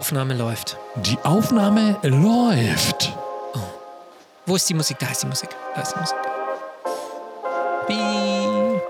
[0.00, 0.78] Aufnahme läuft.
[0.96, 3.14] Die Aufnahme läuft.
[4.46, 4.98] Wo ist die Musik?
[4.98, 5.50] Da ist die Musik.
[5.74, 6.16] Da ist die Musik.
[7.86, 8.80] Piep.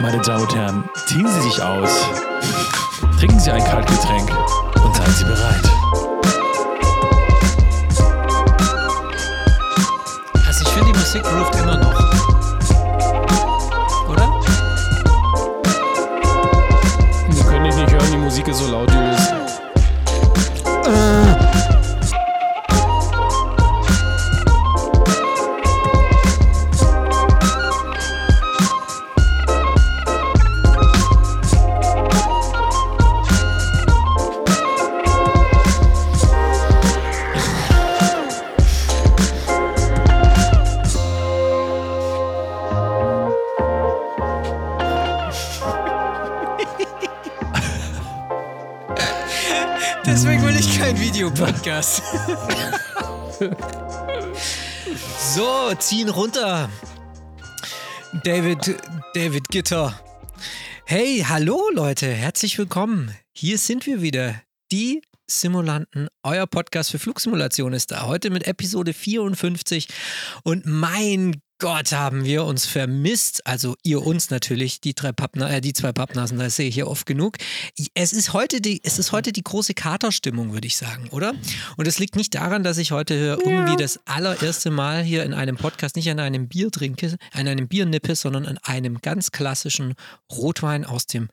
[0.00, 1.90] Meine Damen und Herren, ziehen Sie sich aus.
[3.20, 4.28] Trinken Sie ein Kaltgetränk
[4.84, 5.64] und seien Sie bereit.
[10.44, 11.57] Also ich finde, die Musik ruft
[18.50, 19.07] ist so laut, Julius.
[55.34, 56.70] so, ziehen runter.
[58.24, 58.76] David,
[59.14, 60.00] David Gitter.
[60.86, 63.14] Hey, hallo Leute, herzlich willkommen.
[63.32, 64.40] Hier sind wir wieder.
[64.72, 68.06] Die Simulanten, euer Podcast für Flugsimulation ist da.
[68.06, 69.88] Heute mit Episode 54.
[70.44, 73.44] Und mein Gott, haben wir uns vermisst.
[73.44, 76.86] Also ihr uns natürlich, die drei Pappna äh, die zwei Pappnasen, das sehe ich hier
[76.86, 77.36] oft genug.
[77.94, 81.34] Es ist heute die, es ist heute die große Katerstimmung, würde ich sagen, oder?
[81.76, 85.56] Und es liegt nicht daran, dass ich heute irgendwie das allererste Mal hier in einem
[85.56, 89.94] Podcast nicht an einem Bier trinke, an einem Bier nippe, sondern an einem ganz klassischen
[90.30, 91.28] Rotwein aus dem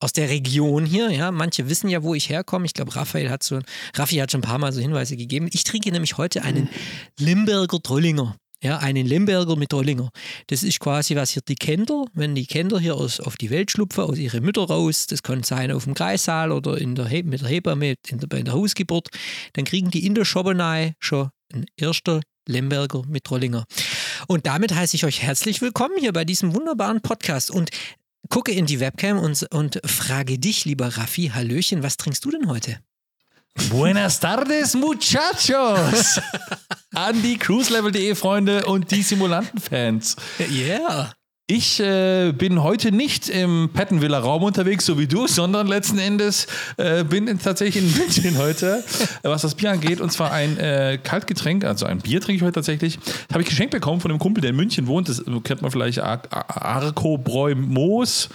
[0.00, 2.66] aus der Region hier, ja, manche wissen ja, wo ich herkomme.
[2.66, 3.60] Ich glaube, Raphael hat so,
[3.94, 5.48] Raffi hat schon ein paar Mal so Hinweise gegeben.
[5.52, 6.68] Ich trinke nämlich heute einen
[7.20, 8.36] Limberger Trollinger.
[8.62, 10.10] Ja, einen Limberger mit Trollinger.
[10.46, 13.72] Das ist quasi, was hier die Kinder, wenn die Kinder hier aus, auf die Welt
[13.72, 17.40] schlupfen, aus ihren Mütter raus, das kann sein auf dem Kreissaal oder in der mit
[17.40, 19.08] der Hebamme in der, bei der Hausgeburt,
[19.54, 23.64] dann kriegen die in der Schobbenei schon ein erster Lemberger mit Trollinger.
[24.28, 27.50] Und damit heiße ich euch herzlich willkommen hier bei diesem wunderbaren Podcast.
[27.50, 27.70] Und
[28.28, 32.48] gucke in die Webcam und, und frage dich, lieber Raffi, Hallöchen, was trinkst du denn
[32.48, 32.78] heute?
[33.70, 36.20] Buenas tardes, muchachos!
[36.94, 40.16] An die cruiselevel.de Freunde und die Simulanten-Fans.
[40.40, 41.12] Yeah.
[41.46, 46.46] Ich äh, bin heute nicht im Pettenvilla Raum unterwegs, so wie du, sondern letzten Endes
[46.76, 48.82] äh, bin in, tatsächlich in München heute,
[49.22, 50.00] was das Bier angeht.
[50.00, 52.98] Und zwar ein äh, Kaltgetränk, also ein Bier trinke ich heute tatsächlich.
[52.98, 55.08] Das habe ich geschenkt bekommen von einem Kumpel, der in München wohnt.
[55.08, 58.28] Das kennt man vielleicht Ar Ar Arco Bräu Moos.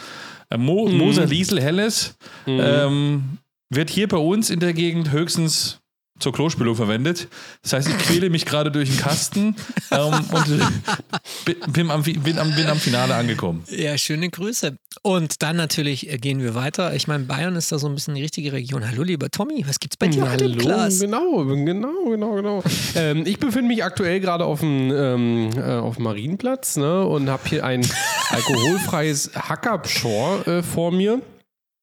[0.50, 0.98] Äh, Mo Mhm.
[0.98, 2.16] Moser Liesel Helles.
[2.46, 3.38] Ähm,
[3.70, 5.80] wird hier bei uns in der Gegend höchstens
[6.20, 7.28] zur Klospülung verwendet.
[7.62, 9.56] Das heißt, ich quäle mich gerade durch den Kasten
[9.92, 13.64] ähm, und bin, am, bin, am, bin am Finale angekommen.
[13.70, 14.78] Ja, schöne Grüße.
[15.04, 16.96] Und dann natürlich äh, gehen wir weiter.
[16.96, 18.90] Ich meine, Bayern ist da so ein bisschen die richtige Region.
[18.90, 21.00] Hallo, lieber Tommy, was gibt's bei dir heute im Hallo, Glas?
[21.00, 22.64] genau, genau, genau, genau.
[22.96, 27.30] ähm, ich befinde mich aktuell gerade auf dem ähm, äh, auf dem Marienplatz ne, und
[27.30, 27.88] habe hier ein
[28.30, 31.22] alkoholfreies Hackabschor äh, vor mir.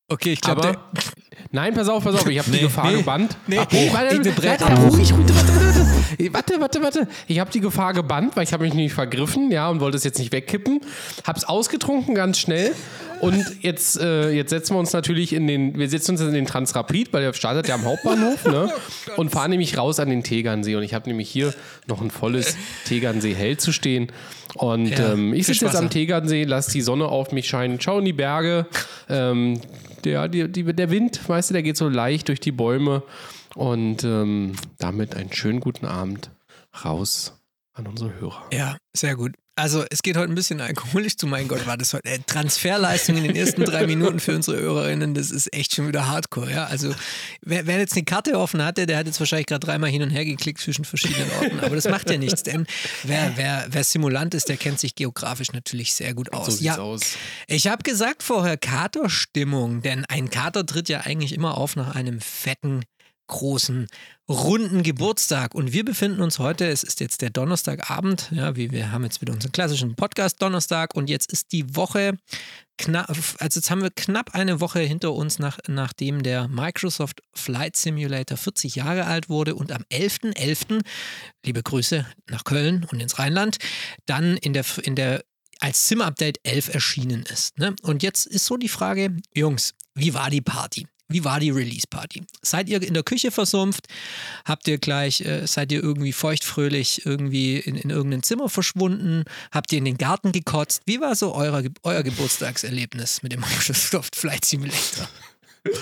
[0.06, 0.76] Okay, ich glaube,
[1.50, 3.38] nein, pass auf, pass auf, ich habe Nee, die Gefahr nee, gebannt.
[3.46, 3.56] nee.
[3.56, 3.94] Abbruch.
[3.94, 7.08] Warte, Ich- warte, ruhig, ruhig, warte, warte, warte, warte.
[7.26, 10.04] Ich habe die Gefahr gebannt, weil ich habe mich nicht vergriffen, ja, und wollte es
[10.04, 10.80] jetzt nicht wegkippen.
[11.26, 12.72] Hab's ausgetrunken ganz schnell.
[13.20, 16.44] Und jetzt, äh, jetzt setzen wir uns natürlich in den, wir setzen uns in den
[16.44, 18.70] Transrapid, weil der startet ja am Hauptbahnhof, ne?
[19.16, 20.74] Und fahren nämlich raus an den Tegernsee.
[20.76, 21.54] Und ich habe nämlich hier
[21.86, 24.12] noch ein volles Tegernsee hell zu stehen.
[24.54, 27.98] Und Ja, ähm, ich sitze jetzt am Tegernsee, lass die Sonne auf mich scheinen, schau
[28.00, 28.66] in die Berge.
[29.08, 29.58] Ähm,
[30.04, 33.02] der, die, der Wind, weißt du, der geht so leicht durch die Bäume.
[33.54, 36.30] Und ähm, damit einen schönen guten Abend
[36.84, 37.40] raus
[37.72, 38.44] an unsere Hörer.
[38.52, 39.34] Ja, sehr gut.
[39.56, 42.08] Also es geht heute ein bisschen alkoholisch zu, mein Gott, war das heute.
[42.08, 46.08] Äh, Transferleistung in den ersten drei Minuten für unsere Hörerinnen, das ist echt schon wieder
[46.08, 46.64] hardcore, ja.
[46.66, 46.92] Also
[47.40, 50.10] wer, wer jetzt eine Karte offen hatte, der hat jetzt wahrscheinlich gerade dreimal hin und
[50.10, 51.60] her geklickt zwischen verschiedenen Orten.
[51.60, 52.66] Aber das macht ja nichts, denn
[53.04, 56.58] wer, wer, wer Simulant ist, der kennt sich geografisch natürlich sehr gut aus.
[56.58, 57.16] So ja, aus.
[57.46, 62.20] ich habe gesagt vorher Katerstimmung, denn ein Kater tritt ja eigentlich immer auf nach einem
[62.20, 62.82] fetten,
[63.26, 63.86] großen,
[64.28, 65.54] runden Geburtstag.
[65.54, 69.20] Und wir befinden uns heute, es ist jetzt der Donnerstagabend, ja, wie wir haben jetzt
[69.20, 72.16] wieder unseren klassischen Podcast Donnerstag und jetzt ist die Woche
[72.78, 77.76] knapp, also jetzt haben wir knapp eine Woche hinter uns, nach, nachdem der Microsoft Flight
[77.76, 80.82] Simulator 40 Jahre alt wurde und am 11.11.,
[81.44, 83.58] liebe Grüße nach Köln und ins Rheinland,
[84.06, 85.24] dann in der, in der
[85.60, 87.58] als Sim-Update 11 erschienen ist.
[87.58, 87.74] Ne?
[87.82, 90.86] Und jetzt ist so die Frage, Jungs, wie war die Party?
[91.08, 92.22] Wie war die Release-Party?
[92.42, 93.86] Seid ihr in der Küche versumpft?
[94.46, 99.24] Habt ihr gleich, äh, seid ihr irgendwie feuchtfröhlich irgendwie in, in irgendein Zimmer verschwunden?
[99.52, 100.82] Habt ihr in den Garten gekotzt?
[100.86, 105.08] Wie war so euer, euer Geburtstagserlebnis mit dem Microsoft Flight Simulator?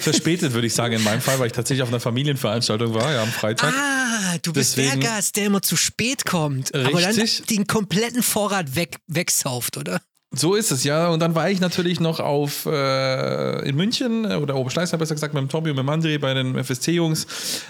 [0.00, 3.22] Verspätet, würde ich sagen, in meinem Fall, weil ich tatsächlich auf einer Familienveranstaltung war, ja,
[3.22, 3.74] am Freitag.
[3.74, 7.46] Ah, du bist Deswegen- der Gast, der immer zu spät kommt, aber dann Richtig.
[7.46, 10.00] den kompletten Vorrat weg, wegsauft, oder?
[10.30, 11.08] So ist es, ja.
[11.08, 15.32] Und dann war ich natürlich noch auf äh, in München äh, oder Oberschleißheim besser gesagt
[15.32, 17.26] mit dem Tommy und mit dem André bei den FSC-Jungs.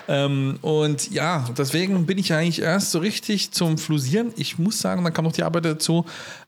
[0.08, 4.32] Ähm, und ja, deswegen bin ich eigentlich erst so richtig zum Flusieren.
[4.34, 6.04] Ich muss sagen, dann kam noch die Arbeit dazu.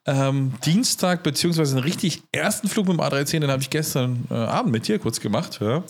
[0.07, 4.35] Ähm, Dienstag, beziehungsweise einen richtig ersten Flug mit dem A310, den habe ich gestern äh,
[4.35, 5.59] Abend mit dir kurz gemacht.
[5.61, 5.85] Ja.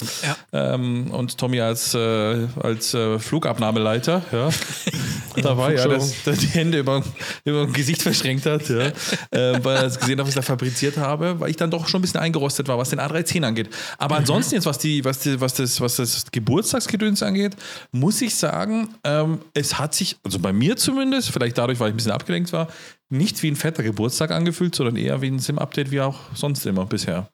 [0.52, 0.74] Ja.
[0.74, 4.22] Ähm, und Tommy als, äh, als äh, Flugabnahmeleiter.
[4.32, 4.50] Ja.
[5.42, 7.04] da war ja, dass der die Hände über,
[7.44, 8.80] über dem Gesicht verschränkt hat, ja.
[9.30, 11.86] äh, weil er es gesehen hat, was ich da fabriziert habe, weil ich dann doch
[11.86, 13.70] schon ein bisschen eingerostet war, was den A310 angeht.
[13.96, 17.54] Aber ansonsten jetzt, was, die, was, die, was, das, was das Geburtstagsgedöns angeht,
[17.92, 21.94] muss ich sagen, ähm, es hat sich, also bei mir zumindest, vielleicht dadurch, weil ich
[21.94, 22.66] ein bisschen abgelenkt war,
[23.10, 26.86] nicht wie ein fetter Geburtstag angefühlt, sondern eher wie ein Sim-Update, wie auch sonst immer
[26.86, 27.28] bisher.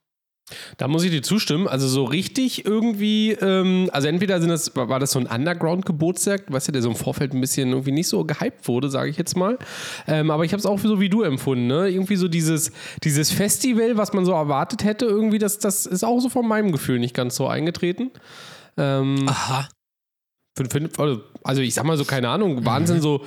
[0.76, 1.66] Da muss ich dir zustimmen.
[1.66, 6.68] Also so richtig irgendwie, ähm, also entweder sind das, war das so ein Underground-Geburtstag, weißt
[6.68, 9.36] du, der so im Vorfeld ein bisschen irgendwie nicht so gehypt wurde, sage ich jetzt
[9.36, 9.58] mal.
[10.06, 11.88] Ähm, aber ich habe es auch so wie du empfunden, ne?
[11.88, 12.70] Irgendwie so dieses,
[13.02, 16.70] dieses Festival, was man so erwartet hätte, irgendwie, das, das ist auch so von meinem
[16.70, 18.12] Gefühl nicht ganz so eingetreten.
[18.76, 19.68] Ähm, Aha.
[20.56, 23.24] für- für- also- also ich sag mal so, keine Ahnung, Wahnsinn so.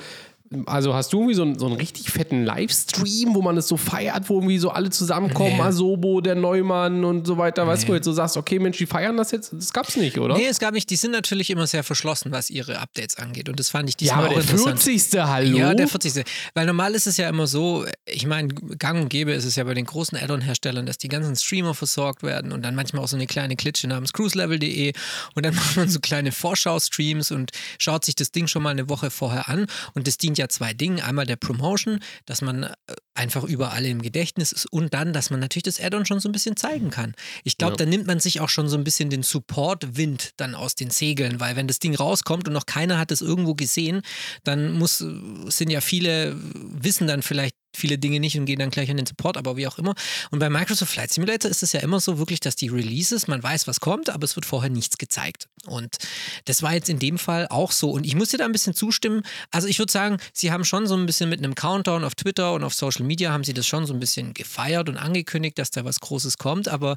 [0.66, 3.78] Also hast du irgendwie so einen, so einen richtig fetten Livestream, wo man es so
[3.78, 5.62] feiert, wo irgendwie so alle zusammenkommen, Nee.
[5.62, 7.92] Asobo, der Neumann und so weiter, weißt du, Nee.
[7.92, 10.36] wo jetzt so sagst, okay, Mensch, die feiern das jetzt, das gab's nicht, oder?
[10.36, 10.90] Nee, es gab nicht.
[10.90, 13.48] Die sind natürlich immer sehr verschlossen, was ihre Updates angeht.
[13.48, 14.80] Und das fand ich ja, diesmal aber auch der interessant.
[14.82, 15.20] 40.
[15.22, 15.58] Hallo?
[15.60, 16.26] Ja, der 40.
[16.56, 19.64] Weil normal ist es ja immer so, ich meine, gang und gäbe ist es ja
[19.66, 23.16] bei den großen Add-on-Herstellern, dass die ganzen Streamer versorgt werden und dann manchmal auch so
[23.18, 24.94] eine kleine Klitsche namens cruiselevel.de
[25.36, 28.90] und dann macht man so kleine Vorschau-Streams und schaut sich das Ding schon mal eine
[28.90, 31.00] Woche vorher an und das dient ja zwei Dingen.
[31.00, 32.74] Einmal der Promotion, dass man äh,
[33.20, 36.32] einfach überall im Gedächtnis ist und dann, dass man natürlich das Add-on schon so ein
[36.32, 37.14] bisschen zeigen kann.
[37.44, 37.78] Ich glaube, Ja.
[37.78, 41.40] da nimmt man sich auch schon so ein bisschen den Support-Wind dann aus den Segeln,
[41.40, 44.02] weil wenn das Ding rauskommt und noch keiner hat es irgendwo gesehen,
[44.44, 45.00] dann muss,
[45.48, 49.06] sind ja viele, wissen dann vielleicht viele Dinge nicht und gehen dann gleich an den
[49.06, 49.94] Support, aber wie auch immer.
[50.32, 53.44] Und bei Microsoft Flight Simulator ist es ja immer so wirklich, dass die Releases, man
[53.44, 55.48] weiß, was kommt, aber es wird vorher nichts gezeigt.
[55.68, 55.98] Und
[56.46, 57.92] das war jetzt in dem Fall auch so.
[57.92, 59.22] Und ich muss dir da ein bisschen zustimmen.
[59.52, 62.54] Also ich würde sagen, sie haben schon so ein bisschen mit einem Countdown auf Twitter
[62.54, 65.72] und auf Social Media haben sie das schon so ein bisschen gefeiert und angekündigt, dass
[65.72, 66.68] da was Großes kommt.
[66.68, 66.96] Aber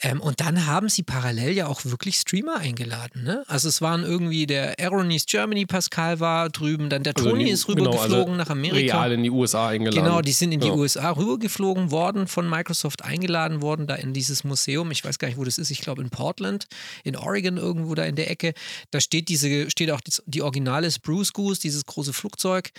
[0.00, 3.22] ähm, und dann haben sie parallel ja auch wirklich Streamer eingeladen.
[3.22, 3.44] Ne?
[3.46, 7.66] Also es waren irgendwie der Aeronews Germany Pascal war drüben, dann der Also Toni ist
[7.68, 8.98] genau, rübergeflogen also nach Amerika.
[9.00, 10.04] Real in die USA eingeladen.
[10.04, 10.74] Genau, die sind in die Ja.
[10.74, 14.90] USA rübergeflogen worden, von Microsoft eingeladen worden, da in dieses Museum.
[14.90, 15.70] Ich weiß gar nicht, wo das ist.
[15.70, 16.66] Ich glaube in Portland,
[17.04, 18.52] in Oregon irgendwo da in der Ecke.
[18.90, 22.72] Da steht diese, steht auch die, die originale Spruce Goose, dieses große Flugzeug.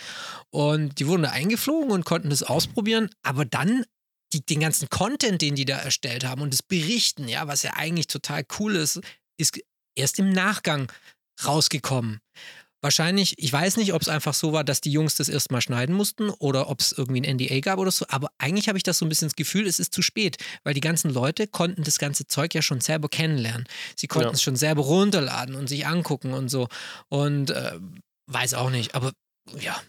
[0.50, 2.73] Und die wurden da eingeflogen und konnten das ausprobieren.
[3.22, 3.84] Aber dann
[4.32, 7.74] die, den ganzen Content, den die da erstellt haben und das Berichten, ja, was ja
[7.74, 9.00] eigentlich total cool ist,
[9.38, 9.58] ist
[9.96, 10.90] erst im Nachgang
[11.44, 12.20] rausgekommen.
[12.82, 15.94] Wahrscheinlich, ich weiß nicht, ob es einfach so war, dass die Jungs das erstmal schneiden
[15.94, 18.98] mussten oder ob es irgendwie ein NDA gab oder so, aber eigentlich habe ich das
[18.98, 21.98] so ein bisschen das Gefühl, es ist zu spät, weil die ganzen Leute konnten das
[21.98, 23.66] ganze Zeug ja schon selber kennenlernen.
[23.96, 24.34] Sie konnten Ja.
[24.34, 26.68] es schon selber runterladen und sich angucken und so.
[27.08, 27.78] Und äh,
[28.26, 29.12] weiß auch nicht, aber
[29.60, 29.80] ja.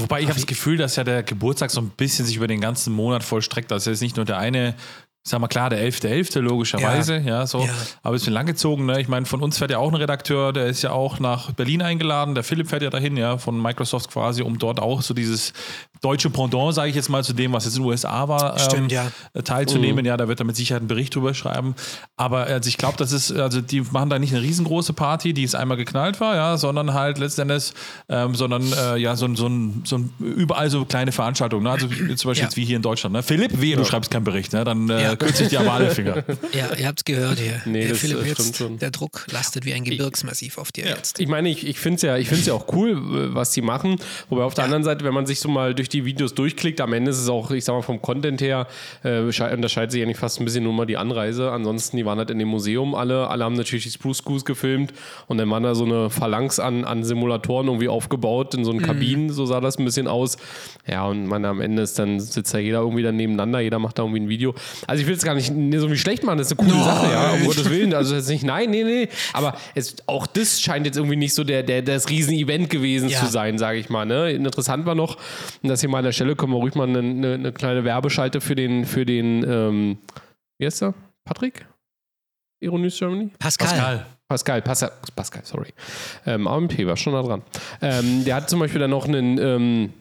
[0.00, 2.60] Wobei ich habe das Gefühl, dass ja der Geburtstag so ein bisschen sich über den
[2.60, 3.72] ganzen Monat vollstreckt.
[3.72, 4.74] Also jetzt nicht nur der eine,
[5.22, 6.40] sag mal klar, der 11.11.
[6.40, 7.60] logischerweise, ja, so.
[7.60, 7.70] Ja.
[8.02, 9.00] Aber es ist langgezogen, ne?
[9.00, 11.82] Ich meine, von uns fährt ja auch ein Redakteur, der ist ja auch nach Berlin
[11.82, 12.34] eingeladen.
[12.34, 15.52] Der Philipp fährt ja dahin, ja, von Microsoft quasi, um dort auch so dieses
[16.00, 18.92] deutsche Pendant, sage ich jetzt mal, zu dem, was jetzt in den USA war, Stimmt,
[18.92, 19.10] ja.
[19.34, 20.04] äh, teilzunehmen.
[20.04, 21.74] Ja, da wird er mit Sicherheit einen Bericht drüber schreiben.
[22.16, 25.44] Aber also ich glaube, das ist, also die machen da nicht eine riesengroße Party, die
[25.44, 27.72] es einmal geknallt war, ja, sondern halt letztendlich,
[28.08, 31.64] ähm, sondern äh, ja, so, ein- so, ein, so ein, überall so kleine Veranstaltungen.
[31.64, 31.70] Ne?
[31.70, 32.42] Also zum Beispiel Ja.
[32.44, 33.12] jetzt wie hier in Deutschland.
[33.14, 33.22] Ne?
[33.22, 34.64] Philipp, wehe, du schreibst keinen Bericht, ne?
[34.64, 35.16] dann äh, Ja.
[35.16, 36.24] kürze ich dir aber alle Finger.
[36.52, 37.60] Ja, ihr habt es gehört hier.
[37.64, 38.78] Nee, der das, Philipp äh, jetzt, stimmt schon.
[38.78, 41.18] der Druck lastet wie ein Gebirgsmassiv auf dir jetzt.
[41.20, 43.62] Ich meine, ich, ich finde es ja, ich find's ja auch cool, äh, was die
[43.62, 43.96] machen.
[44.28, 46.92] Wobei auf der anderen Seite, wenn man sich so mal durch die Videos durchklickt, am
[46.92, 48.66] Ende ist es auch, ich sag mal, vom Content her,
[49.02, 51.50] äh, sche- unterscheidet sich eigentlich fast ein bisschen nur mal die Anreise.
[51.52, 53.28] Ansonsten, die waren halt in dem Museum alle.
[53.28, 54.92] Alle haben natürlich die Spruce Goose gefilmt
[55.28, 58.78] und dann waren da so eine Phalanx an, an Simulatoren irgendwie aufgebaut in so Mhm.
[58.78, 60.36] einen Kabinen, so sah das ein bisschen aus.
[60.86, 63.98] Ja, und man am Ende ist dann, sitzt da jeder irgendwie dann nebeneinander, jeder macht
[63.98, 64.54] da irgendwie ein Video.
[64.86, 67.10] Also ich will es gar nicht so wie schlecht machen, das ist eine coole Sache,
[67.12, 67.94] ja, um Gottes Willen.
[67.94, 69.08] Also jetzt nicht, nein, nee, nee.
[69.32, 73.18] Aber es, auch das scheint jetzt irgendwie nicht so der, der, das Riesen-Event gewesen Ja.
[73.20, 74.04] zu sein, sage ich mal.
[74.06, 74.30] Ne?
[74.32, 75.16] Interessant war noch,
[75.62, 77.84] und das hier mal an der Stelle können wir ruhig mal eine, eine, eine kleine
[77.84, 79.98] Werbeschalte für den, für den, ähm,
[80.58, 80.94] wie heißt der?
[81.24, 81.66] Patrick?
[82.60, 83.30] Ironis Germany?
[83.38, 83.68] Pascal.
[83.68, 84.06] Pascal.
[84.28, 85.72] Pascal, Pascal, Pascal, sorry.
[86.24, 87.42] Ähm, AMP war schon da dran.
[87.80, 89.92] Ähm, der hat zum Beispiel dann noch einen, ähm,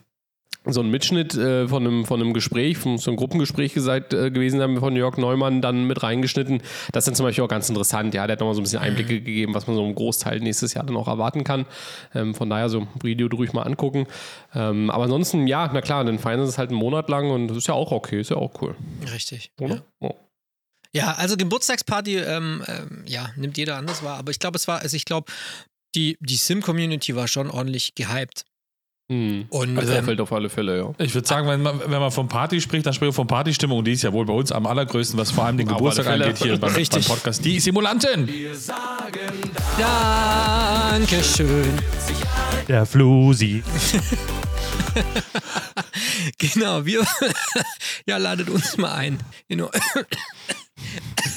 [0.68, 4.32] so einen Mitschnitt äh, von, einem, von einem Gespräch, von so einem Gruppengespräch gesagt, äh,
[4.32, 6.62] gewesen haben von Jörg Neumann dann mit reingeschnitten.
[6.92, 8.14] Das ist dann zum Beispiel auch ganz interessant.
[8.14, 10.74] Ja, der hat nochmal so ein bisschen Einblicke gegeben, was man so im Großteil nächstes
[10.74, 11.66] Jahr dann auch erwarten kann.
[12.14, 14.08] Ähm, von daher so ein Video ruhig mal angucken.
[14.54, 17.48] Ähm, aber ansonsten, ja, na klar, dann feiern sie es halt einen Monat lang und
[17.48, 18.76] das ist ja auch okay, ist ja auch cool,
[19.12, 19.52] Richtig.
[19.60, 19.76] oder?
[19.76, 19.82] Ja.
[20.00, 20.16] Oh.
[20.96, 24.18] Ja, also Geburtstagsparty, ähm, ähm, ja, nimmt jeder anders wahr.
[24.18, 25.30] Aber ich glaube, es war, also ich glaube,
[25.94, 28.46] die, die Sim-Community war schon ordentlich gehypt.
[29.08, 29.46] Hm.
[29.50, 30.92] Und Also er ähm, fällt auf alle Fälle, ja.
[30.98, 33.80] Ich würde sagen, wenn man, wenn man von Party spricht, dann spricht man von Partystimmung.
[33.80, 36.38] Und die ist ja wohl bei uns am allergrößten, was vor allem den Geburtstag angeht
[36.40, 37.04] hier beim, beim.
[37.04, 37.46] Podcast.
[37.46, 38.28] Die Simulanten.
[39.78, 41.72] Dankeschön.
[42.68, 43.64] Der Flusi.
[46.38, 47.06] Genau, wir.
[48.08, 49.20] ja, ladet uns mal ein.
[49.48, 49.70] In eu-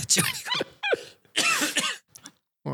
[0.00, 0.64] Entschuldigung.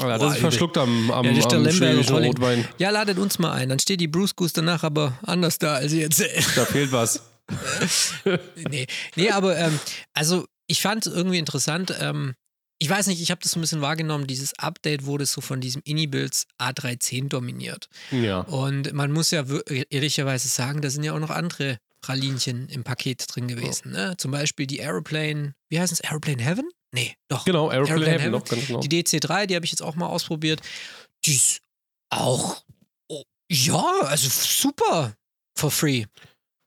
[0.00, 2.24] Er hat Boah, sich verschluckt am, am, Ja, das ist am.
[2.24, 2.66] Rotwein.
[2.78, 3.68] Ja, ladet uns mal ein.
[3.68, 6.22] Dann steht die Bruce Goose danach aber anders da als jetzt.
[6.56, 7.22] Da fehlt was.
[8.70, 8.86] nee,
[9.16, 9.78] nee, aber ähm,
[10.14, 11.94] also ich fand es irgendwie interessant.
[12.00, 12.34] Ähm,
[12.78, 14.26] ich weiß nicht, ich habe das so ein bisschen wahrgenommen.
[14.26, 17.88] Dieses Update wurde so von diesem Ini-Builds A310 dominiert.
[18.10, 18.40] Ja.
[18.40, 19.44] Und man muss ja
[19.90, 23.92] ehrlicherweise sagen, da sind ja auch noch andere Pralinchen im Paket drin gewesen.
[23.92, 24.14] Ne?
[24.18, 26.02] Zum Beispiel die Aeroplane, wie heißt es?
[26.02, 26.68] Aeroplane Heaven?
[26.92, 27.46] Nee, doch.
[27.46, 28.58] Genau, Aeroplane, Aeroplane Heaven, Heaven.
[28.60, 28.80] noch genau.
[28.80, 30.60] Die DC3, die habe ich jetzt auch mal ausprobiert.
[31.24, 31.62] Die ist
[32.10, 32.62] auch,
[33.08, 35.14] oh, ja, also super
[35.56, 36.04] for free.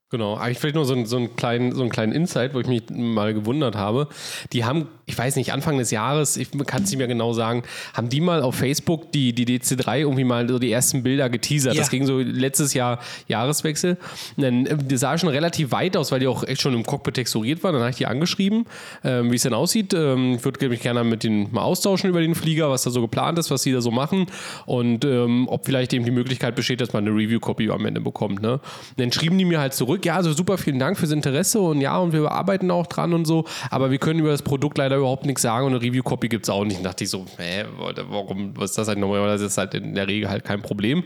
[0.09, 2.67] Genau, eigentlich vielleicht nur so, ein, so, einen kleinen, so einen kleinen Insight, wo ich
[2.67, 4.09] mich mal gewundert habe.
[4.53, 7.63] Die haben, ich weiß nicht, Anfang des Jahres, ich kann es nicht mehr genau sagen,
[7.93, 11.75] haben die mal auf Facebook die, die DC3 irgendwie mal so die ersten Bilder geteasert.
[11.75, 11.79] Ja.
[11.79, 13.97] Das ging so letztes Jahr Jahreswechsel.
[14.35, 16.85] Und dann, äh, die sah schon relativ weit aus, weil die auch echt schon im
[16.85, 17.71] Cockpit texturiert war.
[17.71, 18.65] Dann habe ich die angeschrieben,
[19.05, 19.93] ähm, wie es denn aussieht.
[19.93, 22.99] Ähm, ich würde mich gerne mit denen mal austauschen über den Flieger, was da so
[22.99, 24.25] geplant ist, was sie da so machen
[24.65, 28.41] und ähm, ob vielleicht eben die Möglichkeit besteht, dass man eine Review-Copy am Ende bekommt.
[28.41, 28.53] Ne?
[28.53, 28.61] Und
[28.97, 31.97] dann schrieben die mir halt zurück, ja, also super, vielen Dank fürs Interesse und ja,
[31.97, 35.25] und wir arbeiten auch dran und so, aber wir können über das Produkt leider überhaupt
[35.25, 36.77] nichts sagen und eine Review-Copy gibt es auch nicht.
[36.77, 37.65] Und dachte ich so, hä,
[38.09, 39.25] warum, was ist das halt nochmal?
[39.27, 41.03] Das ist halt in der Regel halt kein Problem.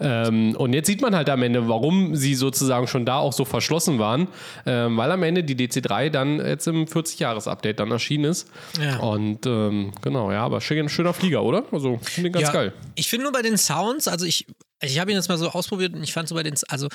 [0.00, 3.44] Ähm, und jetzt sieht man halt am Ende, warum sie sozusagen schon da auch so
[3.44, 4.28] verschlossen waren,
[4.66, 8.48] ähm, weil am Ende die DC3 dann jetzt im 40-Jahres-Update dann erschienen ist.
[8.80, 8.98] Ja.
[8.98, 11.64] Und ähm, genau, ja, aber schön, schöner Flieger, oder?
[11.72, 12.72] Also, ich finde den ganz ja, geil.
[12.94, 14.46] Ich finde nur bei den Sounds, also ich,
[14.80, 16.88] ich habe ihn jetzt mal so ausprobiert und ich fand so bei den, also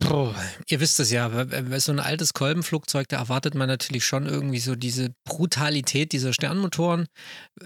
[0.00, 0.34] Puh,
[0.68, 4.26] ihr wisst es ja, bei- bei so ein altes Kolbenflugzeug, da erwartet man natürlich schon
[4.26, 7.06] irgendwie so diese Brutalität dieser Sternmotoren.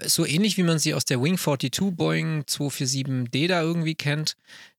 [0.05, 4.35] So ähnlich wie man sie aus der Wing 42 Boeing 247D da irgendwie kennt.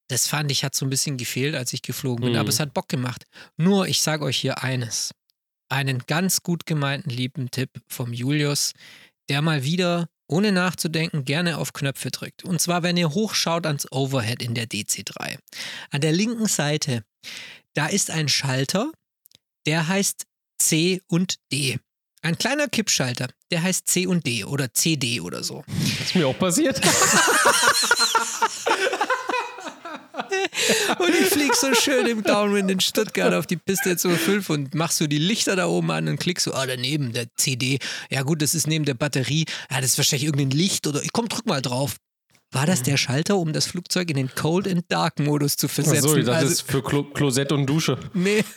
[0.09, 2.33] Das fand ich, hat so ein bisschen gefehlt, als ich geflogen bin.
[2.33, 2.39] Mhm.
[2.39, 3.25] Aber es hat Bock gemacht.
[3.57, 5.13] Nur, ich sage euch hier eines.
[5.69, 8.73] Einen ganz gut gemeinten lieben Tipp vom Julius,
[9.29, 12.45] der mal wieder, ohne nachzudenken, gerne auf Knöpfe drückt.
[12.45, 15.39] Und zwar, wenn ihr hochschaut ans Overhead in der DC3.
[15.91, 17.03] An der linken Seite,
[17.75, 18.93] da ist ein Schalter,
[19.67, 20.25] der heißt
[20.59, 21.79] C und D.
[22.23, 25.65] Ein kleiner Kippschalter, der heißt C und D oder CD oder so.
[25.99, 26.81] Das ist mir auch passiert.
[30.99, 34.91] Und ich flieg so schön im Downwind in Stuttgart auf die Piste 205 und mach
[34.93, 37.79] so die Lichter da oben an und klick so, ah, daneben der CD.
[38.11, 39.45] Ja gut, das ist neben der Batterie.
[39.71, 41.97] Ja, das ist wahrscheinlich irgendein Licht oder ich komm, drück mal drauf.
[42.53, 46.05] War das der Schalter, um das Flugzeug in den Cold and Dark Modus zu versetzen?
[46.05, 47.99] Achso, dachte, also, das ist für Klo Klosett und Dusche.
[48.15, 48.45] nee.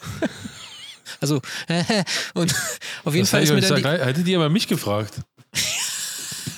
[1.19, 1.41] Also,
[2.33, 2.55] und
[3.03, 5.21] auf jeden Das Fall ist mir dann die, hättet ihr aber mich gefragt.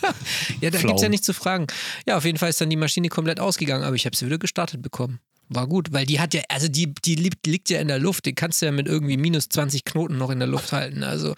[0.61, 0.89] Ja, da Flau.
[0.89, 1.67] gibt's ja nichts zu fragen.
[2.07, 4.37] Ja, auf jeden Fall ist dann die Maschine komplett ausgegangen, aber ich habe sie wieder
[4.37, 5.19] gestartet bekommen.
[5.47, 8.25] War gut, weil die hat ja, also die, die liegt, liegt ja in der Luft,
[8.25, 11.03] die kannst du ja mit irgendwie minus 20 Knoten noch in der Luft halten.
[11.03, 11.35] Also,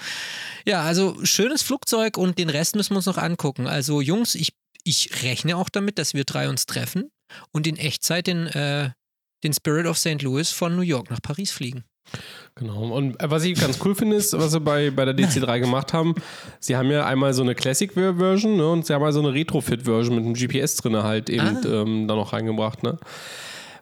[0.66, 3.68] ja, also schönes Flugzeug und den Rest müssen wir uns noch angucken.
[3.68, 7.12] Also, Jungs, ich, ich rechne auch damit, dass wir drei uns treffen
[7.52, 8.92] und in Echtzeit den, äh,
[9.44, 10.22] den Spirit of St.
[10.22, 11.84] Louis von New York nach Paris fliegen.
[12.56, 12.92] Genau.
[12.92, 15.94] Und äh, was ich ganz cool finde, ist, was sie bei, bei der DC3 gemacht
[15.94, 16.16] haben,
[16.60, 20.26] sie haben ja einmal so eine Classic-Version ne, und sie haben also eine Retrofit-Version mit
[20.26, 22.84] einem GPS drin halt eben ähm, da noch reingebracht.
[22.84, 22.98] Ne?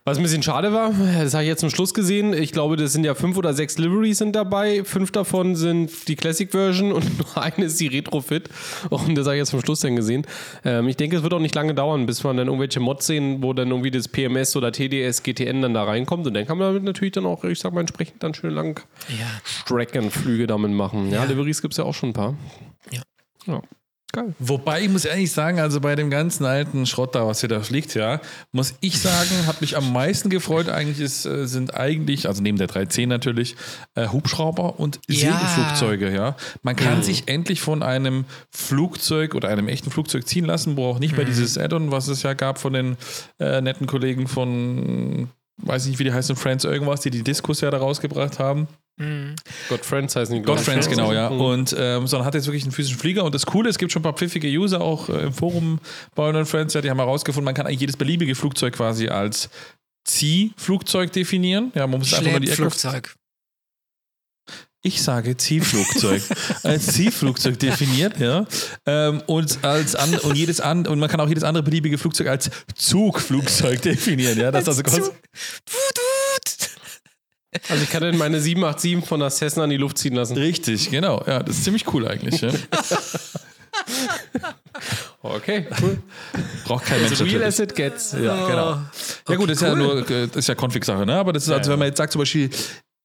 [0.08, 2.32] Was ein bisschen schade war, das habe ich jetzt zum Schluss gesehen.
[2.34, 4.84] Ich glaube, das sind ja fünf oder sechs Liveries sind dabei.
[4.84, 8.48] Fünf davon sind die Classic Version und nur eine ist die Retrofit.
[8.92, 10.28] Und das habe ich jetzt zum Schluss dann gesehen.
[10.64, 13.42] Ähm, ich denke, es wird auch nicht lange dauern, bis man dann irgendwelche Mods sehen,
[13.42, 16.28] wo dann irgendwie das PMS oder TDS, GTN dann da reinkommt.
[16.28, 18.80] Und dann kann man damit natürlich dann auch, ich sag mal, entsprechend dann schön lang
[19.10, 19.26] Ja.
[19.44, 21.10] Streckenflüge damit machen.
[21.10, 21.26] Ja, Ja.
[21.26, 22.36] Liveries gibt es ja auch schon ein paar.
[22.92, 23.02] Ja.
[23.48, 23.62] ja.
[24.16, 24.34] Geil.
[24.40, 27.60] Wobei ich muss ehrlich sagen, also bei dem ganzen alten Schrott da, was hier da
[27.60, 28.22] fliegt, ja,
[28.54, 30.70] muss ich sagen, hat mich am meisten gefreut.
[30.70, 33.56] Eigentlich ist, äh, sind eigentlich, also neben der 310 natürlich,
[33.96, 35.38] äh, Hubschrauber und Ja.
[35.38, 36.36] Segelflugzeuge, ja.
[36.64, 41.18] Man kann sich endlich von einem Flugzeug oder einem echten Flugzeug ziehen lassen, braucht nicht
[41.18, 42.98] mehr dieses Add-on, was es ja gab von den
[43.40, 45.30] äh, netten Kollegen von,
[45.66, 48.68] weiß ich nicht, wie die heißen, Friends irgendwas, die die Diskus ja da rausgebracht haben.
[49.68, 50.42] God Friends heißen die.
[50.42, 51.30] God Friends, genau, ja.
[51.30, 51.42] Mhm.
[51.42, 53.26] Und ähm, sondern hat jetzt wirklich einen physischen Flieger.
[53.26, 55.80] Und das Coole, es gibt schon ein paar pfiffige User auch äh, im Forum
[56.16, 59.50] bei God Friends, ja, die haben herausgefunden, man kann eigentlich jedes beliebige Flugzeug quasi als
[60.06, 61.72] Ziehflugzeug definieren.
[61.76, 62.70] Ja, man muss einfach nur die Ecke.
[64.86, 66.22] Ich sage Ziehflugzeug.
[66.62, 68.46] als Ziehflugzeug definiert, ja.
[68.86, 72.28] Ähm, und als an, und jedes an, und man kann auch jedes andere beliebige Flugzeug
[72.28, 74.52] als Zugflugzeug definieren, ja.
[74.52, 75.16] Das ist also Als Zug.
[75.66, 76.70] Tut.
[77.68, 80.38] Also ich kann dann meine 787 von der Cessna in die Luft ziehen lassen.
[80.38, 81.24] richtig, genau.
[81.26, 82.42] Ja, das ist ziemlich cool eigentlich.
[82.42, 82.52] Ja.
[85.24, 85.98] Okay, cool.
[86.66, 87.14] Braucht kein Mensch.
[87.14, 87.48] As real natürlich.
[87.48, 88.12] as it gets.
[88.12, 88.80] Ja, genau.
[89.28, 91.16] Ja gut, das ist ja nur, äh, das ist ja Config-Sache, ne?
[91.16, 92.52] Aber das ist also, wenn man jetzt sagt zum Beispiel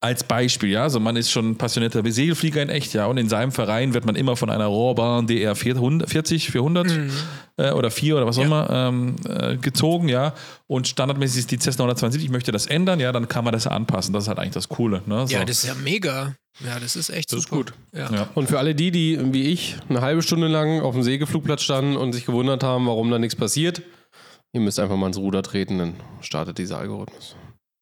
[0.03, 3.51] als Beispiel, ja, also man ist schon passionierter Segelflieger in echt, ja, und in seinem
[3.51, 6.91] Verein wird man immer von einer Rohrbahn DR 400, 40, 400
[7.57, 10.33] äh, oder 4 oder was auch immer ähm, äh, gezogen, ja,
[10.65, 13.67] und standardmäßig ist die Cessna 172, ich möchte das ändern, ja, dann kann man das
[13.67, 15.27] anpassen, das ist halt eigentlich das Coole, ne?
[15.27, 15.33] So.
[15.35, 16.35] Ja, das ist ja mega.
[16.65, 17.57] Ja, das ist echt Das ist super.
[17.57, 17.73] gut.
[17.93, 18.11] Ja.
[18.11, 18.27] Ja.
[18.33, 21.95] Und für alle die, die wie ich eine halbe Stunde lang auf dem Segelflugplatz standen
[21.95, 23.83] und sich gewundert haben, warum da nichts passiert,
[24.51, 27.35] ihr müsst einfach mal ins Ruder treten, dann startet dieser Algorithmus.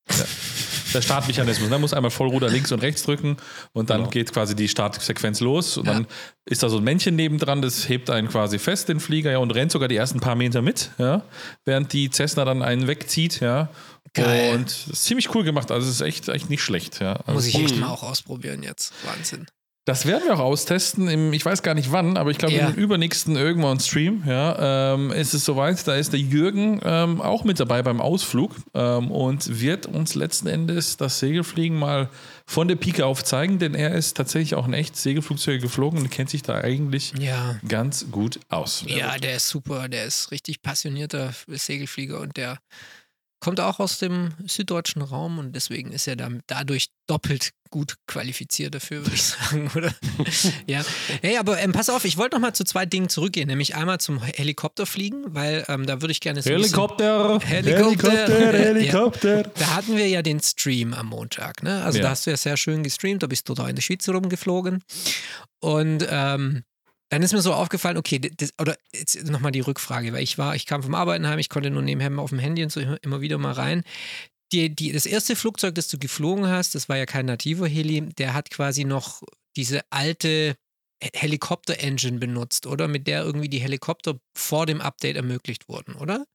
[0.94, 1.70] der Startmechanismus.
[1.70, 3.38] Man muss einmal Vollruder links und rechts drücken
[3.74, 4.10] und dann Genau.
[4.10, 5.78] geht quasi die Startsequenz los.
[5.78, 5.94] Und Ja.
[5.94, 6.08] dann
[6.46, 9.52] ist da so ein Männchen nebendran, das hebt einen quasi fest, den Flieger, ja, und
[9.52, 11.24] rennt sogar die ersten paar Meter mit, ja,
[11.66, 13.70] während die Cessna dann einen wegzieht, ja.
[14.14, 14.56] Geil.
[14.56, 15.70] Und das ist ziemlich cool gemacht.
[15.70, 17.14] Also es ist echt, echt nicht schlecht, ja.
[17.14, 17.82] Also Muss ich echt Mhm.
[17.82, 18.92] mal auch ausprobieren jetzt.
[19.06, 19.46] Wahnsinn.
[19.90, 21.08] Das werden wir auch austesten.
[21.08, 22.68] Im, ich weiß gar nicht wann, aber ich glaube Ja.
[22.70, 24.24] im übernächsten irgendwann Stream.
[24.28, 25.88] Ja, ähm, ist es soweit.
[25.88, 30.48] Da ist der Jürgen ähm, auch mit dabei beim Ausflug ähm, und wird uns letzten
[30.48, 32.10] Endes das Segelfliegen mal
[32.46, 36.10] von der Pike auf zeigen, denn er ist tatsächlich auch ein echt Segelflugzeug geflogen und
[36.12, 37.60] kennt sich da eigentlich Ja.
[37.68, 38.84] ganz gut aus.
[38.88, 39.88] Ja, der ist super.
[39.90, 42.58] Der ist richtig passionierter Segelflieger und der
[43.40, 48.74] kommt auch aus dem süddeutschen Raum und deswegen ist er dann dadurch doppelt gut qualifiziert
[48.74, 49.94] dafür, würde ich sagen, oder?
[50.68, 50.84] ja.
[51.22, 54.00] Hey, aber ähm, pass auf, ich wollte noch mal zu zwei Dingen zurückgehen, nämlich einmal
[54.00, 57.40] zum Helikopterfliegen, weil ähm, da würde ich gerne so Helikopter!
[57.40, 59.44] Helikopter, Helikopter.
[59.44, 61.84] Da hatten wir ja den Stream am Montag, ne?
[61.84, 62.06] Also Ja.
[62.06, 64.84] da hast du ja sehr schön gestreamt, da bist du da in der Schweiz rumgeflogen.
[65.62, 66.64] Und ähm,
[67.10, 70.56] dann ist mir so aufgefallen, okay, das, oder jetzt nochmal die Rückfrage, weil ich war,
[70.56, 73.22] ich kam vom Arbeiten heim, ich konnte nur nebenher auf dem Handy und so immer,
[73.22, 73.84] wieder mal rein.
[74.52, 78.34] Die, die, das erste Flugzeug, das du geflogen hast, das war ja kein Nativo-Heli, der
[78.34, 79.22] hat quasi noch
[79.56, 80.56] diese alte
[81.04, 82.88] He- Helikopter-Engine benutzt, oder?
[82.88, 86.26] Mit der irgendwie die Helikopter vor dem Update ermöglicht wurden, oder?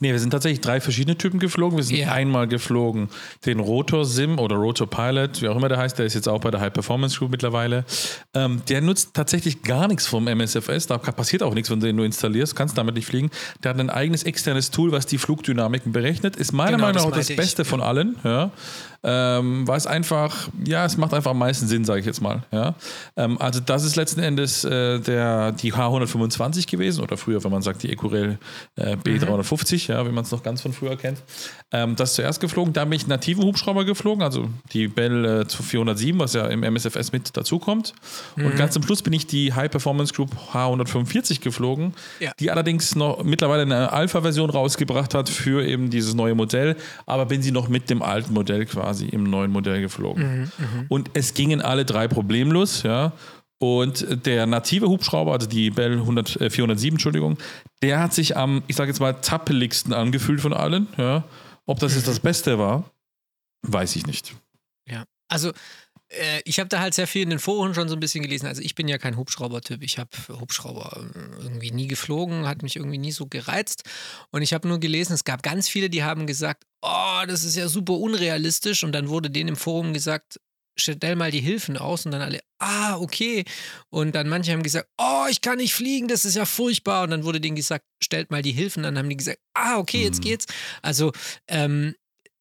[0.00, 1.76] Nee, wir sind tatsächlich drei verschiedene Typen geflogen.
[1.76, 2.12] Wir sind Ja.
[2.12, 3.08] einmal geflogen
[3.44, 6.40] den Rotor Sim oder Rotor Pilot, wie auch immer der heißt, der ist jetzt auch
[6.40, 7.84] bei der High Performance Group mittlerweile.
[8.34, 11.96] Ähm, der nutzt tatsächlich gar nichts vom MSFS, da passiert auch nichts, wenn du den
[11.96, 13.30] nur installierst, kannst damit nicht fliegen.
[13.62, 16.36] Der hat ein eigenes externes Tool, was die Flugdynamiken berechnet.
[16.36, 18.50] Ist meiner Genau, Meinung das nach auch das meinte ich, Beste von allen, ja.
[19.02, 22.42] Ähm, weil es einfach, ja, es macht einfach am meisten Sinn, sage ich jetzt mal.
[22.50, 22.74] Ja?
[23.16, 27.62] Ähm, also das ist letzten Endes äh, der, die H125 gewesen oder früher, wenn man
[27.62, 28.38] sagt, die Ecurel
[28.76, 31.22] äh, B350, ja, wie man es noch ganz von früher kennt.
[31.72, 35.44] Ähm, das ist zuerst geflogen, dann bin ich nativen Hubschrauber geflogen, also die Bell äh,
[35.48, 37.92] 407, was ja im MSFS mit dazukommt.
[38.36, 42.32] Und ganz zum Schluss bin ich die High Performance Group H145 geflogen, Ja.
[42.40, 47.42] die allerdings noch mittlerweile eine Alpha-Version rausgebracht hat für eben dieses neue Modell, aber bin
[47.42, 50.50] sie noch mit dem alten Modell quasi im neuen Modell geflogen.
[50.88, 53.12] Und es gingen alle drei problemlos, ja.
[53.58, 57.38] Und der native Hubschrauber, also die Bell 100, äh, 407, Entschuldigung,
[57.80, 60.88] der hat sich am, ich sage jetzt mal, zappeligsten angefühlt von allen.
[60.98, 61.24] Ja.
[61.64, 62.90] Ob das jetzt das Beste war,
[63.62, 64.34] weiß ich nicht.
[64.86, 65.52] Ja, also
[66.08, 68.46] äh, ich habe da halt sehr viel in den Foren schon so ein bisschen gelesen.
[68.46, 69.82] Also ich bin ja kein Hubschrauber-Typ.
[69.82, 73.82] Ich habe Hubschrauber äh, irgendwie nie geflogen, hat mich irgendwie nie so gereizt.
[74.30, 77.56] Und ich habe nur gelesen, es gab ganz viele, die haben gesagt, oh, das ist
[77.56, 78.84] ja super unrealistisch.
[78.84, 80.38] Und dann wurde denen im Forum gesagt,
[80.78, 83.44] stell mal die Hilfen aus und dann alle, ah, okay.
[83.88, 87.04] Und dann manche haben gesagt, oh, ich kann nicht fliegen, das ist ja furchtbar.
[87.04, 88.82] Und dann wurde denen gesagt, stellt mal die Hilfen.
[88.82, 90.24] Dann haben die gesagt, ah, okay, jetzt Mhm.
[90.24, 90.46] geht's.
[90.82, 91.12] Also,
[91.48, 91.94] ähm,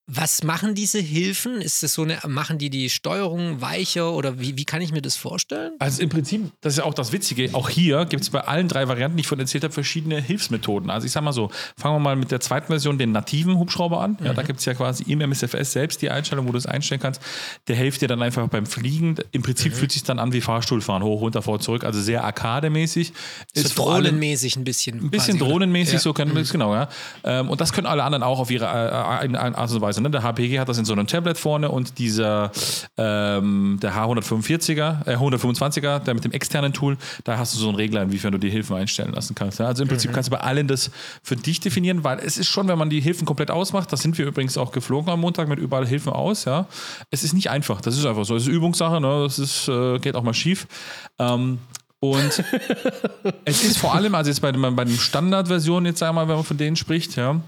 [0.08, 1.62] was machen diese Hilfen?
[1.62, 5.02] Ist das so eine, machen die die Steuerung weicher oder wie, wie kann ich mir
[5.02, 5.74] das vorstellen?
[5.80, 8.68] Also im Prinzip, das ist ja auch das Witzige, auch hier gibt es bei allen
[8.68, 10.92] drei Varianten, die ich vorhin erzählt habe, verschiedene Hilfsmethoden.
[10.92, 14.00] Also ich sag mal so, fangen wir mal mit der zweiten Version, den nativen Hubschrauber
[14.02, 14.18] an.
[14.24, 17.02] Ja, Da gibt es ja quasi im MSFS selbst die Einstellung, wo du es einstellen
[17.02, 17.20] kannst.
[17.68, 19.16] Der hilft dir dann einfach beim Fliegen.
[19.32, 21.84] Im Prinzip fühlt sich dann an wie Fahrstuhlfahren, hoch, runter, vor, zurück.
[21.84, 23.12] Also sehr arkademäßig.
[23.56, 25.00] So Ist drohnenmäßig ein bisschen.
[25.06, 26.00] ein bisschen quasi, drohnenmäßig, Ja.
[26.00, 26.90] so können wir es genau, ja.
[27.24, 29.95] Ähm, und das können alle anderen auch auf ihre äh, Art und Weise.
[30.02, 30.10] Ne?
[30.10, 32.52] Der HPG hat das in so einem Tablet vorne und dieser
[32.98, 37.76] ähm, der H145er, äh, 125er, der mit dem externen Tool, da hast du so einen
[37.76, 39.60] Regler, inwiefern du die Hilfen einstellen lassen kannst.
[39.60, 39.68] Ja?
[39.68, 40.92] Also im Prinzip kannst du bei allen das
[41.24, 44.18] für dich definieren, weil es ist schon, wenn man die Hilfen komplett ausmacht, das sind
[44.18, 46.68] wir übrigens auch geflogen am Montag mit überall Hilfen aus, ja.
[47.12, 48.36] Es ist nicht einfach, das ist einfach so.
[48.36, 49.24] Es ist Übungssache, ne?
[49.24, 50.68] das ist, äh, geht auch mal schief.
[51.20, 51.60] Ähm,
[52.00, 52.44] und
[53.46, 56.36] es ist vor allem, also jetzt bei, bei den Standardversionen, jetzt sagen wir mal, wenn
[56.36, 57.42] man von denen spricht, ja,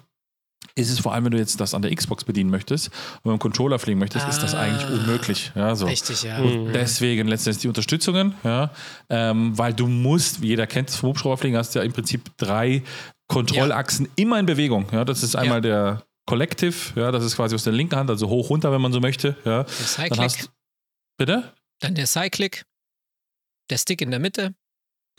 [0.77, 2.89] ist es vor allem, wenn du jetzt das an der Xbox bedienen möchtest
[3.23, 4.59] und mit dem Controller fliegen möchtest, ist das Ah.
[4.61, 5.51] eigentlich unmöglich.
[5.55, 5.85] Ja, so.
[5.87, 6.39] Richtig, ja.
[6.73, 8.71] Deswegen letztendlich die Unterstützungen, ja,
[9.09, 12.83] ähm, weil du musst, wie jeder kennt, vom Hubschrauberfliegen hast du ja im Prinzip drei
[13.27, 14.85] Kontrollachsen immer in Bewegung.
[14.91, 18.27] Ja, das ist einmal der Collective, ja, das ist quasi aus der linken Hand, also
[18.29, 19.35] hoch runter, wenn man so möchte.
[19.45, 19.63] Ja.
[19.63, 20.49] Der Dann Cyclic, hast,
[21.17, 21.53] bitte?
[21.79, 22.65] dann der Cyclic,
[23.69, 24.53] der Stick in der Mitte.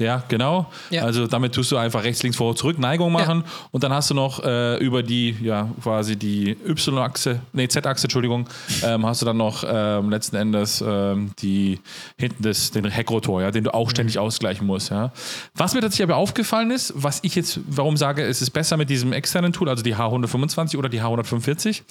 [0.01, 0.67] Ja, genau.
[0.91, 1.03] Ja.
[1.03, 4.15] Also damit tust du einfach rechts, links, vor, zurück Neigung machen und dann hast du
[4.15, 8.49] noch äh, über die, ja, quasi die Y-Achse, nee, Z-Achse, Entschuldigung,
[8.85, 11.81] ähm, hast du dann noch ähm, letzten Endes ähm, die
[12.17, 15.11] hinten des, den Heckrotor, ja, den du auch ständig ausgleichen musst, ja.
[15.57, 18.91] Was mir tatsächlich aber aufgefallen ist, was ich jetzt, warum sage, es ist besser mit
[18.91, 21.83] diesem externen Tool, also die H125 oder die H145,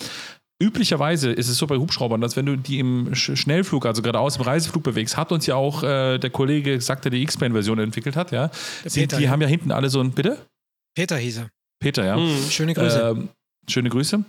[0.59, 4.19] Üblicherweise ist es so bei Hubschraubern, dass wenn du die im Sch Schnellflug, also gerade
[4.19, 7.77] aus dem Reiseflug bewegst, hat uns ja auch äh, der Kollege gesagt, der die X-Plane-Version
[7.77, 8.49] entwickelt hat, ja.
[8.83, 9.29] Sie, Peter, die ja.
[9.29, 10.39] haben ja hinten alle so ein, bitte?
[10.95, 11.49] Peter hieß er.
[11.79, 12.17] Peter, ja.
[12.49, 13.15] Schöne Grüße.
[13.15, 13.29] Ähm,
[13.69, 14.23] schöne Grüße.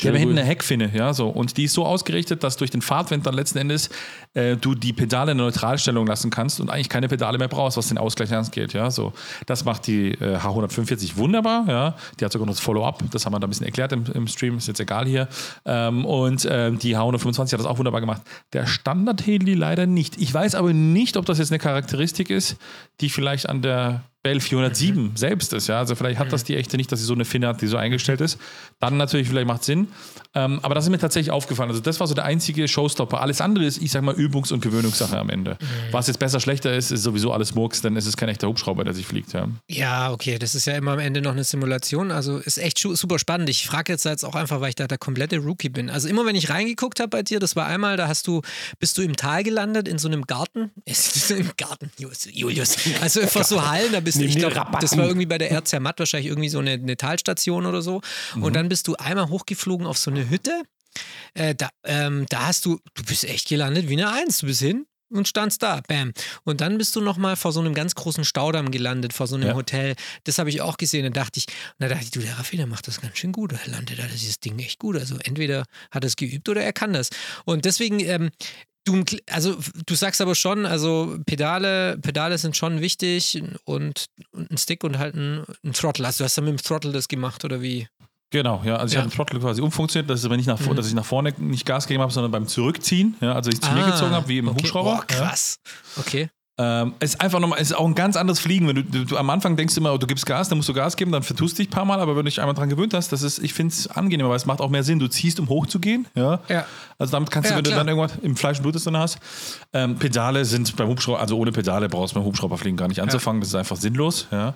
[0.00, 1.28] Die haben ja hinten eine Heckfinne, ja, so.
[1.28, 3.88] Und die ist so ausgerichtet, dass durch den Fahrtwind dann letzten Endes
[4.36, 7.76] äh, du die Pedale in der Neutralstellung lassen kannst und eigentlich keine Pedale mehr brauchst,
[7.76, 9.12] was den Ausgleich angeht, ja, so.
[9.46, 11.96] Das macht die äh, H145 wunderbar, ja.
[12.20, 14.26] Die hat sogar noch das Follow-up, das haben wir da ein bisschen erklärt im, im
[14.26, 15.28] Stream, ist jetzt egal hier.
[15.64, 18.22] Ähm, und ähm, die H125 hat das auch wunderbar gemacht.
[18.52, 20.20] Der Standard-Heli leider nicht.
[20.20, 22.56] Ich weiß aber nicht, ob das jetzt eine Charakteristik ist,
[23.00, 25.68] die vielleicht an der Bell 407 selbst ist.
[25.68, 25.78] Ja?
[25.78, 27.76] Also vielleicht hat das die echte nicht, dass sie so eine Finne hat, die so
[27.76, 28.40] eingestellt ist.
[28.80, 29.86] Dann natürlich, vielleicht macht Sinn.
[30.34, 31.70] Ähm, aber das ist mir tatsächlich aufgefallen.
[31.70, 33.20] Also das war so der einzige Showstopper.
[33.20, 35.56] Alles andere ist, ich sag mal, Übungs- und Gewöhnungssache am Ende.
[35.90, 38.84] Was jetzt besser, schlechter ist, ist sowieso alles Murks, denn es ist kein echter Hubschrauber,
[38.84, 39.32] der sich fliegt.
[39.32, 39.48] Ja.
[39.68, 42.10] Ja, okay, das ist ja immer am Ende noch eine Simulation.
[42.10, 43.48] Also ist echt super spannend.
[43.48, 45.90] Ich frage jetzt jetzt auch einfach, weil ich da der komplette Rookie bin.
[45.90, 48.42] Also immer wenn ich reingeguckt habe bei dir, das war einmal, da hast du,
[48.78, 50.70] bist du im Tal gelandet, in so einem Garten.
[50.84, 52.76] Es ist Im Garten, Julius.
[53.00, 55.64] Also einfach so Hallen, da bist du, ich glaube, das war irgendwie bei der Air
[55.64, 58.00] Zermatt wahrscheinlich irgendwie so eine, eine Talstation oder so.
[58.40, 60.62] Und dann bist du einmal hochgeflogen auf so eine Hütte.
[61.34, 64.38] Äh, da, ähm, da hast du, du bist echt gelandet wie eine Eins.
[64.38, 66.12] Du bist hin und standst da, bam.
[66.44, 69.48] Und dann bist du nochmal vor so einem ganz großen Staudamm gelandet, vor so einem
[69.48, 69.54] Ja.
[69.54, 69.94] Hotel.
[70.24, 71.04] Das habe ich auch gesehen.
[71.04, 71.46] Da dachte ich,
[71.78, 73.52] da dachte ich, du, der Raffi, der macht das ganz schön gut.
[73.52, 74.96] Er landet da dieses Ding echt gut.
[74.96, 77.10] Also entweder hat er es geübt oder er kann das.
[77.44, 78.30] Und deswegen, ähm,
[78.88, 79.56] Du, also
[79.86, 84.96] du sagst aber schon, also Pedale, Pedale sind schon wichtig und, und ein Stick und
[84.96, 86.06] halt ein, ein Throttle.
[86.06, 87.88] Also du hast dann mit dem Throttle das gemacht oder wie?
[88.30, 88.76] Genau, ja.
[88.76, 89.00] Also ich Ja.
[89.00, 90.74] habe den Throttle quasi umfunktioniert, dass, es aber nicht nach, Mhm.
[90.74, 93.70] dass ich nach vorne nicht Gas gegeben habe, sondern beim Zurückziehen, ja, also ich zu
[93.72, 94.58] mir Ah, gezogen habe, wie im okay.
[94.62, 94.96] Hubschrauber.
[94.96, 95.58] Boah, krass.
[95.96, 96.28] Okay.
[96.58, 98.66] Ähm, es ist einfach nochmal, ist auch ein ganz anderes Fliegen.
[98.66, 100.72] Wenn du, du, du am Anfang denkst immer, oh, du gibst Gas, dann musst du
[100.72, 102.70] Gas geben, dann vertust du dich ein paar Mal, aber wenn du dich einmal dran
[102.70, 104.98] gewöhnt hast, das ist, ich finde es angenehmer, weil es macht auch mehr Sinn.
[104.98, 106.06] Du ziehst, um hochzugehen.
[106.14, 106.40] Ja.
[106.48, 106.64] Ja.
[106.98, 107.74] Also damit kannst du, Ja, wenn klar.
[107.84, 109.18] du dann irgendwas im Fleisch und Blut drin hast.
[109.74, 113.42] Ähm, Pedale sind beim Hubschrauber, also ohne Pedale brauchst du beim Hubschrauberfliegen gar nicht anzufangen.
[113.42, 114.26] Das ist einfach sinnlos.
[114.32, 114.54] Ja.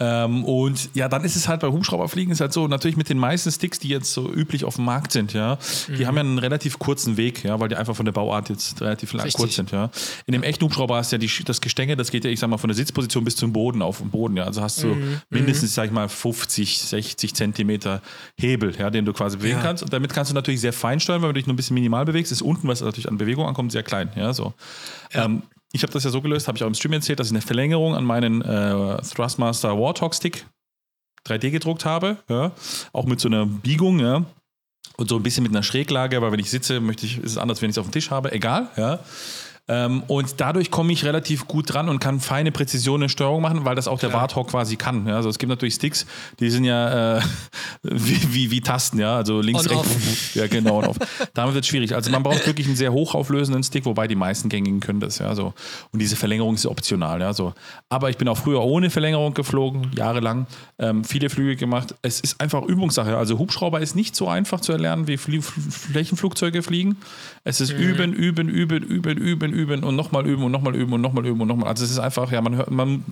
[0.00, 3.18] Ähm, und ja, dann ist es halt bei Hubschrauberfliegen ist halt so, natürlich mit den
[3.18, 5.58] meisten Sticks, die jetzt so üblich auf dem Markt sind, ja,
[5.88, 5.96] Mhm.
[5.96, 8.80] die haben ja einen relativ kurzen Weg, ja, weil die einfach von der Bauart jetzt
[8.80, 9.90] relativ lang, kurz sind, ja.
[10.26, 12.48] In dem echten Hubschrauber hast du ja die, das Gestänge, das geht ja, ich sag
[12.48, 14.44] mal, von der Sitzposition bis zum Boden auf dem Boden, ja.
[14.44, 15.20] Also hast du Mhm.
[15.30, 18.00] mindestens, sag ich mal, 50, 60 Zentimeter
[18.36, 19.62] Hebel, ja, den du quasi bewegen Ja.
[19.64, 19.82] kannst.
[19.82, 22.04] Und damit kannst du natürlich sehr fein steuern, weil du dich nur ein bisschen minimal
[22.04, 22.30] bewegst.
[22.30, 24.54] Ist unten, was natürlich an Bewegung ankommt, sehr klein, ja, so.
[25.12, 27.32] Ähm, ich habe das ja so gelöst, habe ich auch im Stream erzählt, dass ich
[27.32, 30.46] eine Verlängerung an meinen äh, Thrustmaster Warthog Stick
[31.26, 32.52] 3D gedruckt habe, ja,
[32.92, 34.24] auch mit so einer Biegung, ja,
[34.96, 37.38] und so ein bisschen mit einer Schräglage, aber wenn ich sitze, möchte ich, ist es
[37.38, 39.00] anders, wenn ich es auf dem Tisch habe, egal, ja.
[39.68, 43.64] Ähm, und dadurch komme ich relativ gut dran und kann feine Präzision in Steuerung machen,
[43.64, 45.06] weil das auch der Warthog quasi kann.
[45.06, 46.06] Ja, also es gibt natürlich Sticks,
[46.40, 47.22] die sind ja äh,
[47.82, 50.34] wie, wie, wie Tasten, ja, also links, On, rechts.
[50.34, 50.80] Ja, genau.
[50.80, 50.98] Und
[51.34, 51.94] Damit wird es schwierig.
[51.94, 55.34] Also man braucht wirklich einen sehr hochauflösenden Stick, wobei die meisten gängigen können das, ja.
[55.34, 55.54] So.
[55.92, 57.32] Und diese Verlängerung ist optional, ja.
[57.32, 57.54] So.
[57.88, 60.46] Aber ich bin auch früher ohne Verlängerung geflogen, jahrelang,
[60.78, 61.94] ähm, viele Flüge gemacht.
[62.02, 63.16] Es ist einfach Übungssache.
[63.16, 66.96] Also Hubschrauber ist nicht so einfach zu erlernen, wie Fl Flächenflugzeuge fliegen.
[67.44, 67.78] Es ist mhm.
[67.78, 71.40] üben, üben, üben, üben, üben, üben und nochmal üben und nochmal üben und nochmal üben
[71.40, 71.68] und nochmal.
[71.68, 73.04] Also es ist einfach, ja, man hört, man,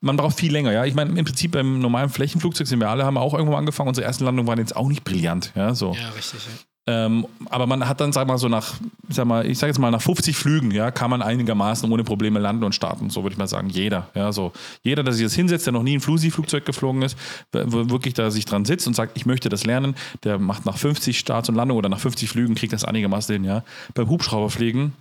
[0.00, 0.84] man braucht viel länger, ja.
[0.84, 3.88] Ich meine, im Prinzip beim normalen Flächenflugzeug sind wir alle, haben wir auch irgendwo angefangen.
[3.88, 5.74] Unsere ersten Landungen waren jetzt auch nicht brillant, ja.
[5.74, 5.94] So.
[5.94, 6.52] Ja, richtig, ja.
[6.86, 8.74] Ähm, aber man hat dann, sag mal, so nach,
[9.08, 12.38] sag mal, ich sag jetzt mal, nach 50 Flügen, ja, kann man einigermaßen ohne Probleme
[12.38, 13.08] landen und starten.
[13.08, 13.70] So würde ich mal sagen.
[13.70, 14.52] Jeder, ja, so.
[14.82, 17.16] Jeder, der sich das hinsetzt, der noch nie ein Flusi-Flugzeug geflogen ist,
[17.52, 21.18] wirklich da sich dran sitzt und sagt, ich möchte das lernen, der macht nach 50
[21.18, 23.64] Starts und Landungen oder nach 50 Flügen, kriegt das einigermaßen hin, ja.
[23.94, 24.92] Beim Hubschrauberfliegen,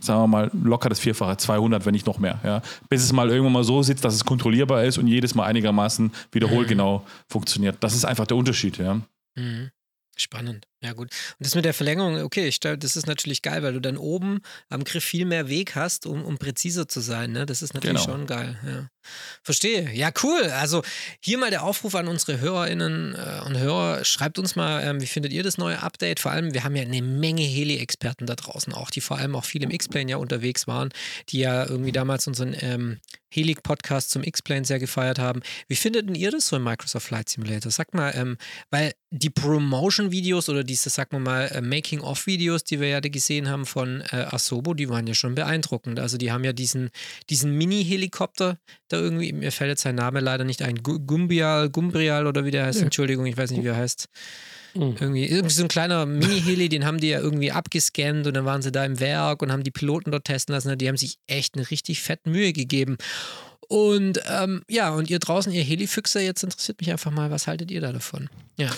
[0.00, 2.40] sagen wir mal, locker das Vierfache, 200, wenn nicht noch mehr.
[2.44, 2.62] Ja.
[2.88, 6.12] Bis es mal irgendwann mal so sitzt, dass es kontrollierbar ist und jedes Mal einigermaßen
[6.32, 7.02] wiederholgenau mhm.
[7.28, 7.76] funktioniert.
[7.80, 8.78] Das ist einfach der Unterschied.
[8.78, 9.00] Ja.
[9.36, 9.70] Mhm.
[10.16, 10.66] Spannend.
[10.82, 11.10] Ja, gut.
[11.38, 13.98] Und das mit der Verlängerung, okay, ich glaube, das ist natürlich geil, weil du dann
[13.98, 14.40] oben
[14.70, 17.32] am Griff viel mehr Weg hast, um, um präziser zu sein.
[17.32, 17.44] Ne?
[17.44, 18.16] Das ist natürlich genau.
[18.16, 18.58] schon geil.
[18.64, 18.88] Ja.
[19.42, 19.90] Verstehe.
[19.92, 20.42] Ja, cool.
[20.52, 20.82] Also
[21.20, 24.04] hier mal der Aufruf an unsere HörerInnen äh, und Hörer.
[24.04, 26.20] Schreibt uns mal, ähm, wie findet ihr das neue Update?
[26.20, 29.44] Vor allem, wir haben ja eine Menge Heli-Experten da draußen auch, die vor allem auch
[29.44, 30.90] viel im X-Plane ja unterwegs waren,
[31.30, 35.40] die ja irgendwie damals unseren ähm, Heli-Podcast zum X-Plane sehr gefeiert haben.
[35.68, 37.70] Wie findet denn ihr das so im Microsoft Flight Simulator?
[37.70, 38.36] Sagt mal, ähm,
[38.70, 43.66] weil die Promotion-Videos oder diese, sagen wir mal, äh, Making-of-Videos, die wir ja gesehen haben
[43.66, 45.98] von äh, Asobo, die waren ja schon beeindruckend.
[45.98, 46.90] Also die haben ja diesen,
[47.28, 48.56] diesen Mini-Helikopter,
[48.88, 52.66] da irgendwie, mir fällt jetzt sein Name leider nicht ein, Gumbrial, Gumbrial oder wie der
[52.66, 54.08] heißt, Entschuldigung, ich weiß nicht, wie er heißt.
[54.74, 54.96] Mhm.
[55.00, 58.62] Irgendwie, irgendwie so ein kleiner Mini-Heli, den haben die ja irgendwie abgescannt und dann waren
[58.62, 60.78] sie da im Werk und haben die Piloten dort testen lassen.
[60.78, 62.96] Die haben sich echt eine richtig fette Mühe gegeben.
[63.68, 67.70] Und ähm, ja, und ihr draußen, ihr Helifüchse, jetzt interessiert mich einfach mal, was haltet
[67.70, 68.28] ihr da davon?
[68.56, 68.70] Ja.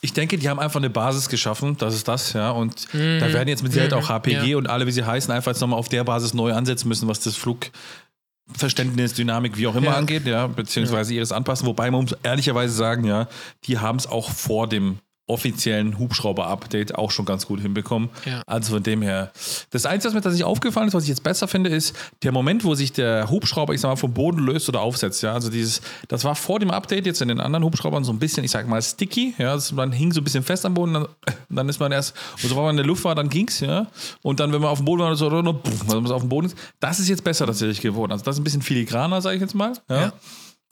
[0.00, 2.50] Ich denke, die haben einfach eine Basis geschaffen, das ist das, ja.
[2.50, 3.18] Und mhm.
[3.18, 4.56] da werden jetzt mit Sicherheit auch HPG ja.
[4.56, 7.20] und alle, wie sie heißen, einfach jetzt nochmal auf der Basis neu ansetzen müssen, was
[7.20, 9.96] das Flugverständnis, Dynamik, wie auch immer ja.
[9.96, 11.66] angeht, ja, beziehungsweise ihres anpassen.
[11.66, 13.26] Wobei man muss ehrlicherweise sagen, ja,
[13.64, 14.98] die haben es auch vor dem
[15.28, 18.08] offiziellen Hubschrauber-Update auch schon ganz gut hinbekommen.
[18.24, 18.42] Ja.
[18.46, 19.30] Also von dem her.
[19.70, 22.64] Das Einzige, was mir tatsächlich aufgefallen ist, was ich jetzt besser finde, ist der Moment,
[22.64, 25.22] wo sich der Hubschrauber, ich sag mal, vom Boden löst oder aufsetzt.
[25.22, 28.18] Ja, also dieses, das war vor dem Update jetzt in den anderen Hubschraubern so ein
[28.18, 29.34] bisschen, ich sag mal, sticky.
[29.38, 31.08] Ja, das, man hing so ein bisschen fest am Boden, dann,
[31.50, 33.86] dann ist man erst, und sobald man in der Luft war, dann ging's, ja.
[34.22, 36.28] Und dann, wenn man auf dem Boden war, so, oder nur, wenn man auf dem
[36.28, 38.12] Boden ist, das ist jetzt besser tatsächlich geworden.
[38.12, 39.72] Also das ist ein bisschen filigraner, sage ich jetzt mal.
[39.88, 40.12] Ja.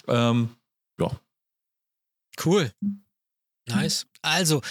[0.08, 0.30] Ja.
[0.30, 0.48] Ähm,
[0.98, 1.10] ja.
[2.44, 2.70] Cool.
[3.68, 4.06] Nice.
[4.22, 4.62] Also,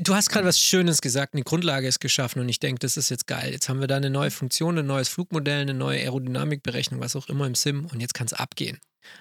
[0.00, 3.10] du hast gerade was Schönes gesagt, eine Grundlage ist geschaffen und ich denke, das ist
[3.10, 3.52] jetzt geil.
[3.52, 7.28] Jetzt haben wir da eine neue Funktion, ein neues Flugmodell, eine neue Aerodynamikberechnung, was auch
[7.28, 8.78] immer im Sim und jetzt kann es abgehen.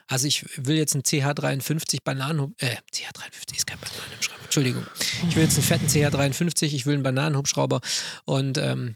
[0.08, 4.86] Also ich will jetzt einen CH53 Bananen, äh, CH53 ist kein Bananenhubschrauber, Entschuldigung.
[5.30, 7.80] Ich will jetzt einen fetten CH53, ich will einen Bananenhubschrauber
[8.26, 8.96] und ähm,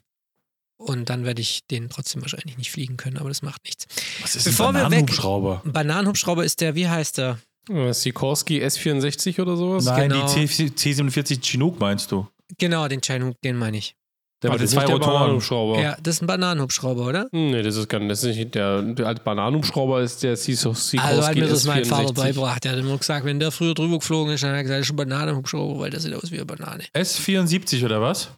[0.76, 3.86] und dann werde ich den trotzdem wahrscheinlich nicht fliegen können, aber das macht nichts.
[4.22, 5.62] Was ist Bevor ein Bananenhubschrauber?
[5.64, 7.40] Ein Bananenhubschrauber ist der, wie heißt der?
[7.68, 9.86] Sikorsky S64 oder sowas?
[9.86, 10.34] Nein, genau.
[10.34, 12.28] die C47 Chinook meinst du?
[12.58, 13.96] Genau, den Chinook, den meine ich.
[14.44, 15.40] Der mit den zwei Rotoren.
[15.80, 17.30] Ja, das ist ein Bananenhubschrauber, oder?
[17.32, 21.26] Nee, das ist, kein, das ist nicht der, der als Bananenhubschrauber ist der Sikorsky Also
[21.26, 22.66] hat mir das mein Vater beigebracht.
[22.66, 24.88] Der hat immer gesagt, wenn der früher drüber geflogen ist, dann hat er gesagt, das
[24.88, 26.84] ist ein Bananenhubschrauber, weil der sieht aus wie eine Banane.
[26.94, 28.32] S74 oder was?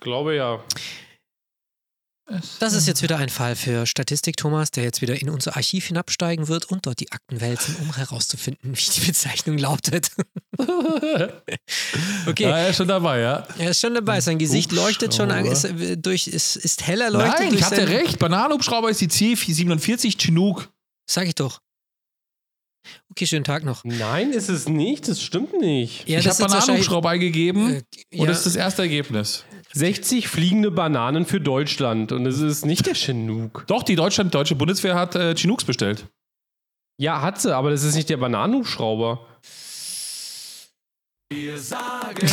[0.00, 0.64] Glaube ja.
[2.60, 5.86] Das ist jetzt wieder ein Fall für Statistik, Thomas, der jetzt wieder in unser Archiv
[5.86, 10.10] hinabsteigen wird und dort die Akten wälzen, um herauszufinden, wie die Bezeichnung lautet.
[10.58, 12.44] okay.
[12.44, 13.46] Ja, er ist schon dabei, ja.
[13.58, 14.20] Er ist schon dabei.
[14.20, 17.40] Sein Gesicht leuchtet schon, ist, äh, durch, ist, ist heller leuchtet.
[17.40, 18.18] Nein, ich hatte recht.
[18.18, 20.72] Bananenhubschrauber ist die C47 Chinook.
[21.10, 21.60] Sag ich doch.
[23.10, 23.84] Okay, schönen Tag noch.
[23.84, 25.08] Nein, ist es nicht.
[25.08, 26.08] Das stimmt nicht.
[26.08, 27.82] Ja, ich habe Bananenhubschrauber eingegeben äh,
[28.12, 28.20] ja.
[28.22, 29.44] und das ist das erste Ergebnis.
[29.74, 33.64] 60 fliegende Bananen für Deutschland und es ist nicht der Chinook.
[33.66, 36.06] Doch, die Deutschland, deutsche Bundeswehr hat äh, Chinooks bestellt.
[36.98, 39.26] Ja, hat sie, aber das ist nicht der Bananenhubschrauber.
[41.30, 42.26] Wir sagen.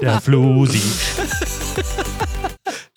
[0.00, 0.82] der Flusi.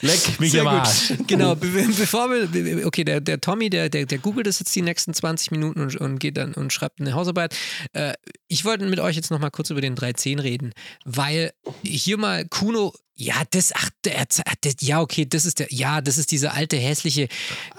[0.02, 1.14] Leck mich am Arsch.
[1.28, 4.82] Genau, be bevor wir, okay, der, der Tommy, der, der, der googelt das jetzt die
[4.82, 7.56] nächsten 20 Minuten und, und geht dann und schreibt eine Hausarbeit.
[7.94, 8.14] Äh,
[8.48, 10.74] ich wollte mit euch jetzt nochmal kurz über den 310 reden,
[11.06, 14.26] weil hier mal Kuno Ja, das, ach, der,
[14.64, 17.30] der, ja, okay, das ist der, ja, das ist dieser alte hässliche,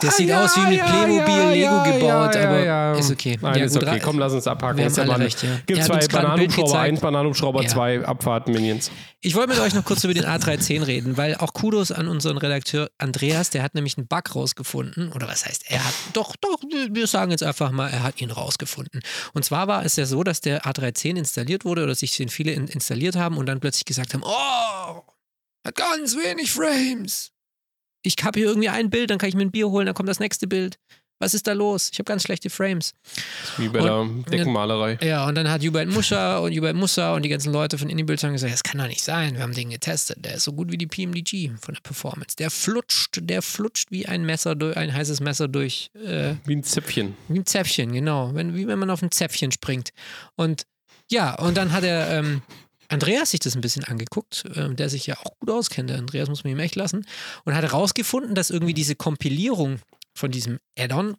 [0.01, 2.95] das Ah, sieht ja, aus wie mit ja, Playmobil, ja, Lego gebaut, aber ja.
[2.95, 3.39] ist okay.
[3.43, 4.01] Nein, ist okay.
[4.03, 4.79] Komm, lass uns abhaken.
[4.79, 5.61] Wir haben alle recht, ja.
[5.67, 6.93] Gibt zwei gerade ein Bananenhubschrauber gezeigt.
[6.93, 7.69] 1, Bananenhubschrauber Ja.
[7.69, 8.91] 2, Abfahrt-Minions.
[9.21, 12.39] Ich wollte mit euch noch kurz über den A310 reden, weil auch Kudos an unseren
[12.39, 15.13] Redakteur Andreas, der hat nämlich einen Bug rausgefunden.
[15.13, 18.31] Oder was heißt, er hat, doch, doch, wir sagen jetzt einfach mal, er hat ihn
[18.31, 19.03] rausgefunden.
[19.35, 22.53] Und zwar war es ja so, dass der A310 installiert wurde oder sich den viele
[22.53, 25.03] in, installiert haben und dann plötzlich gesagt haben, oh,
[25.75, 27.31] ganz wenig Frames.
[28.03, 30.09] Ich habe hier irgendwie ein Bild, dann kann ich mir ein Bier holen, dann kommt
[30.09, 30.79] das nächste Bild.
[31.19, 31.89] Was ist da los?
[31.91, 32.93] Ich habe ganz schlechte Frames.
[33.57, 34.99] Wie bei Und- der Deckenmalerei.
[35.01, 38.23] Ja, und dann hat Hubert Muscha und Hubert Musa und die ganzen Leute von IndieBuild
[38.23, 40.71] haben gesagt, das kann doch nicht sein, wir haben den getestet, der ist so gut
[40.71, 42.37] wie die PMDG von der Performance.
[42.37, 46.63] Der flutscht, der flutscht wie ein Messer durch, ein heißes Messer durch, äh, Wie ein
[46.63, 47.17] Zäpfchen.
[47.29, 49.91] wie ein Zäpfchen, genau, wenn, wie wenn man auf ein Zäpfchen springt.
[50.37, 50.65] Und
[51.11, 52.43] ja, und dann hat er ähm,
[52.89, 56.29] Andreas sich das ein bisschen angeguckt, ähm, der sich ja auch gut auskennt, der Andreas
[56.29, 57.07] muss man ihm echt lassen,
[57.45, 59.81] und hat herausgefunden, dass irgendwie diese Kompilierung
[60.15, 61.17] von diesem Add-on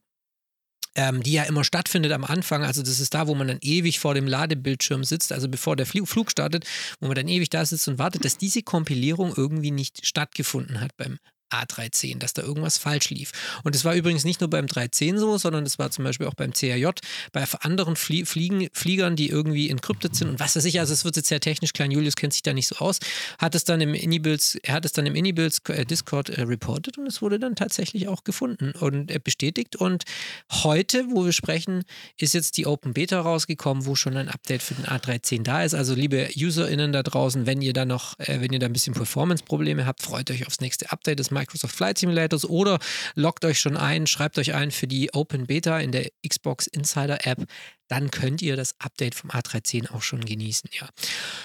[0.98, 2.66] ähm, die ja immer stattfindet am Anfang.
[2.66, 5.86] Also das ist da, wo man dann ewig vor dem Ladebildschirm sitzt, also bevor der
[5.86, 6.66] Fl Flug startet,
[7.00, 10.98] wo man dann ewig da sitzt und wartet, dass diese Kompilierung irgendwie nicht stattgefunden hat
[10.98, 11.20] beim
[11.52, 13.32] A310, dass da irgendwas falsch lief.
[13.64, 16.34] Und das war übrigens nicht nur beim 310 so, sondern das war zum Beispiel auch
[16.34, 16.88] beim CRJ,
[17.32, 21.06] bei anderen Flie Fliegen, Fliegern, die irgendwie encrypted sind und was weiß ich, also es
[21.06, 21.92] wird jetzt sehr technisch, Klein.
[21.92, 23.00] Julius kennt sich da nicht so aus,
[23.40, 26.98] hat es dann im Inibuilds, er hat es dann im Inibuilds äh, Discord äh, reported
[26.98, 29.76] und es wurde dann tatsächlich auch gefunden und äh, bestätigt.
[29.76, 30.04] Und
[30.52, 31.84] heute, wo wir sprechen,
[32.18, 35.74] ist jetzt die Open Beta rausgekommen, wo schon ein Update für den A310 da ist.
[35.74, 38.94] Also liebe UserInnen da draußen, wenn ihr da noch, äh, wenn ihr da ein bisschen
[38.94, 41.20] Performance-Probleme habt, freut euch aufs nächste Update.
[41.20, 42.80] Des Microsoft Flight Simulators oder
[43.16, 47.26] loggt euch schon ein, schreibt euch ein für die Open Beta in der Xbox Insider
[47.26, 47.46] App.
[47.88, 50.90] Dann könnt ihr das Update vom A310 auch schon genießen, ja.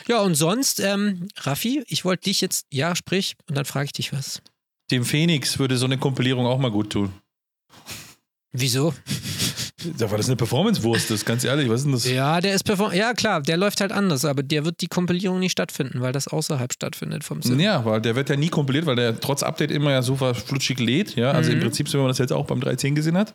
[0.09, 3.92] Ja, und sonst, ähm, Raffi, ich wollte dich jetzt, ja, sprich, und dann frage ich
[3.92, 4.42] dich was.
[4.90, 7.12] Dem Phoenix würde so eine Kompilierung auch mal gut tun.
[8.52, 8.92] Wieso?
[9.99, 11.68] Ja, weil das eine Performance-Wurst ist, ganz ehrlich.
[11.68, 12.09] Was ist denn das?
[12.11, 15.38] Ja, der ist perform ja klar, der läuft halt anders, aber der wird die Kompilierung
[15.38, 17.61] nicht stattfinden, weil das außerhalb stattfindet vom Server.
[17.61, 20.79] Ja, weil der wird ja nie kompiliert, weil der trotz Update immer ja so flutschig
[20.81, 21.16] lädt.
[21.16, 21.62] Ja, also im Mhm.
[21.62, 23.35] Prinzip, so wie man das jetzt auch beim 310 gesehen hat.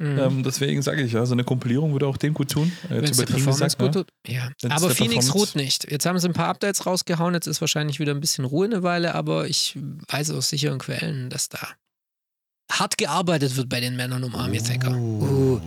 [0.00, 2.70] Ähm, deswegen sage ich ja, so eine Kompilierung würde auch dem gut tun.
[2.90, 3.92] Äh, Jetzt übertrieben gesagt, gut ne?
[3.92, 4.06] tut.
[4.26, 4.48] Ja.
[4.62, 5.90] Wenn's Aber Phoenix ruht nicht.
[5.90, 8.82] Jetzt haben sie ein paar Updates rausgehauen, jetzt ist wahrscheinlich wieder ein bisschen Ruhe eine
[8.82, 9.76] Weile, aber ich
[10.08, 11.58] weiß aus sicheren Quellen, dass da
[12.70, 14.90] hart gearbeitet wird bei den Männern um Army-Attacker.
[14.92, 15.60] Uh.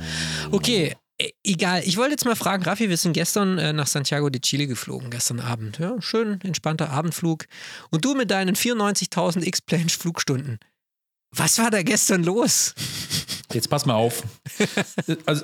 [0.52, 1.82] Okay, e- egal.
[1.86, 5.10] Ich wollte jetzt mal fragen, Raffi, wir sind gestern äh, nach Santiago de Chile geflogen,
[5.10, 5.80] gestern Abend.
[5.80, 7.46] Ja, schön entspannter Abendflug.
[7.90, 10.60] Und du mit deinen 94.000 X-Plane-Flugstunden.
[11.36, 12.74] Was war da gestern los?
[13.54, 14.24] Jetzt pass mal auf.
[15.26, 15.44] Also,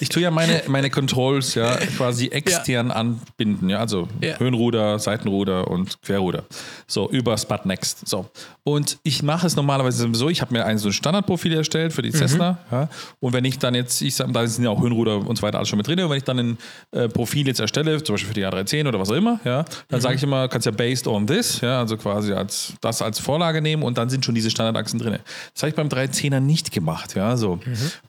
[0.00, 3.68] ich tue ja meine, meine Controls ja quasi extern anbinden.
[3.68, 4.38] Ja, also Ja.
[4.38, 6.44] Höhenruder, Seitenruder und Querruder.
[6.86, 8.06] So, über Spot Next.
[8.08, 8.30] So.
[8.64, 12.02] Und ich mache es normalerweise so, ich habe mir ein so ein Standardprofil erstellt für
[12.02, 12.58] die Cessna.
[12.70, 12.88] Ja,
[13.20, 15.58] und wenn ich dann jetzt, ich sag, da sind ja auch Höhenruder und so weiter
[15.58, 16.00] alles schon mit drin.
[16.00, 16.58] Und wenn ich dann ein
[16.92, 20.00] äh, Profil jetzt erstelle, zum Beispiel für die A310 oder was auch immer, ja, dann
[20.00, 23.60] sage ich immer, kannst ja based on this, ja, also quasi als, das als Vorlage
[23.60, 24.50] nehmen und dann sind schon diese
[24.82, 25.18] Standardachsen drin.
[25.54, 27.60] Das habe ich beim 310er nicht gemacht, ja, so.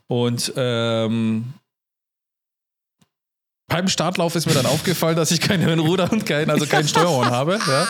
[0.06, 1.54] Und ähm,
[3.68, 7.30] beim Startlauf ist mir dann aufgefallen, dass ich keine Höhenruder und kein, also kein Steuerhorn
[7.30, 7.58] habe.
[7.66, 7.86] Ja.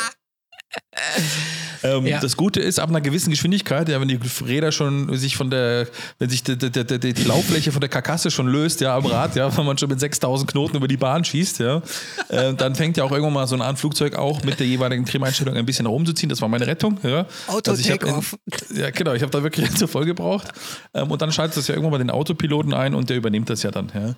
[1.85, 2.21] Ähm, Ja.
[2.21, 5.87] Das Gute ist, ab einer gewissen Geschwindigkeit, ja, wenn die Räder schon sich von der,
[6.19, 9.37] wenn sich die, die, die, die, Lauffläche von der Karkasse schon löst, ja, am Rad,
[9.37, 11.83] ja, wenn man schon mit 6000 Knoten über die Bahn schießt, ja,
[12.29, 15.55] äh, dann fängt ja auch irgendwann mal so ein Anflugzeug auch mit der jeweiligen Trimeinstellung
[15.55, 16.31] ein bisschen rumzuziehen.
[16.31, 17.27] Das war meine Rettung, ja.
[17.47, 18.37] Auto Also Take-Off.
[18.75, 19.13] ja, genau.
[19.13, 20.49] Ich habe da wirklich zu voll gebraucht.
[20.95, 23.63] Ähm, und dann schaltet das ja irgendwann mal den Autopiloten ein und der übernimmt das
[23.63, 23.93] ja dann.
[23.95, 24.15] Ja.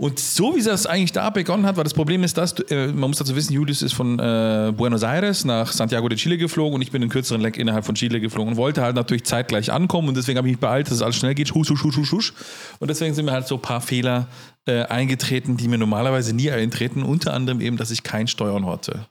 [0.00, 3.10] Und so wie das eigentlich da begonnen hat, weil das Problem ist, dass, äh, man
[3.10, 6.82] muss dazu wissen, Julius ist von äh, Buenos Aires nach Santiago de Chile geflogen und
[6.82, 10.06] ich bin einen kürzeren Leck innerhalb von Chile geflogen und wollte halt natürlich zeitgleich ankommen
[10.06, 12.12] und deswegen habe ich mich beeilt, dass es alles schnell geht, husch, husch, husch, husch,
[12.12, 12.32] husch.
[12.78, 14.28] Und deswegen sind mir halt so ein paar Fehler
[14.68, 19.06] äh, eingetreten, die mir normalerweise nie eintreten, unter anderem eben, dass ich kein Steuern hatte.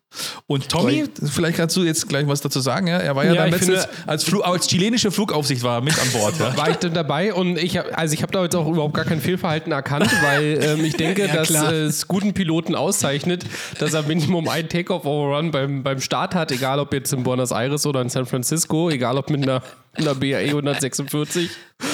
[0.46, 2.98] Und Tommy, vielleicht kannst du jetzt gleich was dazu sagen, ja?
[2.98, 6.08] Er war ja, Ja, dann letztens finde- als, Flu als chilenische Flugaufsicht war mit an
[6.12, 6.56] Bord, ja?
[6.56, 9.04] War ich denn dabei und ich habe also ich habe da jetzt auch überhaupt gar
[9.06, 13.43] kein Fehlverhalten erkannt, weil ähm, ich denke, Ja, dass äh, es guten Piloten auszeichnet,
[13.80, 17.86] dass er Minimum einen Takeoff-Overrun beim, beim Start hat, egal ob jetzt in Buenos Aires
[17.86, 19.62] oder in San Francisco, egal ob mit einer,
[19.97, 21.49] einer BAE 146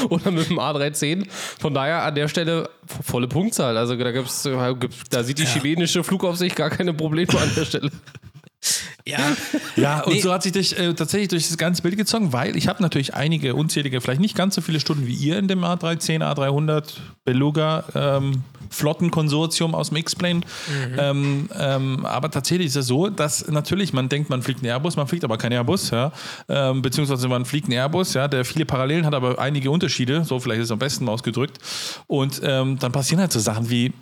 [0.09, 1.27] oder mit dem A310.
[1.59, 2.69] Von daher an der Stelle
[3.03, 3.77] volle Punktzahl.
[3.77, 4.47] Also da gibt's,
[5.09, 7.91] da sieht die chilenische Flugaufsicht gar keine Probleme an der Stelle.
[9.05, 9.19] Ja,
[9.75, 10.21] Ja, und Nee.
[10.21, 13.13] so hat sich durch, äh, tatsächlich durch das ganze Bild gezogen, weil ich habe natürlich
[13.13, 16.93] einige unzählige, vielleicht nicht ganz so viele Stunden wie ihr in dem A310, A300
[17.25, 20.41] Beluga ähm, Flottenkonsortium aus dem X-Plane.
[20.97, 24.95] Ähm, ähm, aber tatsächlich ist es so, dass natürlich man denkt, man fliegt einen Airbus,
[24.95, 26.11] man fliegt aber keinen Airbus, ja.
[26.49, 30.39] Ähm, beziehungsweise man fliegt einen Airbus, ja, der viele Parallelen hat, aber einige Unterschiede, so
[30.39, 31.59] vielleicht ist es am besten ausgedrückt.
[32.07, 33.93] Und ähm, dann passieren halt so Sachen wie,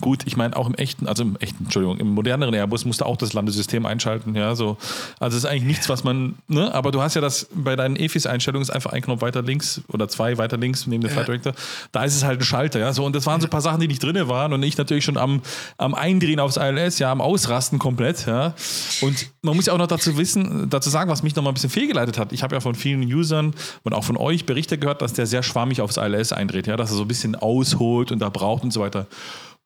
[0.00, 3.04] Gut, ich meine auch im echten, also im echten, Entschuldigung, im moderneren Airbus musst du
[3.04, 4.76] auch das Landesystem einschalten, ja, so.
[5.20, 7.94] Also es ist eigentlich nichts, was man, ne, aber du hast ja das bei deinen
[7.94, 11.52] EFIS-Einstellungen ist einfach ein Knopf weiter links oder zwei weiter links neben dem Flight Director.
[11.92, 13.04] Da ist es halt ein Schalter, ja, so.
[13.04, 15.16] Und das waren so ein paar Sachen, die nicht drin waren und ich natürlich schon
[15.16, 15.42] am,
[15.78, 18.54] am Eindrehen aufs ILS, ja, am Ausrasten komplett, ja.
[19.00, 21.54] Und man muss ja auch noch dazu wissen, dazu sagen, was mich noch mal ein
[21.54, 22.32] bisschen fehlgeleitet hat.
[22.32, 23.54] Ich habe ja von vielen Usern
[23.84, 26.90] und auch von euch Berichte gehört, dass der sehr schwammig aufs ILS eindreht, ja, dass
[26.90, 29.06] er so ein bisschen ausholt und da braucht und so weiter.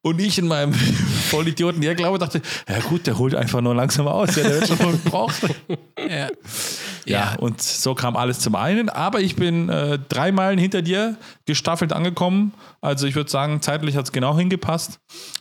[0.02, 0.72] Und ich in meinem
[1.30, 4.68] Vollidioten, ja, glaube, dachte, ja gut, der holt einfach nur langsam aus, ja, der wird
[4.68, 5.42] schon mal gebraucht.
[6.08, 6.28] Ja.
[7.04, 8.88] Ja, und so kam alles zum einen.
[8.88, 12.52] Aber ich bin äh, drei Meilen hinter dir gestaffelt angekommen.
[12.80, 15.00] Also ich würde sagen, zeitlich hat es genau hingepasst.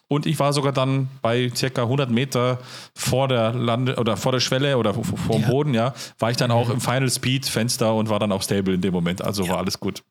[0.09, 2.59] Und ich war sogar dann bei circa 100 Meter
[2.95, 5.49] vor der Lande oder vor der Schwelle oder vor, vor dem Ja.
[5.49, 8.73] Boden, ja, war ich dann auch im Final Speed Fenster und war dann auch stable
[8.73, 9.21] in dem Moment.
[9.21, 10.03] Also war alles gut.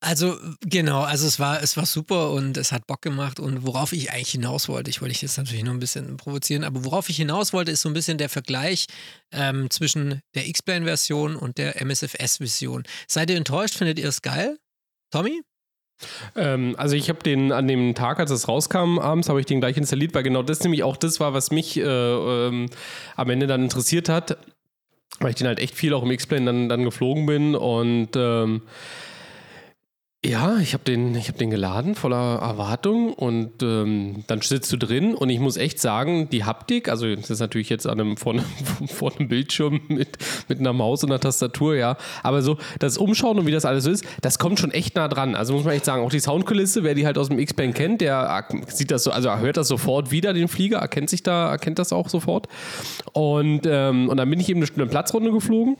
[0.00, 3.92] Also genau, also es war, es war super und es hat Bock gemacht und worauf
[3.92, 7.08] ich eigentlich hinaus wollte, ich wollte dich jetzt natürlich nur ein bisschen provozieren, aber worauf
[7.08, 8.86] ich hinaus wollte, ist so ein bisschen der Vergleich
[9.32, 12.84] ähm, zwischen der X-Plane-Version und der MSFS-Version.
[13.08, 13.74] Seid ihr enttäuscht?
[13.76, 14.58] Findet ihr es geil?
[15.10, 15.42] Tommy?
[16.36, 19.60] Ähm, also ich habe den an dem Tag, als es rauskam, abends, habe ich den
[19.60, 22.66] gleich installiert, weil genau das nämlich auch das war, was mich äh, ähm,
[23.16, 24.36] am Ende dann interessiert hat,
[25.20, 28.62] weil ich den halt echt viel auch im X-Plane dann, dann geflogen bin und ähm,
[30.26, 35.14] ja, ich habe den, hab den geladen voller Erwartung und ähm, dann sitzt du drin
[35.14, 38.32] und ich muss echt sagen, die Haptik, also das ist natürlich jetzt an einem, vor,
[38.32, 38.44] einem,
[38.88, 43.38] vor einem Bildschirm mit, mit einer Maus und einer Tastatur, ja, aber so das Umschauen
[43.38, 45.36] und wie das alles ist, das kommt schon echt nah dran.
[45.36, 48.00] Also muss man echt sagen, auch die Soundkulisse, wer die halt aus dem X-Plane kennt,
[48.00, 51.78] der sieht das so, also hört das sofort wieder, den Flieger, erkennt sich da, erkennt
[51.78, 52.48] das auch sofort.
[53.12, 55.76] Und, ähm, und dann bin ich eben eine, eine Platzrunde geflogen.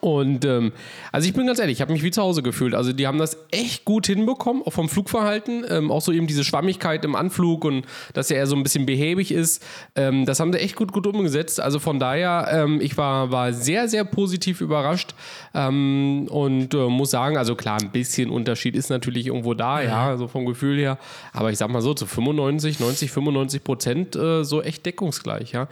[0.00, 0.72] Und ähm,
[1.12, 2.74] also ich bin ganz ehrlich, ich habe mich wie zu Hause gefühlt.
[2.74, 5.64] Also die haben das echt gut hinbekommen, auch vom Flugverhalten.
[5.68, 8.84] Ähm, auch so eben diese Schwammigkeit im Anflug und dass er eher so ein bisschen
[8.84, 9.64] behäbig ist.
[9.94, 11.60] Ähm, das haben sie echt gut, gut umgesetzt.
[11.60, 15.14] Also von daher, ähm, ich war, war sehr, sehr positiv überrascht
[15.54, 20.16] ähm, und äh, muss sagen, also klar, ein bisschen Unterschied ist natürlich irgendwo da, ja,
[20.16, 20.98] so vom Gefühl her.
[21.32, 25.68] Aber ich sag mal so, zu 95, 90, 95 Prozent äh, so echt deckungsgleich, ja.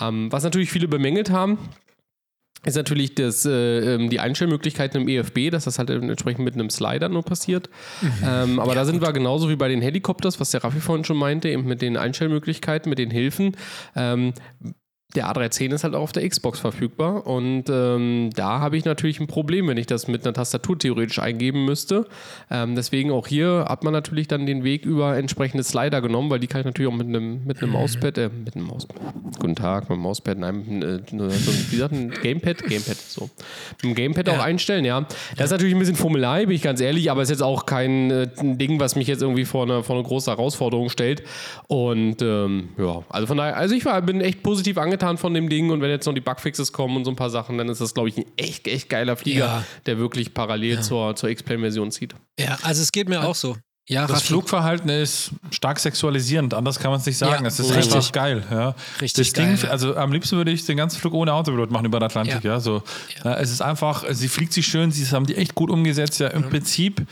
[0.00, 1.58] Ähm, was natürlich viele bemängelt haben,
[2.66, 6.70] ist natürlich das, äh, ähm, die Einstellmöglichkeiten im EFB, dass das halt entsprechend mit einem
[6.70, 7.70] Slider nur passiert.
[8.24, 11.16] Ähm, aber da sind wir genauso wie bei den Helikopters, was der Raffi vorhin schon
[11.16, 13.56] meinte, eben mit den Einstellmöglichkeiten, mit den Hilfen.
[13.94, 14.32] Ähm,
[15.14, 19.20] der A310 ist halt auch auf der Xbox verfügbar und ähm, da habe ich natürlich
[19.20, 22.06] ein Problem, wenn ich das mit einer Tastatur theoretisch eingeben müsste.
[22.50, 26.40] Ähm, deswegen auch hier hat man natürlich dann den Weg über entsprechende Slider genommen, weil
[26.40, 28.96] die kann ich natürlich auch mit einem, mit einem Mauspad, äh, mit einem Mauspad,
[29.38, 32.64] guten Tag, mit einem Mauspad, nein, äh, so wie sagt ein Gamepad?
[32.64, 33.30] Gamepad, so.
[33.74, 35.06] Mit dem Gamepad auch einstellen, ja.
[35.36, 38.10] Das ist natürlich ein bisschen Formelei, bin ich ganz ehrlich, aber ist jetzt auch kein
[38.10, 41.22] äh, Ding, was mich jetzt irgendwie vor eine, vor eine große Herausforderung stellt.
[41.68, 45.48] Und ähm, ja, also von daher, also ich war, bin echt positiv angetan von dem
[45.48, 47.80] Ding und wenn jetzt noch die Bugfixes kommen und so ein paar Sachen, dann ist
[47.80, 49.64] das, glaube ich, ein echt, echt geiler Flieger, Ja.
[49.86, 52.14] der wirklich parallel zur, zur X-Plane-Version zieht.
[52.38, 53.56] Ja, also es geht mir auch so.
[53.88, 54.26] Ja, Das Raffi.
[54.26, 57.44] Flugverhalten ist stark sexualisierend, anders kann man es nicht sagen.
[57.44, 57.94] Ja, es ist richtig.
[57.94, 58.42] einfach geil.
[58.50, 58.74] Ja.
[59.00, 59.68] Richtig das Ding, geil, ja.
[59.70, 62.42] also am liebsten würde ich den ganzen Flug ohne Autopilot machen über den Atlantik.
[62.42, 62.54] Ja.
[62.54, 62.60] Ja.
[62.60, 62.82] so.
[63.22, 66.18] Ja, es ist einfach, sie fliegt sich schön, sie haben die echt gut umgesetzt.
[66.18, 67.06] Ja, im Prinzip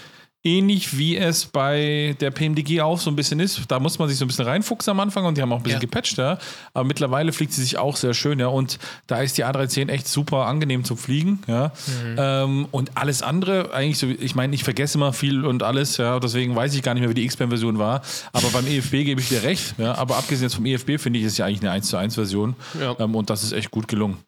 [0.44, 3.62] ähnlich wie es bei der PMDG auch so ein bisschen ist.
[3.68, 5.62] Da muss man sich so ein bisschen reinfuchsen am Anfang und die haben auch ein
[5.62, 5.86] bisschen Ja.
[5.86, 6.38] gepatcht, ja.
[6.74, 8.48] Aber mittlerweile fliegt sie sich auch sehr schön, ja.
[8.48, 11.72] Und da ist die A310 echt super angenehm zum Fliegen, ja.
[11.86, 12.16] Mhm.
[12.18, 16.20] Ähm, und alles andere, eigentlich so, ich meine, ich vergesse immer viel und alles, ja.
[16.20, 18.02] Deswegen weiß ich gar nicht mehr, wie die X-Plane-Version war.
[18.32, 19.94] Aber beim EFB gebe ich dir recht, ja.
[19.94, 22.54] Aber abgesehen jetzt vom EFB finde ich, ist ja eigentlich eine 1 zu 1 Version.
[22.78, 22.94] Ja.
[22.98, 24.18] Ähm, und das ist echt gut gelungen.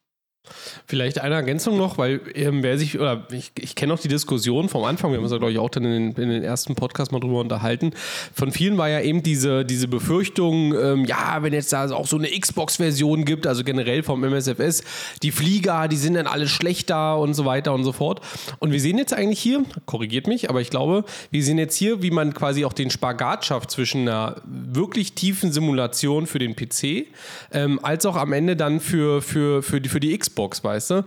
[0.86, 4.68] Vielleicht eine Ergänzung noch, weil ähm, wer sich, oder ich, ich kenne noch die Diskussion
[4.68, 6.74] vom Anfang, wir haben uns ja, glaube ich, auch dann in den, in den ersten
[6.74, 7.92] Podcast mal drüber unterhalten.
[8.34, 12.16] Von vielen war ja eben diese, diese Befürchtung, ähm, ja, wenn jetzt da auch so
[12.16, 14.84] eine Xbox-Version gibt, also generell vom MSFS,
[15.22, 18.20] die Flieger, die sind dann alle schlechter und so weiter und so fort.
[18.58, 22.02] Und wir sehen jetzt eigentlich hier, korrigiert mich, aber ich glaube, wir sehen jetzt hier,
[22.02, 27.06] wie man quasi auch den Spagat schafft zwischen einer wirklich tiefen Simulation für den PC,
[27.52, 31.04] ähm, als auch am Ende dann für, für, für, die, für die Xbox, weißt du?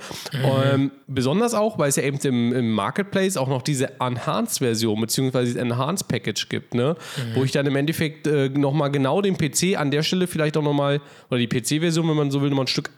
[0.73, 5.45] Ähm, besonders auch, weil es ja eben im, im Marketplace auch noch diese Enhanced-Version beziehungsweise
[5.45, 6.95] dieses Enhanced-Package gibt, ne?
[7.35, 10.63] Wo ich dann im Endeffekt äh, nochmal genau den PC an der Stelle vielleicht auch
[10.63, 12.89] nochmal, oder die PC-Version, wenn man so will, nochmal ein Stück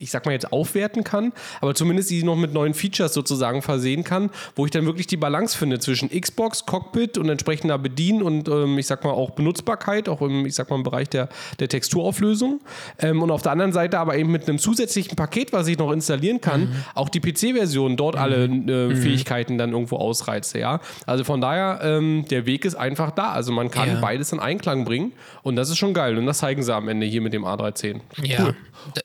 [0.00, 4.04] ich sag mal jetzt aufwerten kann, aber zumindest die noch mit neuen Features sozusagen versehen
[4.04, 8.48] kann, wo ich dann wirklich die Balance finde zwischen Xbox, Cockpit und entsprechender Bedien und
[8.48, 11.28] ähm, ich sag mal auch Benutzbarkeit, auch im, ich sag mal im Bereich der,
[11.58, 12.60] der Texturauflösung.
[13.00, 15.90] Ähm, und auf der anderen Seite aber eben mit einem zusätzlichen Paket, was ich noch
[15.90, 16.84] installieren kann, mhm.
[16.94, 18.20] auch die PC-Version dort mhm.
[18.20, 18.96] alle äh, mhm.
[18.96, 20.80] Fähigkeiten dann irgendwo ausreize, ja.
[21.06, 23.32] Also von daher, ähm, der Weg ist einfach da.
[23.32, 24.00] Also man kann ja.
[24.00, 26.16] beides in Einklang bringen und das ist schon geil.
[26.18, 28.00] Und das zeigen sie am Ende hier mit dem A310.
[28.22, 28.44] Ja.
[28.44, 28.54] Cool.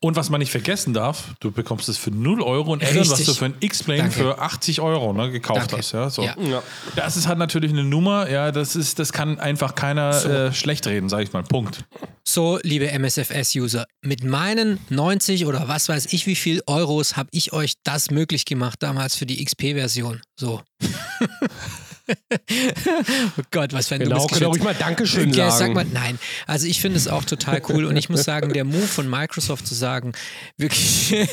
[0.02, 3.24] Und was man nicht vergessen darf, du bekommst es für 0 Euro und Addon, was
[3.24, 5.78] du für ein X-Plane für 80 Euro ne, gekauft Danke.
[5.78, 5.92] hast.
[5.92, 6.24] Ja, so.
[6.24, 6.64] Ja.
[6.96, 10.30] Das ist halt natürlich eine Nummer, ja, das ist, das kann einfach keiner so.
[10.30, 11.44] äh, schlecht reden, sage ich mal.
[11.44, 11.86] Punkt.
[12.26, 17.54] So, liebe MSFS-User, mit meinen 90 oder was weiß ich wie viel Euros habe ich
[17.54, 20.22] euch das möglich gemacht damals für die XP-Version.
[20.36, 20.62] So.
[23.38, 25.76] oh Gott, was für ein genau, dummes Genau, ich mal Dankeschön ja, sagen.
[25.76, 26.20] Sag mal, nein.
[26.48, 29.68] Also ich finde es auch total cool und ich muss sagen, der Move von Microsoft
[29.68, 30.12] zu sagen,
[30.58, 31.10] wirklich,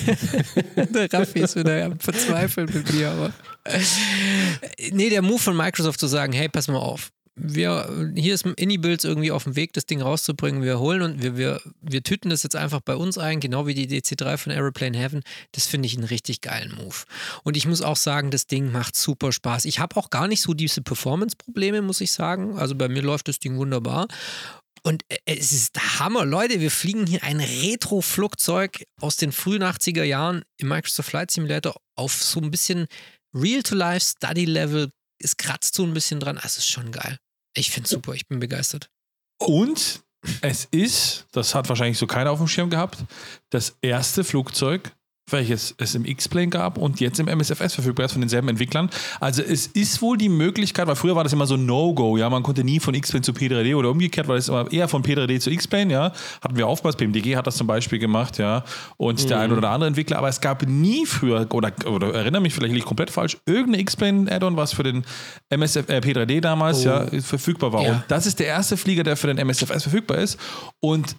[0.76, 3.32] der Raffi ist wieder verzweifelt mit mir, aber
[4.90, 7.10] nee, der Move von Microsoft zu sagen, hey, pass mal auf,
[7.42, 10.62] wir, hier ist Inibuilds irgendwie auf dem Weg, das Ding rauszubringen.
[10.62, 13.74] Wir holen und wir, wir, wir tüten das jetzt einfach bei uns ein, genau wie
[13.74, 15.22] die DC3 von Aeroplane Heaven.
[15.52, 16.96] Das finde ich einen richtig geilen Move.
[17.42, 19.64] Und ich muss auch sagen, das Ding macht super Spaß.
[19.64, 22.58] Ich habe auch gar nicht so diese Performance-Probleme, muss ich sagen.
[22.58, 24.06] Also bei mir läuft das Ding wunderbar.
[24.82, 26.60] Und äh, es ist Hammer, Leute.
[26.60, 32.22] Wir fliegen hier ein Retro-Flugzeug aus den frühen 80er Jahren im Microsoft Flight Simulator auf
[32.22, 32.86] so ein bisschen
[33.34, 34.90] Real-to-Life Study-Level.
[35.22, 36.38] Es kratzt so ein bisschen dran.
[36.42, 37.18] Das ist schon geil.
[37.54, 38.90] Ich finde es super, ich bin begeistert.
[39.38, 40.02] Und
[40.42, 42.98] es ist, das hat wahrscheinlich so keiner auf dem Schirm gehabt,
[43.50, 44.94] das erste Flugzeug,
[45.32, 48.90] welches es im X-Plane gab und jetzt im MSFS verfügbar ist von denselben Entwicklern.
[49.20, 52.42] Also es ist wohl die Möglichkeit, weil früher war das immer so No-Go, ja, man
[52.42, 55.50] konnte nie von X-Plane zu P3D oder umgekehrt, weil es immer eher von P3D zu
[55.50, 58.64] X-Plane, ja, hatten wir aufgepasst, PMDG hat das zum Beispiel gemacht, ja,
[58.96, 59.28] und mhm.
[59.28, 62.74] der ein oder andere Entwickler, aber es gab nie früher, oder, oder erinnere mich vielleicht
[62.74, 65.04] nicht komplett falsch, irgendeine X-Plane-Add-on, was für den
[65.48, 66.88] MSF, äh, P3D damals, oh.
[66.88, 67.82] ja, verfügbar war.
[67.82, 67.92] Ja.
[67.92, 70.38] Und das ist der erste Flieger, der für den MSFS verfügbar ist
[70.80, 71.16] und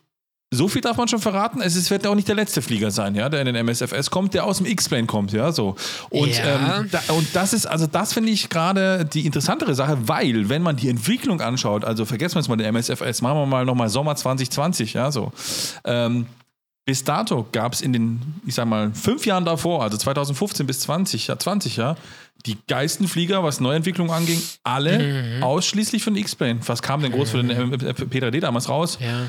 [0.53, 1.61] so viel darf man schon verraten.
[1.61, 4.43] Es wird auch nicht der letzte Flieger sein, ja, der in den MSFS kommt, der
[4.43, 5.75] aus dem X-Plane kommt, ja, so.
[6.09, 6.79] Und, ja.
[6.79, 10.61] Ähm, da, und das ist, also das finde ich gerade die interessantere Sache, weil, wenn
[10.61, 13.87] man die Entwicklung anschaut, also vergessen wir jetzt mal den MSFS, machen wir mal nochmal
[13.87, 15.31] Sommer 2020, ja, so.
[15.85, 16.25] Ähm,
[16.83, 20.81] bis dato gab es in den, ich sag mal, fünf Jahren davor, also 2015 bis
[20.81, 21.95] 20, ja, 20, ja,
[22.45, 25.43] die Geistenflieger, was Neuentwicklung anging, alle mhm.
[25.43, 26.59] ausschließlich von X-Plane.
[26.65, 27.37] Was kam denn groß mhm.
[27.37, 28.97] für den äh, P3D damals raus?
[28.99, 29.27] Ja.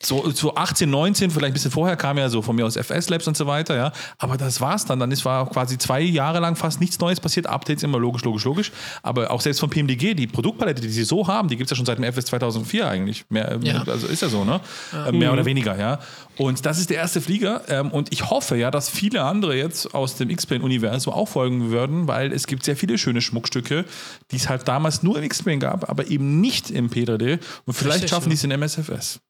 [0.00, 3.08] So, so 18, 19, vielleicht ein bisschen vorher kam ja so von mir aus FS
[3.08, 3.92] Labs und so weiter, ja.
[4.18, 5.00] Aber das war's dann.
[5.00, 7.46] Dann ist war auch quasi zwei Jahre lang fast nichts Neues passiert.
[7.48, 8.72] Updates immer logisch, logisch, logisch.
[9.02, 11.76] Aber auch selbst von PMDG, die Produktpalette, die sie so haben, die gibt es ja
[11.76, 13.24] schon seit dem FS 2004 eigentlich.
[13.28, 13.82] Mehr, ja.
[13.82, 14.60] Also ist ja so, ne?
[14.92, 15.10] Ja.
[15.10, 15.98] Mehr oder weniger, ja.
[16.36, 17.62] Und das ist der erste Flieger.
[17.68, 22.06] Ähm, und ich hoffe ja, dass viele andere jetzt aus dem X-Plane-Universum auch folgen würden,
[22.06, 23.84] weil es gibt sehr viele schöne Schmuckstücke,
[24.30, 27.40] die es halt damals nur im X-Plane gab, aber eben nicht im P3D.
[27.66, 29.20] Und vielleicht schaffen die es in MSFS.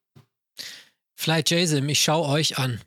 [1.18, 2.80] Fly Jason, ich schaue euch an.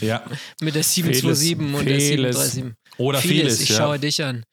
[0.00, 0.24] Ja.
[0.60, 1.78] Mit der 727 Feles.
[1.78, 2.74] und der 737.
[2.98, 3.76] Oder vieles, ich ja.
[3.76, 4.44] schaue dich an.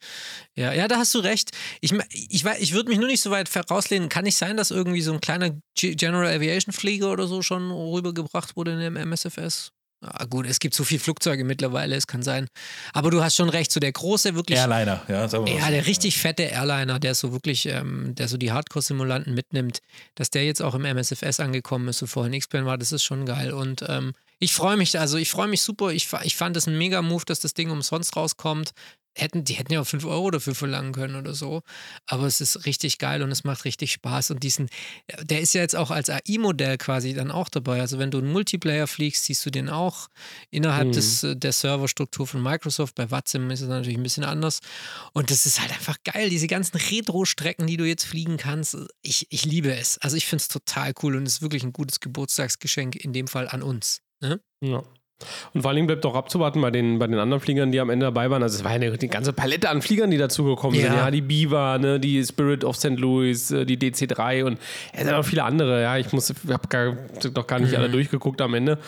[0.56, 1.50] Ja, ja, da hast du recht.
[1.82, 4.10] Ich, ich, ich würde mich nur nicht so weit rauslehnen.
[4.10, 8.56] Kann nicht sein, dass irgendwie so ein kleiner General Aviation Flieger oder so schon rübergebracht
[8.56, 9.72] wurde in dem MSFS?
[10.04, 12.48] Ah, gut, es gibt so viele Flugzeuge mittlerweile, es kann sein.
[12.94, 14.60] Aber du hast schon recht, so der große, wirklich.
[14.60, 15.60] Airliner, ja, sagen wir mal.
[15.60, 19.80] Ja, der richtig fette Airliner, der so wirklich, ähm, der so die Hardcore-Simulanten mitnimmt,
[20.16, 23.26] dass der jetzt auch im MSFS angekommen ist und vorhin X-Plane war, das ist schon
[23.26, 23.54] geil.
[23.54, 25.92] Und ähm, ich freue mich, also ich freue mich super.
[25.92, 28.74] Ich, ich fand es ein mega Move, dass das Ding umsonst rauskommt
[29.16, 31.62] hätten, die hätten ja auch 5 Euro dafür verlangen können oder so.
[32.08, 34.32] Aber es ist richtig geil und es macht richtig Spaß.
[34.32, 34.70] Und diesen,
[35.22, 37.82] der ist ja jetzt auch als AI-Modell quasi dann auch dabei.
[37.82, 40.08] Also wenn du einen Multiplayer fliegst, siehst du den auch
[40.50, 40.94] innerhalb mhm.
[40.94, 42.96] des, äh, der Serverstruktur von Microsoft.
[42.96, 44.60] Bei Watsim ist es natürlich ein bisschen anders.
[45.14, 46.30] Und das ist halt einfach geil.
[46.30, 48.78] Diese ganzen Retro-Strecken, die du jetzt fliegen kannst.
[49.02, 49.98] Ich, ich liebe es.
[50.00, 53.28] Also ich finde es total cool und es ist wirklich ein gutes Geburtstagsgeschenk in dem
[53.28, 54.02] Fall an uns.
[54.22, 54.40] Ne?
[54.62, 54.84] Ja.
[55.54, 58.06] Und vor allem bleibt auch abzuwarten bei den, bei den anderen Fliegern, die am Ende
[58.06, 58.44] dabei waren.
[58.44, 60.88] Also es war eine die ganze Palette an Fliegern, die dazugekommen ja.
[60.88, 60.96] sind.
[60.96, 62.98] Ja, die Beaver, ne, die Spirit of St.
[62.98, 64.60] Louis, äh, die DC3 und
[64.92, 65.82] es sind auch viele andere.
[65.82, 66.98] Ja, ich muss, habe
[67.36, 67.78] noch gar nicht mhm.
[67.78, 68.80] alle durchgeguckt am Ende.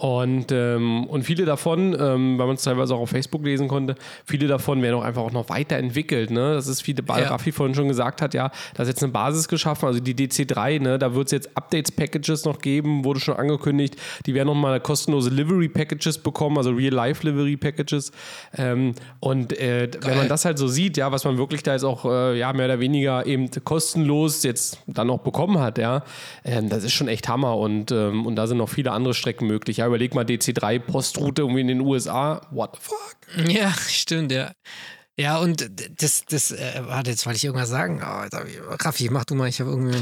[0.00, 3.96] Und, ähm, und viele davon, ähm, weil man es teilweise auch auf Facebook lesen konnte,
[4.24, 6.30] viele davon werden auch einfach auch noch weiterentwickelt.
[6.30, 6.54] Ne?
[6.54, 7.28] Das ist, wie der ja.
[7.28, 10.80] Raffi vorhin schon gesagt hat, ja, da ist jetzt eine Basis geschaffen, also die DC3,
[10.80, 13.96] ne, da wird es jetzt Updates-Packages noch geben, wurde schon angekündigt.
[14.24, 18.12] Die werden nochmal kostenlose Livery-Packages bekommen, also Real-Life-Livery-Packages.
[18.56, 21.84] Ähm, und äh, wenn man das halt so sieht, ja, was man wirklich da jetzt
[21.84, 26.04] auch äh, ja, mehr oder weniger eben kostenlos jetzt dann noch bekommen hat, ja,
[26.42, 29.46] äh, das ist schon echt Hammer und, ähm, und da sind noch viele andere Strecken
[29.46, 29.76] möglich.
[29.76, 32.40] Ja, überleg mal DC3 Postroute irgendwie in den USA.
[32.50, 33.48] What the fuck?
[33.48, 34.52] Ja, stimmt, ja.
[35.18, 35.68] Ja, und
[36.00, 38.00] das, das, äh, warte, jetzt wollte ich irgendwas sagen.
[38.02, 39.94] Oh, Raffi, mach du mal, ich habe irgendwie.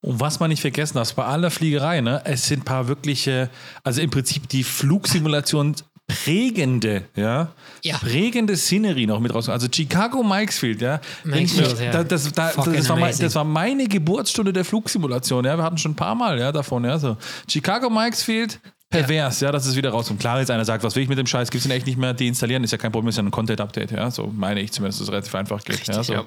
[0.00, 3.50] Und was man nicht vergessen darf, bei aller Fliegerei, ne, es sind ein paar wirkliche,
[3.82, 5.76] also im Prinzip die Flugsimulation
[6.06, 7.98] prägende, ja, Ja.
[7.98, 9.48] prägende Szenerie noch mit raus.
[9.48, 11.92] Also Chicago Mikesfield, ja, Mikesfield, ja.
[11.92, 15.78] da, das, da, das, war mein, das war meine Geburtsstunde der Flugsimulation, ja, wir hatten
[15.78, 17.16] schon ein paar Mal, ja, davon, ja, so
[17.48, 18.60] Chicago Mikesfield.
[18.90, 19.50] Pervers, ja.
[19.50, 20.20] dass es wieder rauskommt.
[20.20, 21.50] Klar, jetzt einer sagt, was will ich mit dem Scheiß?
[21.50, 22.62] Gibt es ihn echt nicht mehr deinstallieren?
[22.62, 24.10] Ist ja kein Problem, ist ja ein Content-Update, ja.
[24.10, 25.86] So meine ich zumindest, dass es relativ einfach geht.
[25.86, 26.12] ja, so.
[26.12, 26.24] ja.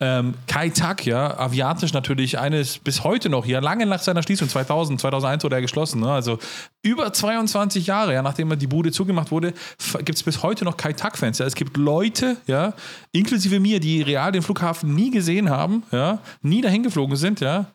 [0.00, 4.48] Ähm, Kai Tak, ja, aviatisch natürlich eines bis heute noch, ja, lange nach seiner Schließung,
[4.48, 6.10] 2000, 2001 wurde er geschlossen, ne?
[6.10, 6.38] also
[6.82, 9.52] über 22 Jahre, ja, nachdem die Bude zugemacht wurde,
[9.98, 11.38] gibt es bis heute noch Kai Tak-Fans.
[11.38, 11.46] Ja.
[11.46, 12.72] Es gibt Leute, ja,
[13.12, 17.66] inklusive mir, die real den Flughafen nie gesehen haben, ja, nie dahin geflogen sind, ja,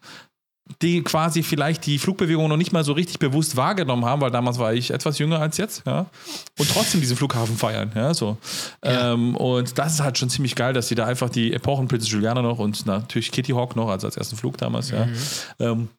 [0.81, 4.59] die quasi vielleicht die Flugbewegung noch nicht mal so richtig bewusst wahrgenommen haben, weil damals
[4.59, 6.05] war ich etwas jünger als jetzt, ja,
[6.57, 8.37] und trotzdem diesen Flughafen feiern, ja, so.
[8.81, 12.09] Ähm, und das ist halt schon ziemlich geil, dass sie da einfach die Epochen Princess
[12.11, 15.07] Juliana noch und natürlich Kitty Hawk noch, also als ersten Flug damals, ja.
[15.59, 15.89] Ähm,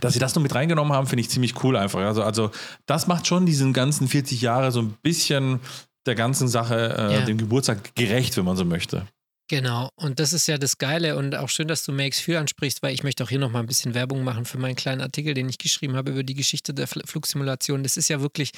[0.00, 2.00] dass sie das noch mit reingenommen haben, finde ich ziemlich cool einfach.
[2.00, 2.50] Also, also
[2.84, 5.60] das macht schon diesen ganzen 40 Jahre so ein bisschen
[6.06, 7.20] der ganzen Sache, äh, Ja.
[7.24, 9.06] dem Geburtstag gerecht, wenn man so möchte.
[9.48, 12.82] Genau, und das ist ja das Geile und auch schön, dass du Makes Feel ansprichst,
[12.82, 15.48] weil ich möchte auch hier nochmal ein bisschen Werbung machen für meinen kleinen Artikel, den
[15.48, 17.84] ich geschrieben habe über die Geschichte der Fl- Flugsimulation.
[17.84, 18.50] Das ist ja wirklich,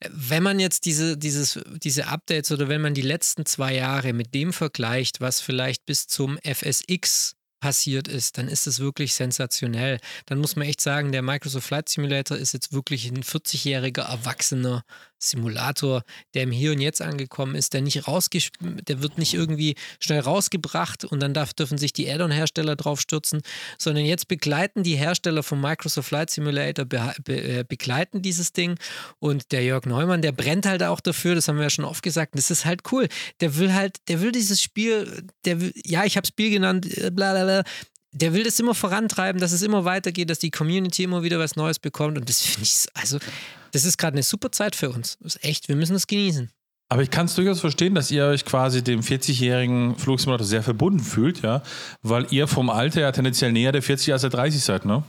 [0.00, 4.12] äh, wenn man jetzt diese, dieses, diese Updates oder wenn man die letzten zwei Jahre
[4.12, 9.98] mit dem vergleicht, was vielleicht bis zum FSX passiert ist, dann ist es wirklich sensationell.
[10.26, 14.82] Dann muss man echt sagen, der Microsoft Flight Simulator ist jetzt wirklich ein 40-jähriger erwachsener
[15.30, 16.02] Simulator,
[16.34, 20.20] der im Hier und Jetzt angekommen ist, der nicht rausges der wird nicht irgendwie schnell
[20.20, 23.42] rausgebracht und dann darf, dürfen sich die Add-on-Hersteller drauf stürzen,
[23.78, 28.76] sondern jetzt begleiten die Hersteller vom Microsoft Flight Simulator be be äh, begleiten dieses Ding
[29.18, 32.02] und der Jörg Neumann, der brennt halt auch dafür, das haben wir ja schon oft
[32.02, 33.08] gesagt, das ist halt cool.
[33.40, 37.10] Der will halt, der will dieses Spiel, der will, ja, ich habe Spiel genannt, äh,
[37.10, 37.64] bla bla bla,
[38.14, 41.56] der will das immer vorantreiben, dass es immer weitergeht, dass die Community immer wieder was
[41.56, 42.16] Neues bekommt.
[42.16, 43.18] Und das finde ich, also,
[43.72, 45.18] das ist gerade eine super Zeit für uns.
[45.20, 46.50] Das ist echt, wir müssen es genießen.
[46.90, 51.00] Aber ich kann es durchaus verstehen, dass ihr euch quasi dem 40-jährigen Flugsimulator sehr verbunden
[51.00, 51.62] fühlt, ja,
[52.02, 55.02] weil ihr vom Alter ja tendenziell näher der 40 als der 30 seid, ne?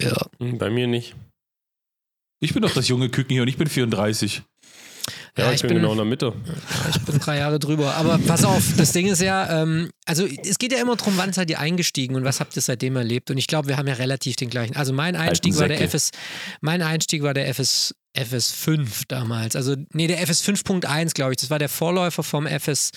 [0.00, 0.16] Ja.
[0.38, 1.16] Hm, Bei mir nicht.
[2.40, 4.42] Ich bin doch das junge Küken hier und ich bin 34.
[5.36, 6.32] Ja, Ja, ich, ich bin, genau in der Mitte.
[6.90, 7.94] Ich bin drei Jahre drüber.
[7.94, 11.32] Aber pass auf, das Ding ist ja, ähm, also es geht ja immer darum, wann
[11.32, 13.30] seid ihr eingestiegen und was habt ihr seitdem erlebt?
[13.30, 14.76] Und ich glaube, wir haben ja relativ den gleichen.
[14.76, 15.80] Also mein Einstieg war der.
[15.80, 16.10] FS,
[16.60, 19.56] mein Einstieg war der FS, FS5 damals.
[19.56, 21.38] Also, nee, der FS 5.1, glaube ich.
[21.38, 22.92] Das war der Vorläufer vom FS,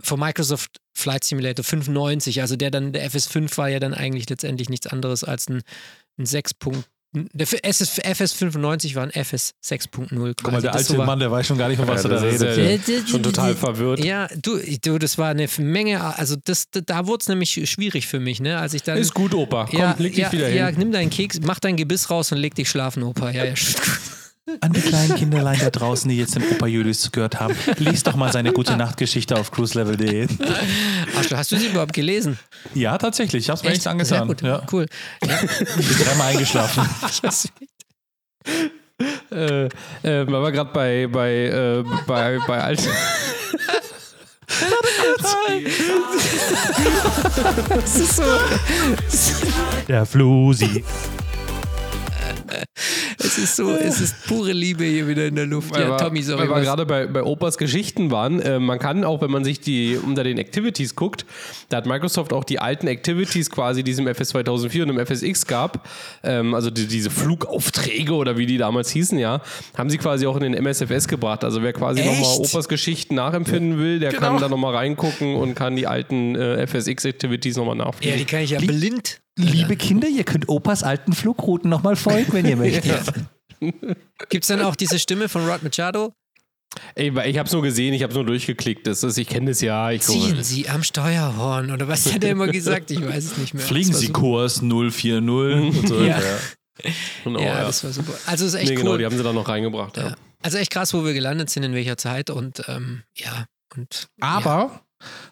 [0.00, 2.40] vom Microsoft Flight Simulator 95.
[2.40, 5.62] Also der dann, der FS5 war ja dann eigentlich letztendlich nichts anderes als ein,
[6.18, 6.52] ein 6.
[7.32, 10.34] Der FS, FS 95 war ein FS 6.0.
[10.42, 12.10] Guck mal, der alte so war- Mann, der weiß schon gar nicht mehr, was Ja,
[12.10, 12.88] er da redet.
[12.88, 14.04] äh, schon total verwirrt.
[14.04, 18.20] Ja, du, du, das war eine Menge, also das, da wurde es nämlich schwierig für
[18.20, 18.58] mich, ne?
[18.58, 18.98] Als ich dann.
[18.98, 19.66] Ist gut, Opa.
[19.70, 20.76] Komm, ja, leg dich ja, wieder ja, hin.
[20.78, 23.30] nimm deinen Keks, mach dein Gebiss raus und leg dich schlafen, Opa.
[23.30, 23.76] Ja, ja, gut.
[24.60, 28.14] An die kleinen Kinderlein da draußen, die jetzt den Opa Julius gehört haben, lest doch
[28.14, 30.28] mal seine gute Nachtgeschichte auf cruiselevel.de.
[31.16, 32.38] Arschloch, hast du sie überhaupt gelesen?
[32.72, 34.28] Ja, tatsächlich, ich hab's mir echt Sehr angetan.
[34.28, 34.86] gut, Ja, cool.
[35.20, 36.88] bin dreimal eingeschlafen.
[39.30, 42.88] Äh, äh, wir gerade bei, bei, äh, bei, bei alt.
[47.68, 48.22] Das ist so.
[49.86, 50.82] Der Flusi.
[53.18, 55.74] Es ist so, es ist pure Liebe hier wieder in der Luft.
[55.74, 56.48] Weil Ja, wir, Tommy, sorry.
[56.48, 59.60] weil wir gerade bei, bei Opas Geschichten waren, äh, man kann auch, wenn man sich
[59.60, 61.24] die unter den Activities guckt,
[61.70, 65.04] da hat Microsoft auch die alten Activities quasi, die es im FS 2004 und im
[65.06, 65.88] FSX gab,
[66.22, 69.40] ähm, also die, diese Flugaufträge oder wie die damals hießen, ja,
[69.76, 71.42] haben sie quasi auch in den MSFS gebracht.
[71.42, 74.20] Also wer quasi nochmal Opas Geschichten nachempfinden will, der Genau.
[74.28, 78.12] kann da nochmal reingucken und kann die alten äh, FSX-Activities nochmal nachfliegen.
[78.18, 79.20] ja, die kann ich ja blind.
[79.38, 83.02] Liebe Kinder, ihr könnt Opas alten Flugrouten nochmal folgen, wenn ihr möchtet.
[84.28, 86.12] Gibt es dann auch diese Stimme von Rod Machado?
[86.94, 88.86] Ey, weil ich habe es nur gesehen, ich habe es nur durchgeklickt.
[88.86, 89.90] Das ist, ich kenne das ja.
[89.92, 92.90] Ich Ziehen Sie am Steuerhorn oder was hat er immer gesagt?
[92.90, 93.62] Ich weiß es nicht mehr.
[93.62, 94.20] Fliegen Sie super.
[94.20, 96.00] Kurs 040 und so.
[96.02, 96.20] Ja.
[97.24, 97.64] Genau, Ja, ja.
[97.64, 98.12] das war super.
[98.26, 98.82] Also es ist echt nee, cool.
[98.84, 99.96] genau, die haben sie da noch reingebracht.
[99.96, 100.08] Ja.
[100.08, 100.14] Ja.
[100.42, 103.46] Also echt krass, wo wir gelandet sind, in welcher Zeit und ähm, ja.
[103.74, 104.82] Und, Aber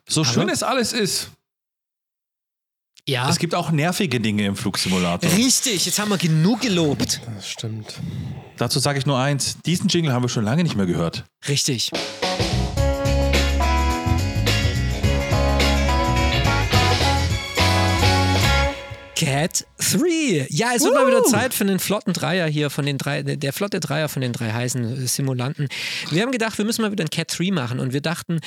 [0.08, 1.30] so schön Aber- es alles ist,
[3.06, 3.28] ja.
[3.28, 5.30] es gibt auch nervige Dinge im Flugsimulator.
[5.32, 7.20] Richtig, jetzt haben wir genug gelobt.
[7.34, 7.94] Das stimmt.
[8.56, 11.24] Dazu sage ich nur eins: Diesen Jingle haben wir schon lange nicht mehr gehört.
[11.48, 11.90] Richtig.
[19.16, 20.48] Cat 3.
[20.50, 23.52] Ja, es wird mal wieder Zeit für den flotten Dreier hier von den drei, der
[23.52, 25.68] flotte Dreier von den drei heißen Simulanten.
[26.10, 28.40] Wir haben gedacht, wir müssen mal wieder ein Cat 3 machen und wir dachten,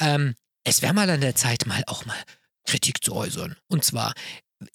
[0.00, 0.34] ähm,
[0.64, 2.16] es wäre mal an der Zeit, mal auch mal
[2.66, 3.56] Kritik zu äußern.
[3.68, 4.14] Und zwar,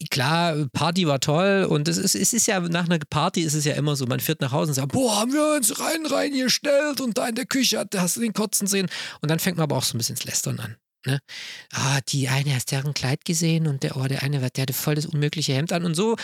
[0.10, 3.66] klar, Party war toll und es ist, es ist ja nach einer Party ist es
[3.66, 7.02] ja immer so, man fährt nach Hause und sagt, boah, haben wir uns rein reingestellt
[7.02, 8.88] und da in der Küche hast du den Kotzen sehen.
[9.22, 10.78] Und dann fängt man aber auch so ein bisschen ins Lästern an.
[11.06, 11.20] Ne?
[11.72, 14.96] Ah, die eine, hast deren Kleid gesehen und der, oh, der eine, der hatte voll
[14.96, 16.18] das unmögliche Hemd an und so.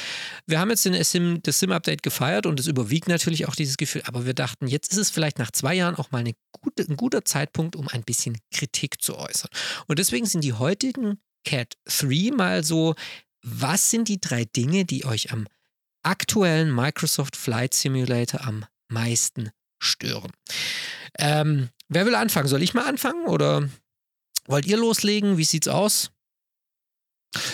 [0.46, 4.02] Wir haben jetzt den Sim, das Sim-Update gefeiert und es überwiegt natürlich auch dieses Gefühl,
[4.06, 7.24] aber wir dachten, jetzt ist es vielleicht nach zwei Jahren auch mal gute, ein guter
[7.24, 9.50] Zeitpunkt, um ein bisschen Kritik zu äußern.
[9.88, 12.96] Und deswegen sind die heutigen Cat 3 mal so,
[13.42, 15.48] was sind die drei Dinge, die euch am
[16.02, 20.32] aktuellen Microsoft Flight Simulator am meisten stören?
[21.20, 22.48] Ähm, wer will anfangen?
[22.48, 23.70] Soll ich mal anfangen oder
[24.48, 25.38] wollt ihr loslegen?
[25.38, 26.13] Wie sieht's aus?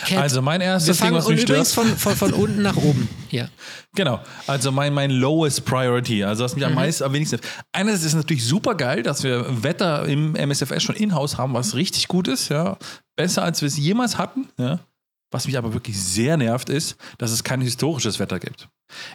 [0.06, 1.88] Cat, Also mein wir erstes Ding, fangen was mich übrigens stört.
[1.88, 3.08] von, von, von unten nach oben.
[3.30, 3.50] Hier.
[3.96, 6.70] Genau, also mein, mein lowest priority, also was mich Mhm.
[6.70, 7.40] am meisten, am wenigsten.
[7.72, 11.74] Einerseits ist es natürlich super geil, dass wir Wetter im MSFS schon in-house haben, was
[11.74, 12.78] richtig gut ist, ja.
[13.16, 14.80] Besser als wir es jemals hatten, ja.
[15.32, 18.70] Was mich aber wirklich sehr nervt, ist, dass es kein historisches Wetter gibt.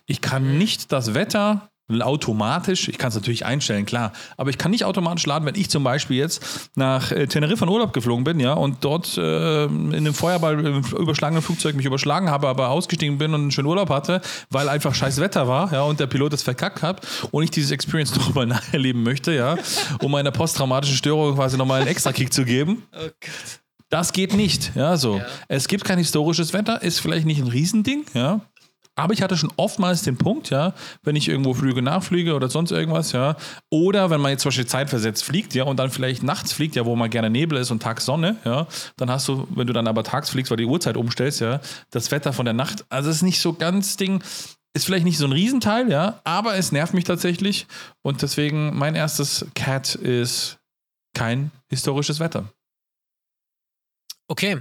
[0.06, 0.22] Ich Mhm.
[0.22, 4.84] kann nicht das Wetter automatisch, ich kann es natürlich einstellen, klar, aber ich kann nicht
[4.84, 8.54] automatisch laden, wenn ich zum Beispiel jetzt nach äh, Teneriffa in Urlaub geflogen bin, ja,
[8.54, 13.34] und dort äh, in einem Feuerball im überschlagenen Flugzeug mich überschlagen habe, aber ausgestiegen bin
[13.34, 16.42] und einen schönen Urlaub hatte, weil einfach scheiß Wetter war, ja, und der Pilot es
[16.42, 19.56] verkackt hat und ich dieses Experience nochmal nacherleben möchte, ja,
[20.00, 22.84] um meiner posttraumatischen Störung quasi nochmal einen extra Kick zu geben.
[22.96, 23.60] Oh Gott.
[23.90, 24.72] Das geht nicht.
[24.74, 25.20] Ja, so.
[25.46, 28.40] Es gibt kein historisches Wetter, ist vielleicht nicht ein Riesending, ja.
[28.96, 30.72] Aber ich hatte schon oftmals den Punkt, ja,
[31.02, 33.36] wenn ich irgendwo Flüge nachfliege oder sonst irgendwas, ja,
[33.70, 36.84] oder wenn man jetzt zum Beispiel zeitversetzt fliegt, ja, und dann vielleicht nachts fliegt, ja,
[36.84, 39.88] wo mal gerne Nebel ist und tags Sonne, ja, dann hast du, wenn du dann
[39.88, 43.16] aber tags fliegst, weil die Uhrzeit umstellst, ja, das Wetter von der Nacht, also es
[43.16, 44.22] ist nicht so ganz Ding,
[44.74, 47.66] ist vielleicht nicht so ein Riesenteil, ja, aber es nervt mich tatsächlich
[48.02, 50.58] und deswegen mein erstes Cat ist
[51.14, 52.52] kein historisches Wetter.
[54.28, 54.60] Okay.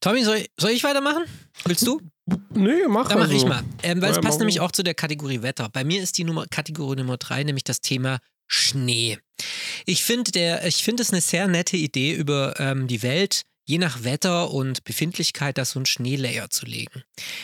[0.00, 1.24] Tommy, soll, soll ich weitermachen?
[1.64, 2.00] Willst du?
[2.54, 3.46] Nee, mach Dann mache ich also.
[3.46, 3.62] mal.
[3.82, 5.68] Ähm, weil es Ja, passt mach nämlich auch zu der Kategorie Wetter.
[5.68, 9.18] Bei mir ist die Nummer, Kategorie Nummer drei nämlich das Thema Schnee.
[9.86, 14.02] Ich finde ich finde es eine sehr nette Idee, über ähm, die Welt je nach
[14.02, 17.02] Wetter und Befindlichkeit da so ein Schneelayer zu legen.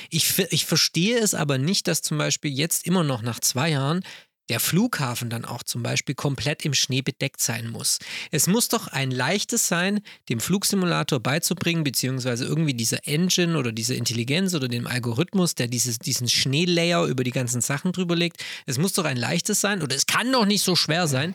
[0.09, 4.03] Ich, ich verstehe es aber nicht, dass zum Beispiel jetzt immer noch nach zwei Jahren
[4.49, 7.99] der Flughafen dann auch zum Beispiel komplett im Schnee bedeckt sein muss.
[8.30, 13.95] Es muss doch ein leichtes sein, dem Flugsimulator beizubringen, beziehungsweise irgendwie dieser Engine oder diese
[13.95, 18.45] Intelligenz oder dem Algorithmus, der dieses, diesen Schneelayer über die ganzen Sachen drüber legt.
[18.66, 21.34] Es muss doch ein leichtes sein oder es kann doch nicht so schwer sein,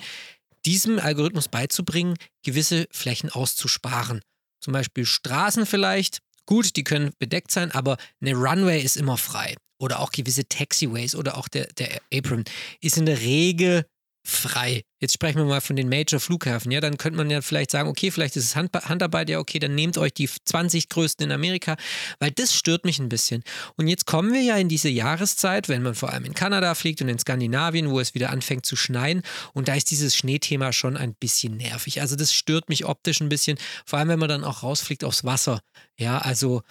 [0.65, 4.21] diesem Algorithmus beizubringen, gewisse Flächen auszusparen.
[4.59, 6.19] Zum Beispiel Straßen vielleicht.
[6.49, 9.55] Gut, die können bedeckt sein, aber eine Runway ist immer frei.
[9.77, 12.43] Oder auch gewisse Taxiways oder auch der, der Apron
[12.81, 13.85] ist in der Regel
[14.29, 14.83] frei.
[15.01, 16.71] Jetzt sprechen wir mal von den Major-Flughäfen.
[16.71, 19.59] Ja, dann könnte man ja vielleicht sagen, okay, vielleicht ist es Hand, Handarbeit, ja, okay,
[19.59, 21.75] dann nehmt euch die 20 größten in Amerika,
[22.19, 23.43] weil das stört mich ein bisschen.
[23.77, 27.01] Und jetzt kommen wir ja in diese Jahreszeit, wenn man vor allem in Kanada fliegt
[27.01, 29.21] und in Skandinavien, wo es wieder anfängt zu schneien.
[29.53, 32.01] Und da ist dieses Schneethema schon ein bisschen nervig.
[32.01, 35.23] Also das stört mich optisch ein bisschen, vor allem wenn man dann auch rausfliegt aufs
[35.23, 35.61] Wasser.
[35.97, 36.61] Ja, also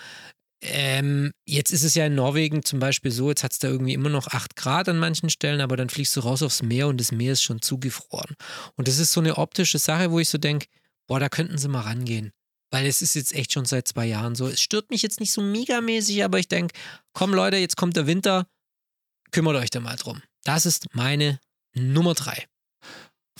[0.61, 3.95] ähm, jetzt ist es ja in Norwegen zum Beispiel so, jetzt hat es da irgendwie
[3.95, 7.01] immer noch 8 Grad an manchen Stellen, aber dann fliegst du raus aufs Meer und
[7.01, 8.35] das Meer ist schon zugefroren.
[8.77, 10.67] Und das ist so eine optische Sache, wo ich so denke,
[11.07, 12.33] boah, da könnten sie mal rangehen.
[12.71, 14.47] Weil es ist jetzt echt schon seit zwei Jahren so.
[14.49, 16.75] Es stört mich jetzt nicht so megamäßig, aber ich denke,
[17.13, 18.47] komm Leute, jetzt kommt der Winter,
[19.31, 20.23] kümmert euch da mal drum.
[20.45, 21.41] Das ist meine
[21.75, 22.47] Nummer drei.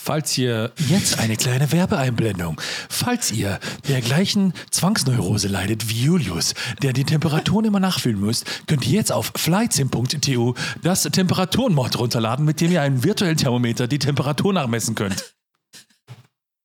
[0.01, 6.93] Falls ihr jetzt eine kleine Werbeeinblendung, falls ihr der gleichen Zwangsneurose leidet wie Julius, der
[6.93, 12.71] die Temperaturen immer nachfühlen müsst, könnt ihr jetzt auf flightsim.tu das Temperaturenmod runterladen, mit dem
[12.71, 15.35] ihr einen virtuellen Thermometer die Temperatur nachmessen könnt.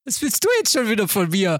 [0.06, 1.60] Was willst du jetzt schon wieder von mir?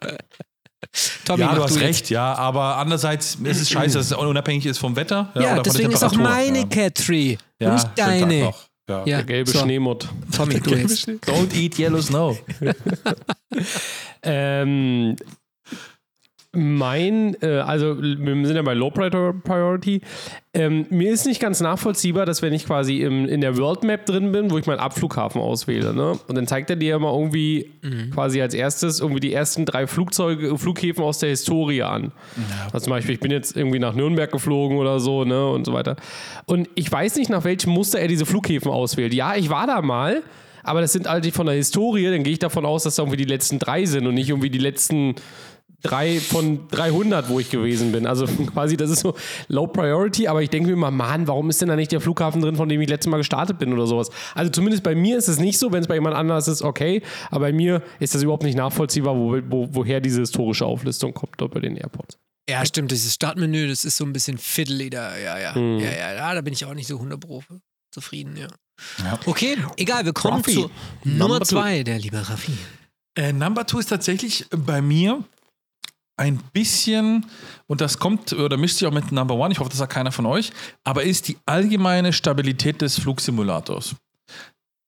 [1.26, 1.82] Tommy, ja, du hast jetzt.
[1.82, 5.32] recht, ja, aber andererseits ist es scheiße, dass es unabhängig ist vom Wetter.
[5.34, 6.66] Ja, oder von der deswegen ist auch meine ja.
[6.66, 8.54] Cat Tree Ja, nicht deine.
[8.90, 8.98] Ja.
[9.06, 10.10] Ja, Der gelbe so, Schneemod.
[10.36, 11.08] Tommy, du jetzt.
[11.08, 12.38] Don't eat yellow snow.
[14.26, 15.16] Ähm,
[16.54, 20.02] mein, äh, also wir sind ja bei Low Prior- Priority.
[20.56, 24.06] Ähm, mir ist nicht ganz nachvollziehbar, dass wenn ich quasi im, in der World Map
[24.06, 26.12] drin bin, wo ich meinen Abflughafen auswähle, ne?
[26.28, 27.72] Und dann zeigt er dir immer irgendwie
[28.14, 32.12] quasi als erstes irgendwie die ersten drei Flugzeuge, Flughäfen aus der Historie an.
[32.66, 35.50] Also zum Beispiel, ich bin jetzt irgendwie nach Nürnberg geflogen oder so, ne?
[35.50, 35.96] Und so weiter.
[36.46, 39.14] Und ich weiß nicht, nach welchem Muster er diese Flughäfen auswählt.
[39.16, 40.22] Ja, ich war da mal.
[40.64, 43.04] Aber das sind halt die von der Historie, dann gehe ich davon aus, dass da
[43.04, 45.16] irgendwie die letzten drei sind und nicht irgendwie die letzten
[45.84, 48.08] drei von 300, wo ich gewesen bin.
[48.08, 49.16] Also quasi, das ist so
[49.50, 52.42] Low Priority, aber ich denke mir immer, Mann, warum ist denn da nicht der Flughafen
[52.42, 54.10] drin, von dem ich letztes Mal gestartet bin oder sowas?
[54.34, 57.04] Also zumindest bei mir ist es nicht so, wenn es bei jemand anders ist, okay,
[57.30, 61.34] aber bei mir ist das überhaupt nicht nachvollziehbar, wo, wo, woher diese historische Auflistung kommt
[61.38, 62.18] dort bei den Airports.
[62.50, 65.18] Ja, stimmt, dieses Startmenü, das ist so ein bisschen fiddly da.
[65.18, 65.56] Ja, ja.
[65.56, 65.80] Hm.
[65.80, 67.44] Ja, ja, ja, da bin ich auch nicht so 100 Pro
[67.92, 68.48] zufrieden, ja.
[69.04, 69.20] Ja.
[69.26, 70.54] Okay, egal, wir kommen Raffi.
[70.54, 70.72] zu
[71.04, 71.46] Nummer Number two.
[71.46, 72.54] zwei, der liebe Raffi.
[73.16, 75.24] Äh, Number Two ist tatsächlich bei mir
[76.18, 77.26] ein bisschen,
[77.68, 80.12] und das kommt oder mischt sich auch mit Number One, ich hoffe, das sagt keiner
[80.12, 80.52] von euch,
[80.84, 83.96] aber ist die allgemeine Stabilität des Flugsimulators.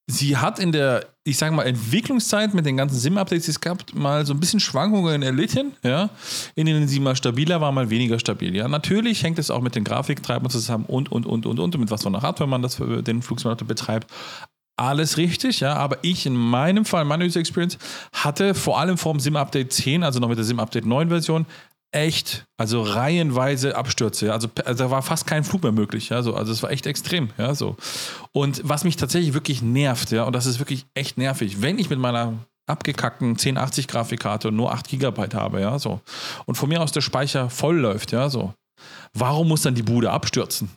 [0.08, 3.92] Sie hat in der, ich sage mal, Entwicklungszeit mit den ganzen SIM-Updates, die es gab,
[3.96, 6.12] mal so ein bisschen Schwankungen erlitten, ja,
[6.54, 8.56] in denen sie mal stabiler war, mal weniger stabil.
[8.56, 11.90] Ja, natürlich hängt es auch mit den Grafiktreibern zusammen und, und, und, und, und, mit
[11.90, 14.12] was für einer Hardware man das für den Flugsimulator betreibt.
[14.78, 17.78] Alles richtig, ja, aber ich in meinem Fall, meine User Experience,
[18.12, 21.46] hatte vor allem vor dem SIM-Update 10, also noch mit der SIM-Update 9 Version,
[21.96, 24.34] echt, also reihenweise Abstürze.
[24.34, 26.10] Also, also da war fast kein Flug mehr möglich.
[26.10, 26.36] Ja, so.
[26.36, 27.30] Also es war echt extrem.
[27.38, 27.78] Ja, so.
[28.34, 31.90] Und was mich tatsächlich wirklich nervt, ja, und das ist wirklich echt nervig, wenn ich
[31.90, 32.34] mit meiner
[32.68, 36.02] abgekackten 1080 Grafikkarte nur 8 GB habe, ja, so.
[36.46, 38.54] Und von mir aus der Speicher voll läuft, ja, so.
[39.14, 40.70] Warum muss dann die Bude abstürzen?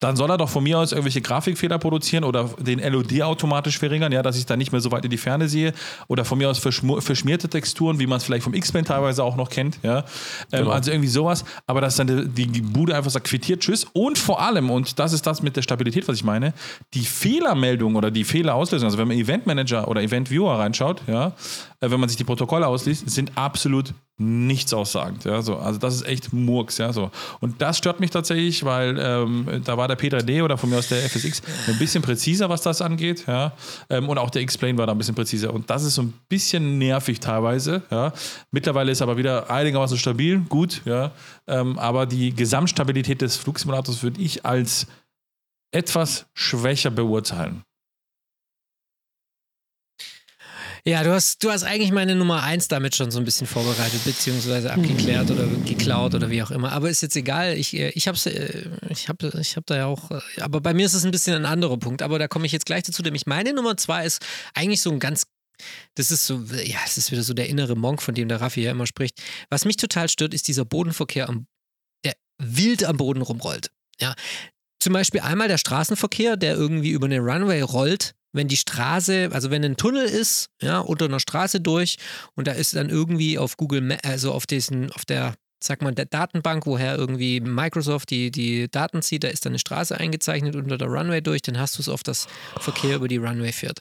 [0.00, 4.12] Dann soll er doch von mir aus irgendwelche Grafikfehler produzieren oder den LOD automatisch verringern,
[4.12, 5.72] ja, dass ich dann nicht mehr so weit in die Ferne sehe.
[6.08, 9.48] Oder von mir aus verschmierte Texturen, wie man es vielleicht vom X-Plane teilweise auch noch
[9.48, 10.04] kennt, ja.
[10.52, 10.70] Ähm, Genau.
[10.74, 13.86] Also irgendwie sowas, aber dass dann die, die Bude einfach sagt, quittiert, tschüss.
[13.92, 16.54] Und vor allem, und das ist das mit der Stabilität, was ich meine,
[16.94, 21.28] die Fehlermeldung oder die Fehlerauslösung, also wenn man Event Manager oder Event Viewer reinschaut, ja,
[21.80, 25.24] äh, wenn man sich die Protokolle ausliest, sind absolut nichts aussagend.
[25.24, 25.56] Ja, so.
[25.56, 26.92] Also das ist echt Murks, ja.
[26.92, 27.10] So.
[27.40, 30.88] Und das stört mich tatsächlich, weil ähm, da war der P3D oder von mir aus
[30.88, 33.52] der FSX ein bisschen präziser, was das angeht, ja.
[33.90, 35.52] Ähm, und auch der X-Plane war da ein bisschen präziser.
[35.52, 38.12] Und das ist so ein bisschen nervig teilweise, ja.
[38.52, 41.10] Mittlerweile ist aber wieder einigermaßen stabil, gut, ja.
[41.48, 44.86] Ähm, aber die Gesamtstabilität des Flugsimulators würde ich als
[45.72, 47.64] etwas schwächer beurteilen.
[50.86, 54.04] Ja, du hast, du hast eigentlich meine Nummer eins damit schon so ein bisschen vorbereitet,
[54.04, 56.72] beziehungsweise abgeklärt oder geklaut oder wie auch immer.
[56.72, 57.54] Aber ist jetzt egal.
[57.56, 60.74] Ich, äh, ich hab's, äh, ich hab, ich hab da ja auch, äh, aber bei
[60.74, 62.02] mir ist es ein bisschen ein anderer Punkt.
[62.02, 64.98] Aber da komme ich jetzt gleich dazu, nämlich meine Nummer zwei ist eigentlich so ein
[64.98, 65.24] ganz
[65.94, 68.62] das ist so, ja, es ist wieder so der innere Monk, von dem der Raffi
[68.62, 69.22] ja immer spricht.
[69.50, 71.32] Was mich total stört, ist dieser Bodenverkehr,
[72.04, 73.70] der wild am Boden rumrollt.
[74.00, 74.14] Ja.
[74.80, 79.50] Zum Beispiel einmal der Straßenverkehr, der irgendwie über eine Runway rollt, wenn die Straße, also
[79.50, 81.96] wenn ein Tunnel ist, ja, unter einer Straße durch
[82.34, 85.34] und da ist dann irgendwie auf Google, also auf diesen, auf der,
[85.66, 89.58] sag mal, der Datenbank, woher irgendwie Microsoft die, die Daten zieht, da ist dann eine
[89.58, 92.26] Straße eingezeichnet unter der Runway durch, dann hast du es auf das
[92.60, 93.80] Verkehr über die Runway führt.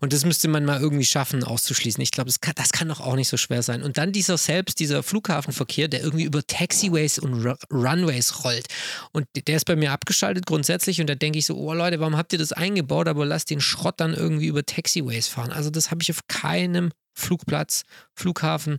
[0.00, 2.02] Und das müsste man mal irgendwie schaffen, auszuschließen.
[2.02, 3.82] Ich glaube, das kann, das kann doch auch nicht so schwer sein.
[3.82, 8.66] Und dann dieser selbst, dieser Flughafenverkehr, der irgendwie über Taxiways und Ru Runways rollt.
[9.12, 11.00] Und der ist bei mir abgeschaltet grundsätzlich.
[11.00, 13.08] Und da denke ich so, oh Leute, warum habt ihr das eingebaut?
[13.08, 15.52] Aber lasst den Schrott dann irgendwie über Taxiways fahren.
[15.52, 18.78] Also das habe ich auf keinem Flugplatz, Flughafen,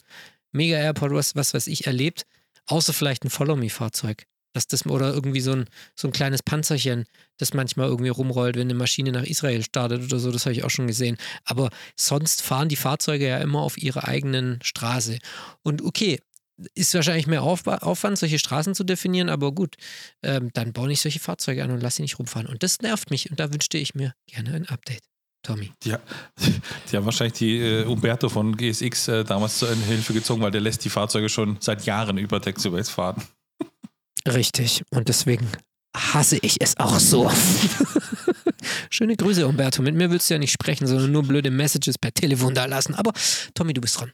[0.51, 2.25] Mega Airport, was, was weiß ich, erlebt.
[2.67, 4.25] Außer vielleicht ein Follow-Me-Fahrzeug.
[4.53, 7.03] Dass das, oder irgendwie so ein, so ein kleines Panzerchen,
[7.37, 10.63] das manchmal irgendwie rumrollt, wenn eine Maschine nach Israel startet oder so, das habe ich
[10.63, 11.17] auch schon gesehen.
[11.43, 15.19] Aber sonst fahren die Fahrzeuge ja immer auf ihrer eigenen Straße.
[15.61, 16.21] Und okay,
[16.73, 19.75] ist wahrscheinlich mehr Aufwa- Aufwand, solche Straßen zu definieren, aber gut,
[20.23, 22.47] ähm, dann baue ich solche Fahrzeuge an und lasse sie nicht rumfahren.
[22.47, 25.03] Und das nervt mich und da wünschte ich mir gerne ein Update.
[25.45, 25.71] Tommy.
[25.83, 25.93] Die,
[26.91, 30.61] die haben wahrscheinlich die äh, Umberto von GSX äh, damals zur Hilfe gezogen, weil der
[30.61, 33.21] lässt die Fahrzeuge schon seit Jahren über Taxiways fahren.
[34.27, 34.83] Richtig.
[34.89, 35.47] Und deswegen
[35.95, 37.31] hasse ich es auch so.
[38.89, 39.81] Schöne Grüße, Umberto.
[39.81, 42.95] Mit mir willst du ja nicht sprechen, sondern nur blöde Messages per Telefon da lassen.
[42.95, 43.13] Aber
[43.53, 44.11] Tommy, du bist dran.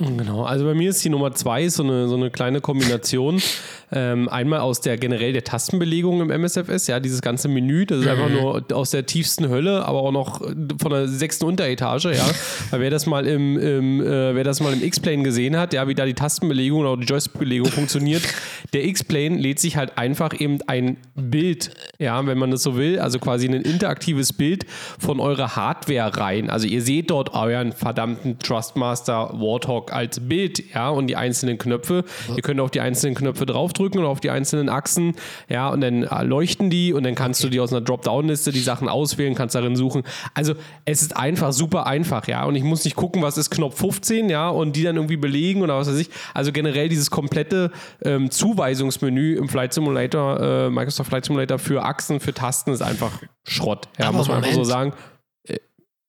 [0.00, 3.42] Genau, also bei mir ist die Nummer zwei so eine, so eine kleine Kombination.
[3.90, 8.06] Ähm, einmal aus der generell der Tastenbelegung im MSFS, ja, dieses ganze Menü, das ist
[8.06, 12.26] einfach nur aus der tiefsten Hölle, aber auch noch von der sechsten Unteretage, ja.
[12.70, 15.88] Weil wer das mal im, im äh, wer das mal im X-Plane gesehen hat, ja,
[15.88, 18.22] wie da die Tastenbelegung oder die Joystick-Belegung funktioniert,
[18.74, 22.98] der X-Plane lädt sich halt einfach eben ein Bild, ja, wenn man das so will,
[22.98, 24.66] also quasi ein interaktives Bild
[24.98, 26.50] von eurer Hardware rein.
[26.50, 32.04] Also ihr seht dort euren verdammten Trustmaster Warthog als Bild, ja, und die einzelnen Knöpfe.
[32.34, 35.14] Ihr könnt auf die einzelnen Knöpfe draufdrücken und auf die einzelnen Achsen,
[35.48, 38.60] ja, und dann äh, leuchten die und dann kannst du dir aus einer Dropdown-Liste die
[38.60, 40.02] Sachen auswählen, kannst darin suchen.
[40.34, 43.78] Also es ist einfach super einfach, ja, und ich muss nicht gucken, was ist Knopf
[43.78, 46.10] 15, ja, und die dann irgendwie belegen oder was weiß ich.
[46.34, 47.70] Also generell dieses komplette
[48.02, 53.12] ähm, Zuweisungsmenü im Flight Simulator, äh, Microsoft Flight Simulator für Achsen, für Tasten ist einfach
[53.46, 54.68] Schrott, ja, Aber muss man einfach so Moment.
[54.70, 54.92] sagen.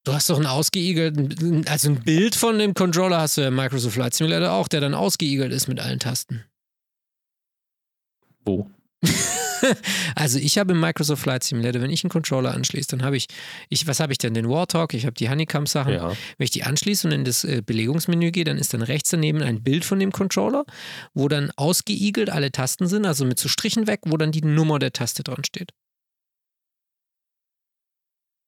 [0.10, 3.56] Du hast doch einen ausgeigelten, also ein Bild von dem Controller hast du ja im
[3.56, 6.46] Microsoft Flight Simulator auch, der dann ausgeigelt ist mit allen Tasten.
[8.44, 8.68] Wo?
[10.16, 13.28] Also ich habe im Microsoft Flight Simulator, wenn ich einen Controller anschließe, dann habe ich,
[13.68, 14.34] ich was habe ich denn?
[14.34, 15.94] Den Warthog, ich habe die Honeycomb-Sachen.
[15.94, 16.10] Ja.
[16.10, 19.44] Wenn ich die anschließe und in das äh, Belegungsmenü gehe, dann ist dann rechts daneben
[19.44, 20.66] ein Bild von dem Controller,
[21.14, 24.80] wo dann ausgeigelt alle Tasten sind, also mit so Strichen weg, wo dann die Nummer
[24.80, 25.72] der Taste dran steht.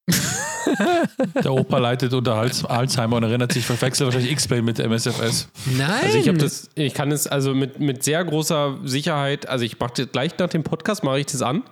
[1.44, 5.48] Der Opa leitet unter Alz- Alzheimer und erinnert sich, verwechselt wahrscheinlich X-Plane mit MSFS.
[5.78, 5.90] Nein!
[6.04, 9.80] Also ich habe das, ich kann es also mit, mit sehr großer Sicherheit, also ich
[9.80, 11.64] mache das gleich nach dem Podcast mache ich das an,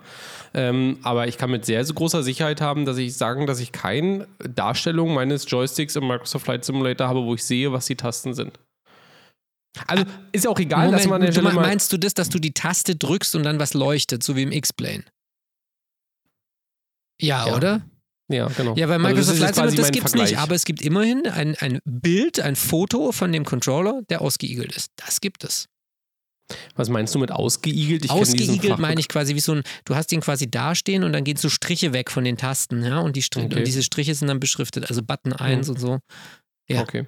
[0.54, 3.72] ähm, aber ich kann mit sehr, sehr großer Sicherheit haben, dass ich sagen, dass ich
[3.72, 8.34] keine Darstellung meines Joysticks im Microsoft Flight Simulator habe, wo ich sehe, was die Tasten
[8.34, 8.58] sind.
[9.86, 12.28] Also ist ja auch egal, dass man an der Moment, Stelle meinst du das, dass
[12.28, 15.04] du die Taste drückst und dann was leuchtet, so wie im X-Plane?
[17.22, 17.54] Ja, Ja.
[17.56, 17.82] oder?
[18.30, 18.74] Ja genau.
[18.76, 21.56] Ja, bei Also Microsoft quasi Simulator, das gibt es nicht, aber es gibt immerhin ein,
[21.56, 24.90] ein Bild, ein Foto von dem Controller, der ausgeigelt ist.
[24.96, 25.66] Das gibt es.
[26.74, 28.04] Was meinst du mit ausgeigelt?
[28.04, 31.24] Ich ausgeigelt meine ich quasi wie so ein, du hast ihn quasi dastehen und dann
[31.24, 33.56] gehen so Striche weg von den Tasten, ja, und, die Stri Okay.
[33.58, 35.98] und diese Striche sind dann beschriftet, also Button 1 und so.
[36.68, 36.82] Ja.
[36.82, 37.06] Okay.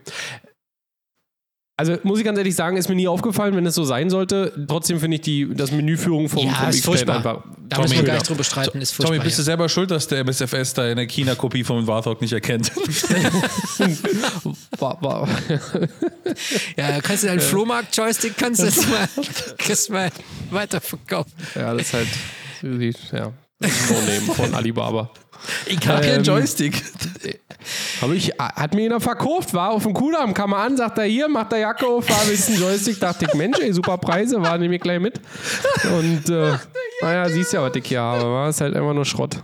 [1.76, 4.52] Also muss ich ganz ehrlich sagen, ist mir nie aufgefallen, wenn es so sein sollte.
[4.68, 7.16] Trotzdem finde ich die, das Menüführung vom, Ja, vom ist X-Plane furchtbar.
[7.16, 9.14] einfach Da müssen wir gar nicht drüber streiten, ist furchtbar.
[9.16, 12.70] Tommy, bist du selber schuld, dass der MSFS da eine China-Kopie vom Warthog nicht erkennt?
[16.76, 19.08] Ja, kannst du deinen Flohmarkt-Joystick kannst du jetzt mal,
[19.58, 20.10] kannst du mal
[20.50, 21.32] weiterverkaufen.
[21.54, 22.08] ja, das ist halt
[23.12, 25.10] ja, No-Name von Alibaba.
[25.66, 26.82] Ich habe keinen Ähm, Joystick.
[28.00, 31.04] Hab ich, hat mir einer verkauft, war auf dem Kudamm, kam er an, sagt er
[31.04, 34.42] hier, macht der Jacke auf, war willst einen Joystick, dachte ich, Mensch, ey, super Preise,
[34.42, 35.20] war nehme ich gleich mit.
[35.84, 36.54] Und äh,
[37.00, 39.36] naja, siehst ja, was ich hier habe, war ist halt einfach nur Schrott.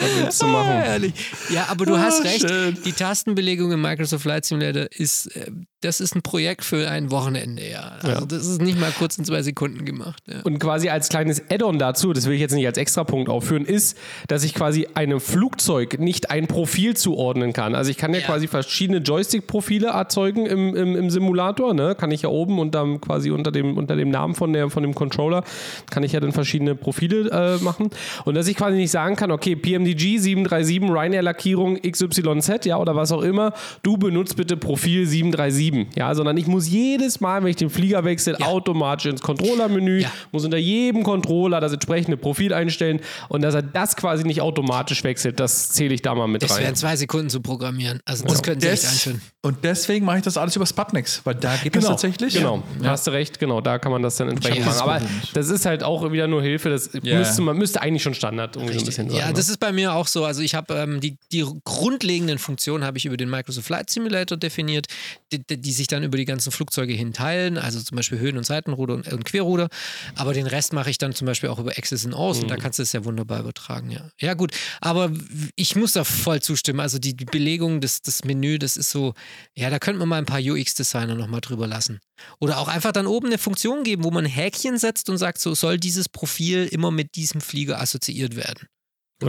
[0.00, 0.70] Was willst du machen?
[0.72, 1.12] Herrlich.
[1.50, 2.40] Ja, aber du Ah, hast recht.
[2.48, 2.76] schön.
[2.84, 7.68] Die Tastenbelegung im Microsoft Flight Simulator ist, äh, das ist ein Projekt für ein Wochenende,
[7.68, 7.92] ja.
[8.00, 8.26] Also Ja.
[8.26, 10.22] das ist nicht mal kurz in zwei Sekunden gemacht.
[10.28, 10.40] Ja.
[10.44, 13.96] Und quasi als kleines Add-on dazu, das will ich jetzt nicht als Extrapunkt aufführen, ist,
[14.28, 17.74] dass ich quasi einem Flugzeug nicht ein Profil zuordnen kann.
[17.74, 18.26] Also ich kann ja, Ja.
[18.26, 21.74] quasi verschiedene Joystick-Profile erzeugen im, im, im Simulator.
[21.74, 21.96] Ne?
[21.98, 24.82] Kann ich ja oben und dann quasi unter dem, unter dem Namen von, der, von
[24.84, 25.42] dem Controller,
[25.90, 27.90] kann ich ja dann verschiedene Profile äh, machen.
[28.24, 33.12] Und dass ich quasi nicht sagen kann, okay, PMDG 737, Ryanair-Lackierung XYZ, ja, oder was
[33.12, 33.52] auch immer,
[33.82, 38.04] du benutzt bitte Profil 737, ja, sondern ich muss jedes Mal, wenn ich den Flieger
[38.04, 38.46] wechsle, Ja.
[38.46, 40.12] automatisch ins Controller-Menü, Ja.
[40.30, 45.02] muss unter jedem Controller das entsprechende Profil einstellen und dass er das quasi nicht automatisch
[45.04, 46.66] wechselt, das zähle ich da mal mit Das rein.
[46.66, 48.00] in zwei Sekunden zu programmieren.
[48.04, 49.20] Also das könnten sie echt Des, einführen.
[49.42, 52.34] und deswegen mache ich das alles über Sputniks, weil da geht das tatsächlich.
[52.34, 54.74] Genau, hast du recht, genau, da kann man das dann entsprechend machen.
[54.74, 55.00] das Aber
[55.34, 57.18] das ist halt auch wieder nur Hilfe, das Ja.
[57.18, 59.18] müsste, man müsste eigentlich schon Standard irgendwie so ein bisschen sein.
[59.18, 59.32] Ja, ne?
[59.34, 60.24] das ist bei mir auch so.
[60.24, 64.36] Also ich habe ähm, die, die grundlegenden Funktionen habe ich über den Microsoft Flight Simulator
[64.38, 64.86] definiert,
[65.32, 68.44] die, die, sich dann über die ganzen Flugzeuge hin teilen, also zum Beispiel Höhen- und
[68.44, 69.68] Seitenruder und, und Querruder.
[70.14, 72.48] Aber den Rest mache ich dann zum Beispiel auch über Access and Aus und Mhm.
[72.48, 74.10] da kannst du es ja wunderbar übertragen, ja.
[74.20, 75.10] Ja, gut, aber
[75.56, 76.80] ich muss da voll zustimmen.
[76.80, 79.14] Also die, die Belegung, das, das Menü, das ist so,
[79.56, 82.00] ja, da könnte man mal ein paar UX-Designer nochmal drüber lassen.
[82.40, 85.38] Oder auch einfach dann oben eine Funktion geben, wo man ein Häkchen setzt und sagt,
[85.40, 88.66] so soll dieses Profil immer mit diesem Flieger assoziiert werden.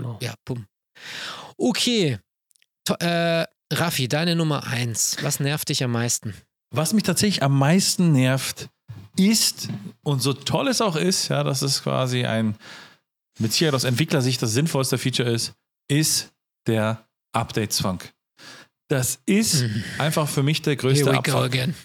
[0.02, 0.20] Genau.
[0.22, 0.66] Ja, bumm.
[1.58, 2.20] Okay.
[2.86, 5.18] To äh, Raffi, deine Nummer eins.
[5.22, 6.34] Was nervt dich am meisten?
[6.72, 8.70] Was mich tatsächlich am meisten nervt,
[9.18, 9.70] ist,
[10.04, 12.56] und so toll es auch ist, ja, dass es quasi ein,
[13.40, 15.54] mit Sicherheit aus Entwicklersicht das sinnvollste Feature ist,
[15.88, 16.32] ist
[16.68, 18.02] der Update-Zwang.
[18.90, 19.66] Das ist
[19.98, 20.80] einfach für mich der Mhm.
[20.80, 21.44] Here größte we go Abfuck.
[21.46, 21.76] again.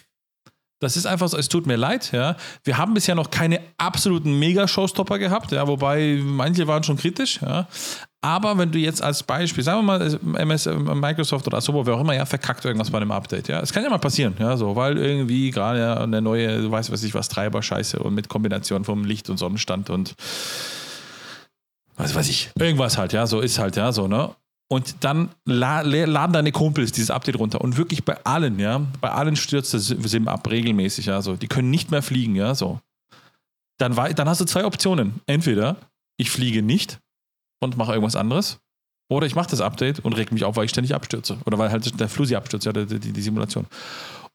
[0.79, 2.37] Das ist einfach so, es tut mir leid, ja.
[2.63, 7.67] Wir haben bisher noch keine absoluten Mega-Showstopper gehabt, ja, wobei manche waren schon kritisch, ja.
[8.21, 12.01] Aber wenn du jetzt als Beispiel, sagen wir mal, MS, Microsoft oder Asobo, wer auch
[12.01, 13.59] immer, ja, verkackt irgendwas bei einem Update, ja.
[13.59, 16.91] Es kann ja mal passieren, ja, so, weil irgendwie gerade ja eine neue, du weißt
[16.91, 20.15] was ich was, Treiber, Scheiße und mit Kombination vom Licht und Sonnenstand und
[21.97, 24.33] was weiß ich, irgendwas halt, ja, so ist halt, ja, so, ne?
[24.71, 27.59] Und dann la la- laden deine Kumpels dieses Update runter.
[27.61, 31.35] Und wirklich bei allen, ja, bei allen stürzt das Sim ab, regelmäßig, ja, so.
[31.35, 32.79] Die können nicht mehr fliegen, ja, so.
[33.79, 35.21] Dann, wei- dann hast du zwei Optionen.
[35.25, 35.77] Entweder
[36.19, 36.99] ich fliege nicht
[37.63, 38.59] und mache irgendwas anderes.
[39.11, 41.39] Oder ich mache das Update und reg mich auf, weil ich ständig abstürze.
[41.45, 43.65] Oder weil halt der Flusi abstürzt, ja, die, die, die Simulation.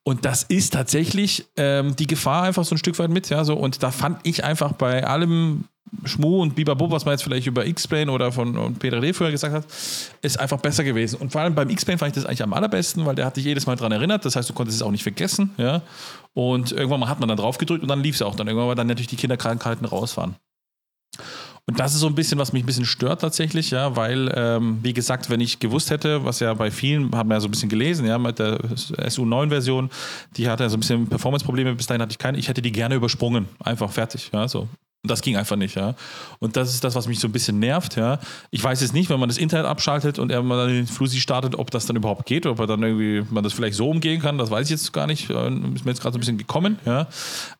[0.04, 3.54] Und das ist tatsächlich ähm, die Gefahr einfach so ein Stück weit mit, ja, so.
[3.54, 5.64] Und da fand ich einfach bei allem
[6.04, 9.12] Schmu und Bibabo, was man jetzt vielleicht über X-Plane oder von und Peter D.
[9.12, 9.64] früher gesagt hat,
[10.22, 11.16] ist einfach besser gewesen.
[11.20, 13.44] Und vor allem beim X-Plane fand ich das eigentlich am allerbesten, weil der hat dich
[13.44, 14.24] jedes Mal daran erinnert.
[14.24, 15.82] Das heißt, du konntest es auch nicht vergessen, ja.
[16.34, 18.46] Und irgendwann mal hat man dann drauf gedrückt und dann lief es auch dann.
[18.46, 20.36] Irgendwann, weil dann natürlich die Kinderkrankheiten raus waren.
[21.66, 24.80] Und das ist so ein bisschen, was mich ein bisschen stört tatsächlich, ja, weil, ähm,
[24.82, 27.52] wie gesagt, wenn ich gewusst hätte, was ja bei vielen, haben wir ja so ein
[27.52, 29.88] bisschen gelesen, ja, mit der SU9-Version,
[30.36, 32.70] die hatte ja so ein bisschen Performance-Probleme, bis dahin hatte ich keine, ich hätte die
[32.70, 33.48] gerne übersprungen.
[33.60, 34.68] Einfach fertig, ja, so.
[35.04, 35.94] Und das ging einfach nicht, ja.
[36.38, 38.20] Und das ist das, was mich so ein bisschen nervt, ja.
[38.50, 41.56] Ich weiß jetzt nicht, wenn man das Internet abschaltet und er mal den Flusi startet,
[41.56, 44.38] ob das dann überhaupt geht, ob er dann irgendwie man das vielleicht so umgehen kann,
[44.38, 45.28] das weiß ich jetzt gar nicht.
[45.28, 47.06] Äh, ist mir jetzt gerade so ein bisschen gekommen, ja.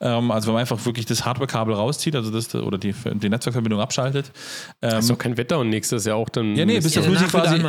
[0.01, 3.79] Ähm, also wenn man einfach wirklich das Hardware-Kabel rauszieht, also das oder die, die Netzwerkverbindung
[3.79, 4.33] abschaltet.
[4.81, 6.57] Ähm, ist doch kein Wetter und nächstes ja auch dann.
[6.57, 7.63] Ja, nee, bis der Flusi quasi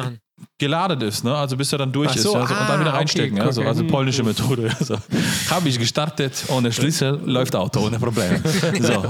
[0.57, 1.35] geladen ist, ne?
[1.35, 3.37] also bis er dann durch so, ist also, ah, und dann wieder reinstecken.
[3.37, 3.69] Okay, also, okay.
[3.69, 4.69] also polnische Methode.
[4.79, 4.97] Also,
[5.49, 8.41] Habe ich gestartet, ohne Schlüssel läuft Auto ohne Probleme.
[8.81, 9.05] So.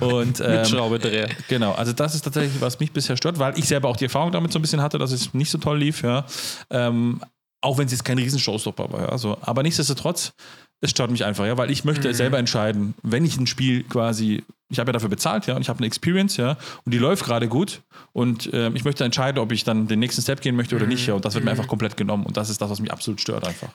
[0.06, 1.28] Und, ähm, Mit Schraubedreher.
[1.48, 4.32] Genau, also das ist tatsächlich, was mich bisher stört, weil ich selber auch die Erfahrung
[4.32, 6.02] damit so ein bisschen hatte, dass es nicht so toll lief.
[6.02, 6.24] Ja.
[6.70, 7.20] Ähm,
[7.60, 9.10] auch wenn es jetzt kein riesen Showstopper war.
[9.10, 10.34] Also, aber nichtsdestotrotz,
[10.80, 12.14] es stört mich einfach, ja, weil ich möchte mhm.
[12.14, 15.68] selber entscheiden, wenn ich ein Spiel quasi, ich habe ja dafür bezahlt, ja, und ich
[15.68, 19.52] habe eine Experience, ja, und die läuft gerade gut und äh, ich möchte entscheiden, ob
[19.52, 20.92] ich dann den nächsten Step gehen möchte oder mhm.
[20.92, 21.46] nicht, ja, und das wird mhm.
[21.46, 23.70] mir einfach komplett genommen und das ist das, was mich absolut stört einfach.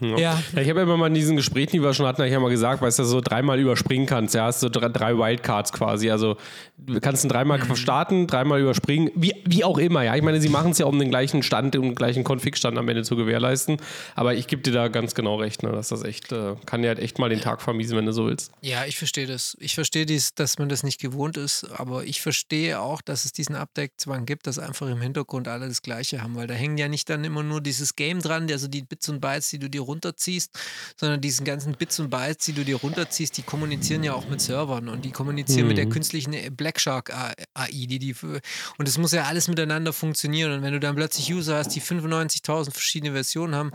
[0.00, 0.16] Ja.
[0.18, 0.42] ja.
[0.52, 2.50] Ich habe ja immer mal in diesen Gesprächen, die wir schon hatten, ich ja mal
[2.50, 4.34] gesagt, weißt du, so dreimal überspringen kannst.
[4.34, 6.10] Ja, hast du so drei Wildcards quasi.
[6.10, 6.36] Also
[6.78, 7.76] du kannst ihn dreimal mhm.
[7.76, 10.02] starten, dreimal überspringen, wie, wie auch immer.
[10.02, 12.78] Ja, ich meine, sie machen es ja, um den gleichen Stand, um den gleichen Config-Stand
[12.78, 13.78] am Ende zu gewährleisten.
[14.14, 16.88] Aber ich gebe dir da ganz genau recht, ne, dass das echt, äh, kann dir
[16.88, 18.52] halt echt mal den Tag vermiesen, wenn du so willst.
[18.62, 19.56] Ja, ich verstehe das.
[19.60, 23.32] Ich verstehe dies, dass man das nicht gewohnt ist, aber ich verstehe auch, dass es
[23.32, 26.88] diesen Update-Zwang gibt, dass einfach im Hintergrund alle das Gleiche haben, weil da hängen ja
[26.88, 29.82] nicht dann immer nur dieses Game dran, also die Bits und Bytes, die du dir
[29.90, 30.58] runterziehst,
[30.96, 34.40] sondern diesen ganzen Bits und Bytes, die du dir runterziehst, die kommunizieren ja auch mit
[34.40, 35.68] Servern und die kommunizieren mhm.
[35.68, 35.90] mit der mhm.
[35.90, 38.14] künstlichen Black Shark AI, die die
[38.78, 41.82] und es muss ja alles miteinander funktionieren und wenn du dann plötzlich User hast, die
[41.82, 43.70] 95.000 verschiedene Versionen haben,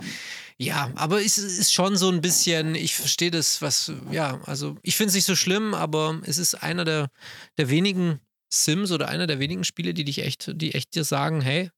[0.58, 4.96] ja, aber es ist schon so ein bisschen, ich verstehe das, was, ja, also ich
[4.96, 7.10] finde es nicht so schlimm, aber es ist einer der,
[7.58, 11.42] der wenigen Sims oder einer der wenigen Spiele, die dich echt, die echt dir sagen,
[11.42, 11.72] hey,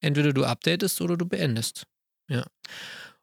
[0.00, 1.86] entweder du updatest oder du beendest.
[2.28, 2.46] Ja.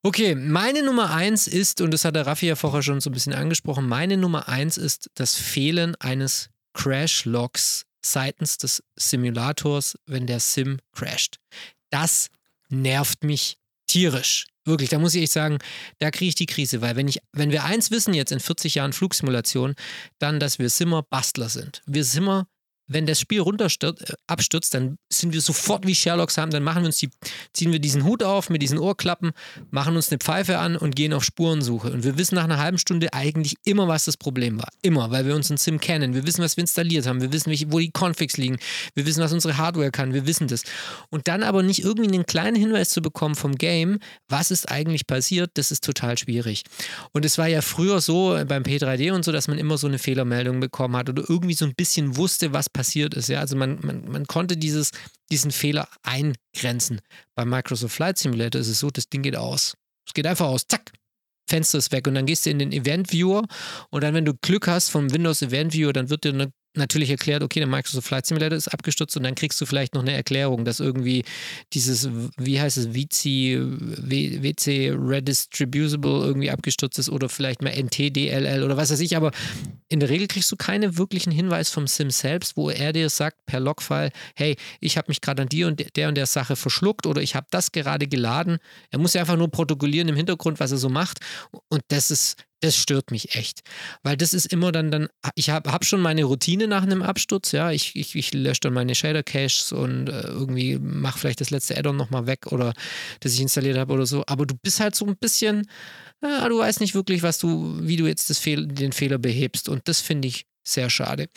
[0.08, 3.14] Okay, meine Nummer eins ist, und das hat der Raffi ja vorher schon so ein
[3.14, 10.40] bisschen angesprochen, meine Nummer eins ist das Fehlen eines Crash-Logs seitens des Simulators, wenn der
[10.40, 11.40] Sim crasht.
[11.90, 12.30] Das
[12.70, 14.46] nervt mich tierisch.
[14.64, 15.58] Wirklich, da muss ich echt sagen,
[16.00, 18.76] da kriege ich die Krise, weil wenn ich, wenn wir eins wissen jetzt in 40
[18.76, 19.76] Jahren Flugsimulation,
[20.20, 21.82] dann, dass wir Simmer Bastler sind.
[21.86, 22.48] Wir Simmer
[22.88, 26.84] wenn das Spiel runterstürzt, äh, abstürzt, dann sind wir sofort wie Sherlocks haben, dann machen
[26.84, 27.10] wir uns die,
[27.54, 29.32] ziehen wir diesen Hut auf mit diesen Ohrklappen,
[29.72, 31.92] machen uns eine Pfeife an und gehen auf Spurensuche.
[31.92, 34.70] Und wir wissen nach einer halben Stunde eigentlich immer, was das Problem war.
[34.82, 36.14] Immer, weil wir uns in Sim kennen.
[36.14, 37.22] Wir wissen, was wir installiert haben.
[37.22, 38.58] Wir wissen, wo die Configs liegen.
[38.96, 40.14] Wir wissen, was unsere Hardware kann.
[40.14, 40.64] Wir wissen das.
[41.10, 45.08] Und dann aber nicht irgendwie einen kleinen Hinweis zu bekommen vom Game, was ist eigentlich
[45.08, 46.64] passiert, das ist total schwierig.
[47.12, 50.00] Und es war ja früher so beim P3D und so, dass man immer so eine
[50.00, 53.28] Fehlermeldung bekommen hat oder irgendwie so ein bisschen wusste, was passiert ist.
[53.28, 53.40] Ja?
[53.40, 54.92] Also man, man, man konnte dieses,
[55.32, 57.02] diesen Fehler eingrenzen.
[57.34, 59.74] Bei Microsoft Flight Simulator ist es so, das Ding geht aus.
[60.06, 60.92] Es geht einfach aus, zack,
[61.50, 63.44] Fenster ist weg und dann gehst du in den Event Viewer
[63.90, 67.10] und dann, wenn du Glück hast vom Windows Event Viewer, dann wird dir eine natürlich
[67.10, 70.14] erklärt, okay, der Microsoft Flight Simulator ist abgestürzt und dann kriegst du vielleicht noch eine
[70.14, 71.24] Erklärung, dass irgendwie
[71.74, 78.78] dieses, wie heißt es, WC, WC Redistributable irgendwie abgestürzt ist oder vielleicht mal NTDLL oder
[78.78, 79.32] was weiß ich, aber
[79.90, 83.46] in der Regel kriegst du keinen wirklichen Hinweis vom Sim selbst, wo er dir sagt
[83.46, 87.06] per Logfile, hey, ich habe mich gerade an dir und der und der Sache verschluckt
[87.06, 88.58] oder ich habe das gerade geladen.
[88.92, 91.20] Er muss ja einfach nur protokollieren im Hintergrund, was er so macht
[91.70, 93.62] und das ist das stört mich echt.
[94.04, 97.52] Weil das ist immer dann, dann ich habe hab schon meine Routine nach einem Absturz,
[97.52, 97.72] ja.
[97.72, 101.96] Ich, ich, ich lösche dann meine Shader-Caches und äh, irgendwie mache vielleicht das letzte Addon
[101.98, 102.74] nochmal weg oder
[103.20, 104.24] das ich installiert habe oder so.
[104.28, 105.68] Aber du bist halt so ein bisschen,
[106.24, 109.70] ja, du weißt nicht wirklich, was du, wie du jetzt Fehl, den Fehler behebst.
[109.70, 111.30] Und das finde ich sehr schade.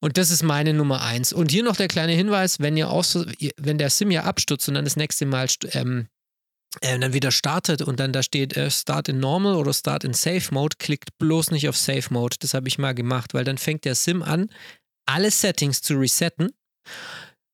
[0.00, 1.32] Und das ist meine Nummer eins.
[1.32, 3.18] Und hier noch der kleine Hinweis, wenn ihr aus,
[3.56, 6.06] wenn der Sim ja abstürzt und dann das nächste Mal ähm,
[6.80, 10.14] äh, dann wieder startet und dann da steht äh, Start in Normal oder Start in
[10.14, 12.36] Safe Mode, klickt bloß nicht auf Safe Mode.
[12.40, 14.50] Das habe ich mal gemacht, weil dann fängt der Sim an,
[15.06, 16.50] alle Settings zu resetten,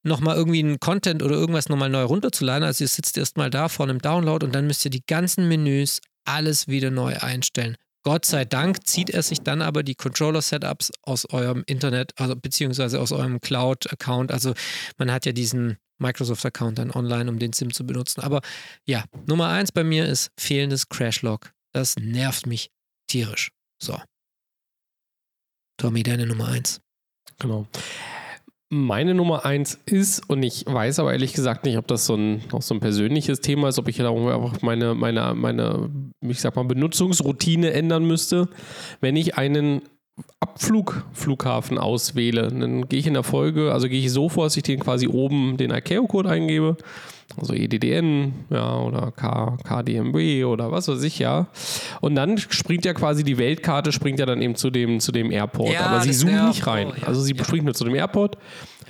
[0.02, 2.64] nochmal irgendwie einen Content oder irgendwas nochmal neu runterzuladen.
[2.64, 6.00] Also ihr sitzt erstmal da vor einem Download und dann müsst ihr die ganzen Menüs
[6.24, 7.76] alles wieder neu einstellen.
[8.02, 13.00] Gott sei Dank zieht er sich dann aber die Controller-Setups aus eurem Internet, also beziehungsweise
[13.00, 14.30] aus eurem Cloud-Account.
[14.30, 14.52] Also
[14.98, 18.20] man hat ja diesen Microsoft-Account dann online, um den SIM zu benutzen.
[18.20, 18.40] Aber
[18.86, 21.52] ja, Nummer eins bei mir ist fehlendes Crashlog.
[21.72, 22.70] Das nervt mich
[23.08, 23.50] tierisch.
[23.82, 23.98] So.
[25.76, 26.80] Tommy, deine Nummer eins.
[27.38, 27.66] Genau.
[28.70, 32.42] Meine Nummer eins ist, und ich weiß aber ehrlich gesagt nicht, ob das so ein,
[32.52, 35.90] auch so ein persönliches Thema ist, ob ich da einfach meine, meine, meine,
[36.20, 38.48] ich sag mal, Benutzungsroutine ändern müsste.
[39.00, 39.82] Wenn ich einen
[40.40, 44.62] Abflugflughafen auswähle, dann gehe ich in der Folge, also gehe ich so vor, dass ich
[44.62, 46.76] den quasi oben den ICAO-Code eingebe,
[47.36, 51.48] also EDDN, ja, oder K, KDMW oder was weiß ich, ja.
[52.00, 55.32] Und dann springt ja quasi die Weltkarte, springt ja dann eben zu dem, zu dem
[55.32, 55.72] Airport.
[55.72, 56.88] Ja, aber sie zoomt nicht rein.
[56.92, 57.08] Oh, ja.
[57.08, 58.38] Also sie springt nur zu dem Airport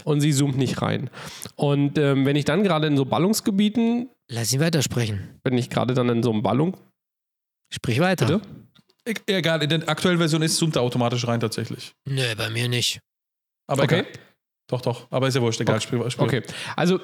[0.04, 1.08] und sie zoomt nicht rein.
[1.56, 5.38] Und ähm, wenn ich dann gerade in so Ballungsgebieten, Lass ihn weitersprechen.
[5.44, 6.76] wenn ich gerade dann in so einem Ballung,
[7.72, 8.26] Sprich weiter.
[8.26, 8.40] Bitte?
[9.26, 11.94] Egal, in der aktuellen Version ist zoomt er automatisch rein tatsächlich.
[12.06, 13.00] Nö, bei mir nicht.
[13.66, 14.00] Aber Okay.
[14.00, 14.12] egal.
[14.66, 15.06] Doch, doch.
[15.10, 15.76] Aber ist ja wurscht, egal.
[15.76, 15.84] Okay.
[15.86, 16.24] Spiel, Spiel.
[16.24, 16.42] Okay,
[16.74, 16.98] also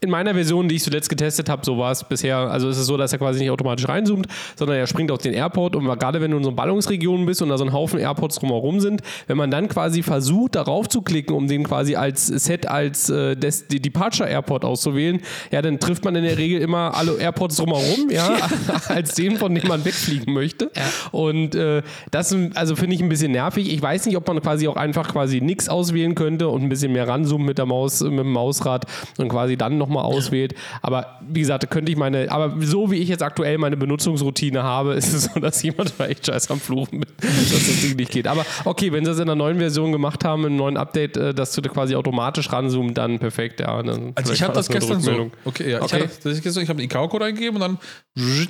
[0.00, 2.86] in meiner Version, die ich zuletzt getestet habe, so war es bisher, also ist es
[2.86, 6.20] so, dass er quasi nicht automatisch reinzoomt, sondern er springt auf den Airport und gerade
[6.20, 9.36] wenn du in so Ballungsregionen bist und da so ein Haufen Airports drumherum sind, wenn
[9.36, 13.66] man dann quasi versucht, darauf zu klicken, um den quasi als Set als äh, Des
[13.66, 15.20] die Departure Airport auszuwählen,
[15.50, 18.36] ja, dann trifft man in der Regel immer alle Airports drumherum, ja,
[18.88, 20.70] als den, von dem man wegfliegen möchte.
[20.76, 20.82] Ja.
[21.10, 23.72] Und äh, das also finde ich ein bisschen nervig.
[23.72, 26.92] Ich weiß nicht, ob man quasi auch einfach quasi nichts auswählen könnte und ein bisschen
[26.92, 28.86] mehr ranzoomen mit der Maus, mit dem Mausrad
[29.18, 30.54] und quasi dann nochmal auswählt.
[30.82, 34.62] Aber wie gesagt, da könnte ich meine, aber so wie ich jetzt aktuell meine Benutzungsroutine
[34.62, 37.96] habe, ist es so, dass jemand da echt scheiß am Fluchen bin, dass das Ding
[37.96, 38.26] nicht geht.
[38.26, 41.34] Aber okay, wenn sie das in der neuen Version gemacht haben, im neuen Update, äh,
[41.34, 43.82] dass du da quasi automatisch ranzoomt, dann perfekt, ja.
[43.82, 45.30] Dann Also ich habe das gestern so.
[45.44, 45.82] Okay, ja.
[45.82, 46.08] Okay.
[46.24, 47.78] Ich, habe den ICAO-Code eingegeben und dann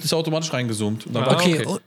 [0.03, 1.07] ist er automatisch reingezoomt.
[1.07, 1.81] Und dann Ah, war Okay, okay.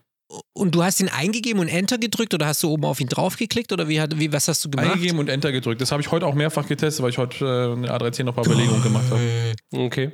[0.54, 3.72] Und, du hast ihn eingegeben und Enter gedrückt oder hast du oben auf ihn draufgeklickt
[3.74, 4.92] oder wie, hat, wie was hast du gemacht?
[4.92, 5.82] eingegeben und Enter gedrückt.
[5.82, 8.36] Das habe ich heute auch mehrfach getestet, weil ich heute äh, eine A310 noch ein
[8.36, 9.54] paar Überlegungen gemacht habe.
[9.74, 10.12] Okay.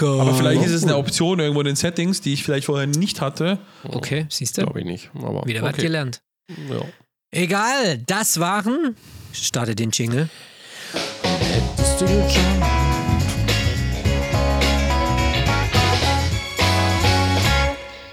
[0.00, 0.96] Aber vielleicht ist es eine.
[0.96, 3.58] Option irgendwo in den Settings, die ich vielleicht vorher nicht hatte.
[3.84, 4.62] Okay, siehst du?
[4.62, 5.10] Glaube ich nicht.
[5.14, 5.82] Aber Wieder was okay.
[5.82, 6.22] gelernt.
[6.70, 6.82] Ja.
[7.30, 8.96] Egal, das waren.
[9.32, 10.28] Starte den Jingle.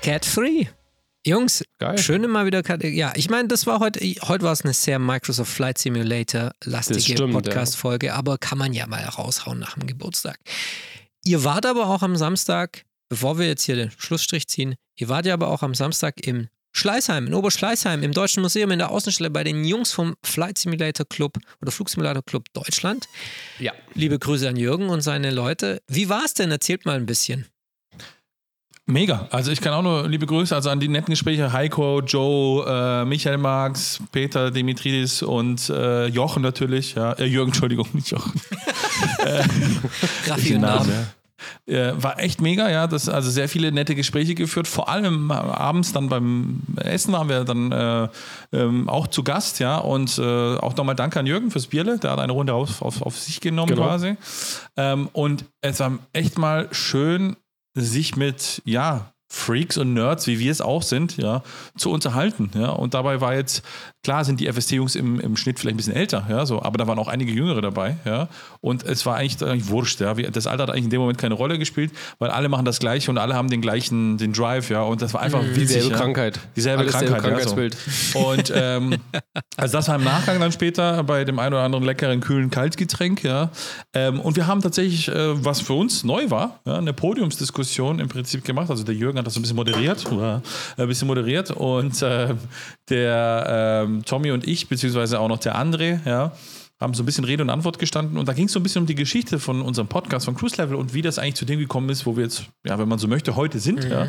[0.01, 0.65] Cat Free.
[1.27, 1.97] Jungs, Geil.
[1.97, 2.63] schön mal wieder.
[2.87, 3.99] Ja, ich meine, das war heute.
[3.99, 9.03] Heute war es eine sehr Microsoft Flight Simulator lastige Podcast-Folge, aber kann man ja mal
[9.03, 10.39] raushauen nach dem Geburtstag.
[11.25, 15.25] Ihr wart aber auch am Samstag, bevor wir jetzt hier den Schlussstrich ziehen, ihr wart
[15.25, 19.29] ja aber auch am Samstag im Schleißheim, in Oberschleißheim, im Deutschen Museum in der Außenstelle
[19.29, 23.09] bei den Jungs vom Flight Simulator Club oder Flugsimulator Club Deutschland.
[23.59, 23.73] Ja.
[23.95, 25.81] Liebe Grüße an Jürgen und seine Leute.
[25.87, 26.51] Wie war es denn?
[26.51, 27.47] Erzählt mal ein bisschen.
[28.89, 29.27] Mega.
[29.31, 31.51] Also ich kann auch nur liebe Grüße also an die netten Gespräche.
[31.51, 36.95] Heiko, Joe, äh, Michael Marx, Peter Dimitridis und äh, Jochen natürlich.
[36.95, 38.39] Ja, äh, Jürgen, Entschuldigung, nicht Jochen.
[40.25, 41.07] Grafik und Namen.
[41.65, 42.87] Äh, war echt mega, ja.
[42.87, 44.67] Das, also sehr viele nette Gespräche geführt.
[44.67, 48.07] Vor allem abends dann beim Essen waren wir dann äh,
[48.53, 49.77] ähm, auch zu Gast, ja.
[49.79, 51.99] Und äh, auch nochmal Danke an Jürgen fürs Bierle.
[51.99, 53.83] Der hat eine Runde auf, auf, auf sich genommen Genau.
[53.85, 54.15] quasi.
[54.77, 57.35] Ähm, und es war echt mal schön,
[57.81, 61.43] sich mit, ja, Freaks und Nerds, wie wir es auch sind, ja,
[61.77, 62.51] zu unterhalten.
[62.55, 62.69] Ja.
[62.69, 63.61] Und dabei war jetzt,
[64.07, 66.87] klar sind die FST-Jungs im, im Schnitt vielleicht ein bisschen älter, ja, so, aber da
[66.87, 68.29] waren auch einige Jüngere dabei, ja.
[68.61, 70.13] Und es war eigentlich, eigentlich wurscht, ja.
[70.13, 73.11] Das Alter hat eigentlich in dem Moment keine Rolle gespielt, weil alle machen das Gleiche
[73.11, 74.81] und alle haben den gleichen, den Drive, ja.
[74.83, 75.67] Und das war einfach witzig.
[75.67, 75.97] Dieselbe ja.
[75.97, 76.39] Krankheit.
[76.55, 77.55] Dieselbe Alles Krankheit, selbe ja, so.
[77.55, 77.77] Krankheitsbild.
[78.15, 78.95] Und ähm,
[79.57, 83.25] also das war im Nachgang dann später bei dem einen oder anderen leckeren, kühlen Kaltgetränk,
[83.25, 83.51] ja.
[83.93, 88.07] Ähm, und wir haben tatsächlich, äh, was für uns neu war, ja, eine Podiumsdiskussion im
[88.07, 88.69] Prinzip gemacht.
[88.69, 90.41] Also der Jürgen hat das so ein bisschen moderiert, oder,
[90.77, 92.35] ein bisschen moderiert und äh,
[92.89, 96.33] der ähm, Tommy und ich, beziehungsweise auch noch der André, ja,
[96.79, 98.81] haben so ein bisschen Rede und Antwort gestanden und da ging es so ein bisschen
[98.81, 101.59] um die Geschichte von unserem Podcast von Cruise Level und wie das eigentlich zu dem
[101.59, 104.07] gekommen ist, wo wir jetzt, ja, wenn man so möchte, heute sind, ja.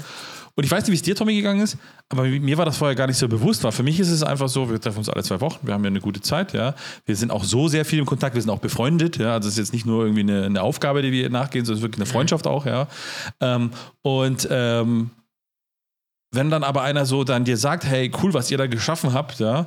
[0.58, 1.78] Und ich weiß nicht, wie es dir, Tommy, gegangen ist,
[2.08, 3.62] aber mir war das vorher gar nicht so bewusst.
[3.62, 5.84] Weil für mich ist es einfach so, wir treffen uns alle zwei Wochen, wir haben
[5.84, 6.74] ja eine gute Zeit, ja.
[7.06, 9.34] Wir sind auch so sehr viel im Kontakt, wir sind auch befreundet, ja.
[9.34, 11.78] Also es ist jetzt nicht nur irgendwie eine, eine Aufgabe, die wir nachgehen, sondern es
[11.78, 12.88] ist wirklich eine Freundschaft auch, ja.
[13.40, 13.70] Ähm,
[14.02, 15.10] und ähm,
[16.30, 19.38] wenn dann aber einer so dann dir sagt, hey, cool, was ihr da geschaffen habt,
[19.38, 19.66] ja,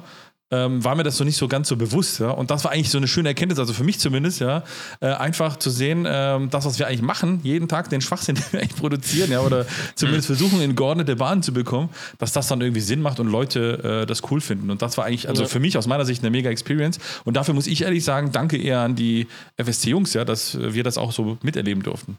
[0.54, 2.30] ähm, war mir das so nicht so ganz so bewusst, ja.
[2.30, 4.64] Und das war eigentlich so eine schöne Erkenntnis, also für mich zumindest, ja,
[5.00, 8.44] äh, einfach zu sehen, ähm, das, was wir eigentlich machen, jeden Tag den Schwachsinn, den
[8.52, 9.66] wir eigentlich produzieren, ja, oder
[9.96, 14.02] zumindest versuchen, in geordnete Bahnen zu bekommen, dass das dann irgendwie Sinn macht und Leute
[14.02, 14.70] äh, das cool finden.
[14.70, 15.48] Und das war eigentlich, also Ja.
[15.48, 17.00] für mich aus meiner Sicht eine mega Experience.
[17.24, 20.98] Und dafür muss ich ehrlich sagen, danke eher an die FSC-Jungs, ja, dass wir das
[20.98, 22.18] auch so miterleben durften.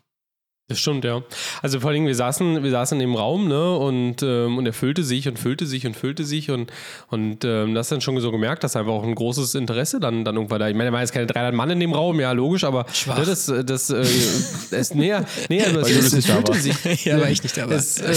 [0.73, 1.23] Das stimmt, ja.
[1.61, 5.05] Also vor allem, wir saßen, wir saßen im Raum, ne, und, ähm, und er füllte
[5.05, 6.73] sich und füllte sich und füllte sich und,
[7.09, 10.37] und ähm, das dann schon so gemerkt, dass einfach auch ein großes Interesse dann, dann
[10.37, 10.69] irgendwann da.
[10.69, 13.19] Ich meine, da waren jetzt keine 300 Mann in dem Raum, ja, logisch, aber Schwach.
[13.19, 14.01] ne, das, das, äh,
[14.71, 16.73] es, näher, näher, aber Weil es, es füllte sich.
[17.05, 17.75] Ja, war ich nicht dabei.
[17.75, 18.11] Es, äh,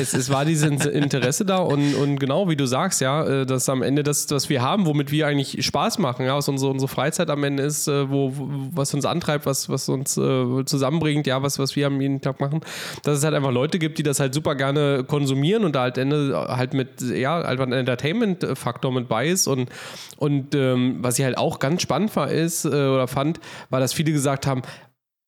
[0.00, 3.68] es, es war dieses Interesse da und, und genau wie du sagst, ja, äh, dass
[3.68, 6.88] am Ende das, was wir haben, womit wir eigentlich Spaß machen, ja, was unsere, unsere
[6.88, 11.26] Freizeit am Ende ist, äh, wo, wo, was uns antreibt, was, was uns äh, zusammenbringt,
[11.26, 12.60] ja, was, was wir am jeden Tag machen,
[13.02, 15.98] dass es halt einfach Leute gibt, die das halt super gerne konsumieren und da halt
[15.98, 19.70] Ende halt mit, ja, einfach ein Entertainment-Faktor mit bei ist und,
[20.16, 23.40] und ähm, was ich halt auch ganz spannend war ist äh, oder fand,
[23.70, 24.62] war, dass viele gesagt haben,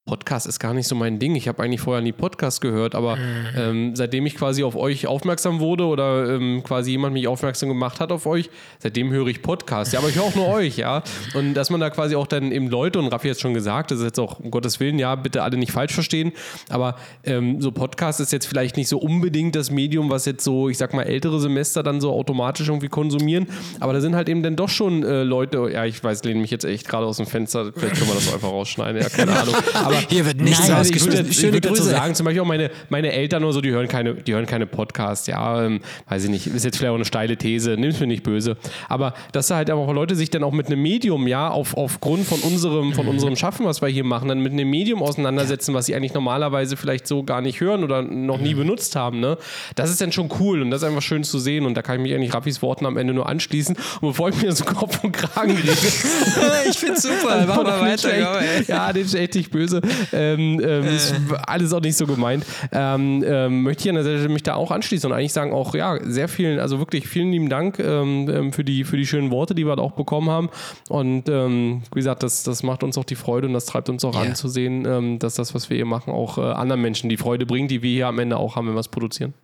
[0.07, 1.37] Podcast ist gar nicht so mein Ding.
[1.37, 3.47] Ich habe eigentlich vorher nie Podcast gehört, aber Mhm.
[3.57, 8.01] ähm, seitdem ich quasi auf euch aufmerksam wurde oder ähm, quasi jemand mich aufmerksam gemacht
[8.01, 8.51] hat auf euch,
[8.81, 9.93] seitdem höre ich Podcast.
[9.93, 11.05] Ja, aber ich höre auch nur euch, ja.
[11.35, 14.01] Und dass man da quasi auch dann eben Leute, und Raffi hat schon gesagt, das
[14.01, 16.33] ist jetzt auch um Gottes Willen, ja, bitte alle nicht falsch verstehen,
[16.69, 20.69] aber ähm, so Podcast ist jetzt vielleicht nicht so unbedingt das Medium, was jetzt so,
[20.69, 23.47] ich sag mal, ältere Semester dann so automatisch irgendwie konsumieren,
[23.79, 26.51] aber da sind halt eben dann doch schon äh, Leute, ja, ich weiß, lehne mich
[26.51, 29.55] jetzt echt gerade aus dem Fenster, vielleicht können wir das einfach rausschneiden, ja, keine Ahnung.
[29.74, 31.90] Aber Hier wird nichts Nein, also ich würde, ich Schöne würde dazu Grüße.
[31.90, 34.66] sagen, zum Beispiel auch meine, meine Eltern oder so, die hören keine, die hören keine
[34.66, 38.06] Podcasts, ja, ähm, weiß ich nicht, ist jetzt vielleicht auch eine steile These, nimm's mir
[38.06, 38.56] nicht böse,
[38.89, 42.27] aber dass da halt auch Leute sich dann auch mit einem Medium, ja, auf, aufgrund
[42.27, 45.86] von unserem, von unserem Schaffen, was wir hier machen, dann mit einem Medium auseinandersetzen, was
[45.86, 49.36] sie eigentlich normalerweise vielleicht so gar nicht hören oder noch nie benutzt haben, ne,
[49.74, 51.97] das ist dann schon cool und das ist einfach schön zu sehen und da kann
[51.97, 55.02] ich mich eigentlich Raffis Worten am Ende nur anschließen und bevor ich mir so Kopf
[55.05, 55.73] und Kragen rede,
[56.70, 57.44] ich find's super.
[57.47, 58.40] Mach mal weiter.
[58.59, 58.69] echt-.
[58.69, 59.82] Ja, den ist echt nicht böse.
[60.13, 61.15] Ähm, ähm, ist
[61.47, 62.45] alles auch nicht so gemeint.
[62.73, 65.75] Ähm, ähm, möchte ich an der Stelle mich da auch anschließen und eigentlich sagen auch,
[65.75, 69.31] ja, sehr vielen, also wirklich vielen lieben Dank ähm, ähm, für, die, für die schönen
[69.31, 70.51] Worte, die wir da auch bekommen haben.
[70.89, 74.05] Und ähm, wie gesagt, das, das macht uns auch die Freude und das treibt uns
[74.05, 74.23] auch Ja.
[74.23, 77.17] an zu sehen, ähm, dass das, was wir hier machen, auch äh, anderen Menschen die
[77.17, 79.35] Freude bringt, die wir hier am Ende auch haben, wenn wir es produzieren.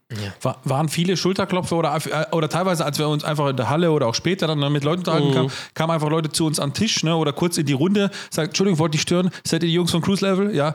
[0.40, 3.90] War, waren viele Schulterklopfer oder, äh, oder teilweise, als wir uns einfach in der Halle
[3.92, 6.74] oder auch später dann mit Leuten unterhalten kamen, kamen einfach Leute zu uns an den
[6.74, 9.74] Tisch ne, oder kurz in die Runde, sagt, Entschuldigung, wollte ich stören, seid ihr die
[9.74, 10.54] Jungs von Cruise Level?
[10.54, 10.74] Ja,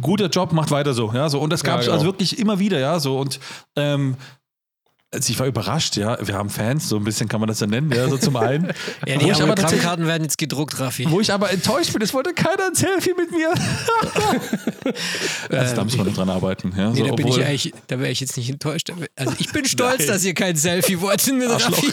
[0.00, 1.12] guter Job, macht weiter so.
[1.12, 1.40] Ja, so.
[1.40, 1.96] Und das gab es genau.
[1.96, 3.40] also wirklich immer wieder, ja, so und
[3.76, 4.16] ähm,
[5.10, 6.18] also ich war überrascht, ja.
[6.20, 8.72] Wir haben Fans, so ein bisschen kann man das ja nennen, ja, so zum einen.
[9.06, 11.10] Ja, die Autogrammkarten werden jetzt gedruckt, Raffi.
[11.10, 13.50] wo ich aber enttäuscht bin, es wollte keiner ein Selfie mit mir.
[15.50, 16.74] also, da müssen wir noch dran arbeiten.
[16.76, 18.92] Ja, Nee, so, da bin ich eigentlich, da wäre ich jetzt nicht enttäuscht.
[19.16, 21.92] Also ich bin stolz, dass ihr kein Selfie wolltet mit Raffi.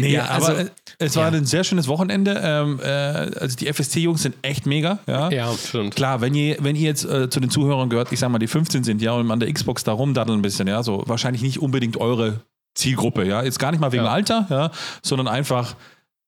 [0.00, 0.66] Nee, Ja, also, aber
[0.98, 2.40] es war ein sehr schönes Wochenende.
[2.42, 4.98] Ähm, äh, also die FST-Jungs sind echt mega.
[5.06, 5.94] Ja, Ja, stimmt.
[5.94, 8.46] Klar, wenn ihr, wenn ihr jetzt äh, zu den Zuhörern gehört, ich sag mal, die
[8.46, 11.60] 15 sind, ja, und an der Xbox da rumdaddeln ein bisschen, ja, so wahrscheinlich nicht
[11.60, 12.40] unbedingt eure
[12.74, 13.42] Zielgruppe, ja.
[13.42, 14.10] Jetzt gar nicht mal wegen Ja.
[14.10, 14.70] Alter, ja,
[15.02, 15.74] sondern einfach,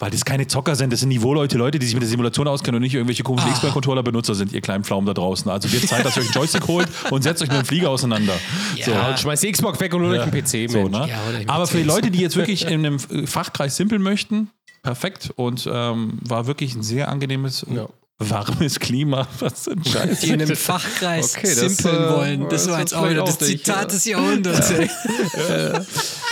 [0.02, 2.74] weil das keine Zocker sind, das sind Niveauleute, Leute, die sich mit der Simulation auskennen
[2.78, 3.52] und nicht irgendwelche komischen Ah.
[3.52, 5.48] Xbox-Controller-Benutzer sind, ihr kleinen Pflaumen da draußen.
[5.48, 7.88] Also wird Zeit, dass ihr euch einen Joystick holt und setzt euch mit dem Flieger
[7.88, 8.32] auseinander.
[8.74, 8.84] Ja.
[8.84, 8.90] So.
[8.90, 11.08] Ja, und schmeißt die Xbox weg und holt euch einen PC, So, ne?
[11.08, 11.84] Ja, Aber für die.
[11.84, 14.50] Leute, die jetzt wirklich in einem Fachkreis simpeln möchten,
[14.82, 17.86] perfekt und ähm, war wirklich ein sehr angenehmes, Ja.
[18.18, 19.26] Warmes Klima.
[19.38, 20.20] Was ein Scheiß.
[20.20, 22.40] Die in einem Fachkreis Okay, das, simpeln äh, wollen.
[22.48, 23.84] Das das war ist jetzt auch wieder das Zitat ja.
[23.86, 24.70] des Jahrhunderts.
[24.70, 24.90] ey.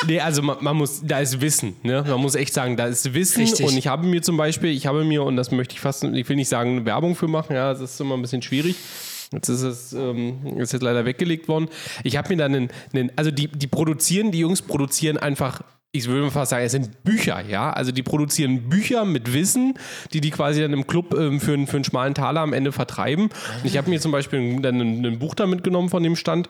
[0.07, 2.03] Nee, also man, man muss, da ist Wissen, ne?
[2.09, 3.67] Man muss echt sagen, da ist Wissen Richtig.
[3.67, 6.27] und ich habe mir zum Beispiel, ich habe mir, und das möchte ich fast, ich
[6.27, 8.77] will nicht sagen, Werbung für machen, ja, das ist immer ein bisschen schwierig.
[9.33, 11.69] Jetzt ist es ähm, ist jetzt leider weggelegt worden.
[12.03, 15.63] Ich habe mir dann einen, einen also die, die produzieren, die Jungs produzieren einfach
[15.93, 17.71] ich würde fast sagen, es sind Bücher, ja.
[17.73, 19.75] Also die produzieren Bücher mit Wissen,
[20.13, 22.71] die die quasi dann im Club ähm, für, einen- für einen schmalen Taler am Ende
[22.73, 23.25] vertreiben.
[23.25, 26.49] Und ich habe mir zum Beispiel dann ein, ein Buch da mitgenommen von dem Stand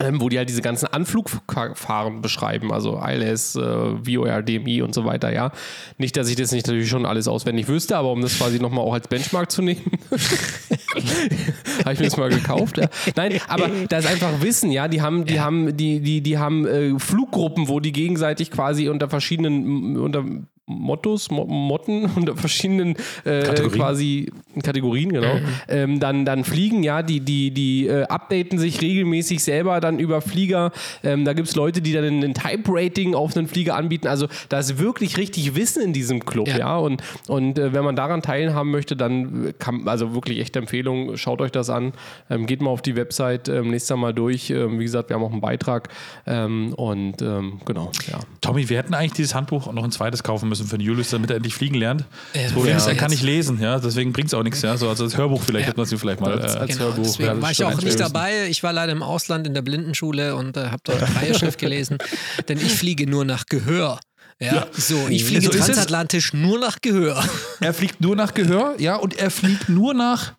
[0.00, 5.04] ähm, wo die halt diese ganzen Anflugverfahren beschreiben, also ILS, äh, VOR, DMI und so
[5.04, 5.50] weiter, ja.
[5.96, 8.84] Nicht, dass ich das nicht natürlich schon alles auswendig wüsste, aber um das quasi nochmal
[8.84, 9.82] auch als Benchmark zu nehmen,
[11.84, 12.88] habe ich mir das mal gekauft, ja.
[13.16, 14.88] Nein, aber da ist einfach Wissen, ja.
[14.88, 19.08] Die haben, die haben, die, die, die haben äh, Fluggruppen, wo die gegenseitig quasi unter
[19.08, 20.24] verschiedenen, unter
[20.68, 23.72] Mottos, Mo Motten, unter verschiedenen äh, Kategorien.
[23.80, 24.32] quasi
[24.62, 25.36] Kategorien, genau,
[25.68, 30.20] ähm, dann, dann fliegen, ja, die, die, die äh, updaten sich regelmäßig selber dann über
[30.20, 30.72] Flieger.
[31.02, 34.06] Ähm, da gibt es Leute, die dann ein Type-Rating auf einen Flieger anbieten.
[34.08, 36.58] Also da ist wirklich richtig Wissen in diesem Club, Ja.
[36.58, 36.76] ja.
[36.76, 41.40] Und, und äh, wenn man daran teilhaben möchte, dann kann, also wirklich echte Empfehlung, schaut
[41.40, 41.92] euch das an.
[42.30, 44.50] Ähm, geht mal auf die Website, ähm, nächstes Mal durch.
[44.50, 45.88] Ähm, wie gesagt, wir haben auch einen Beitrag.
[46.26, 48.18] Ähm, und ähm, genau, ja.
[48.40, 51.30] Tommy, wir hätten eigentlich dieses Handbuch noch ein zweites kaufen müssen für den Julius, damit
[51.30, 52.04] er endlich fliegen lernt.
[52.34, 54.62] Ja, Das Problem ja, ist, er kann nicht lesen, ja, deswegen bringt es auch nichts.
[54.62, 54.76] Ja.
[54.76, 55.68] So, also das Hörbuch vielleicht Ja.
[55.68, 56.32] hätten wir es ihm vielleicht mal.
[56.40, 58.06] Als- Äh, als Genau, Hörbuch, ja, deswegen war ich auch nicht Ja.
[58.08, 58.48] dabei.
[58.48, 61.98] Ich war leider im Ausland in der Blindenschule und äh, habe dort Reiheschrift gelesen.
[62.48, 64.00] Denn ich fliege nur nach Gehör.
[64.40, 67.24] Ja, so, ich fliege So transatlantisch nur nach Gehör.
[67.60, 70.34] er fliegt nur nach Gehör, ja, und er fliegt nur nach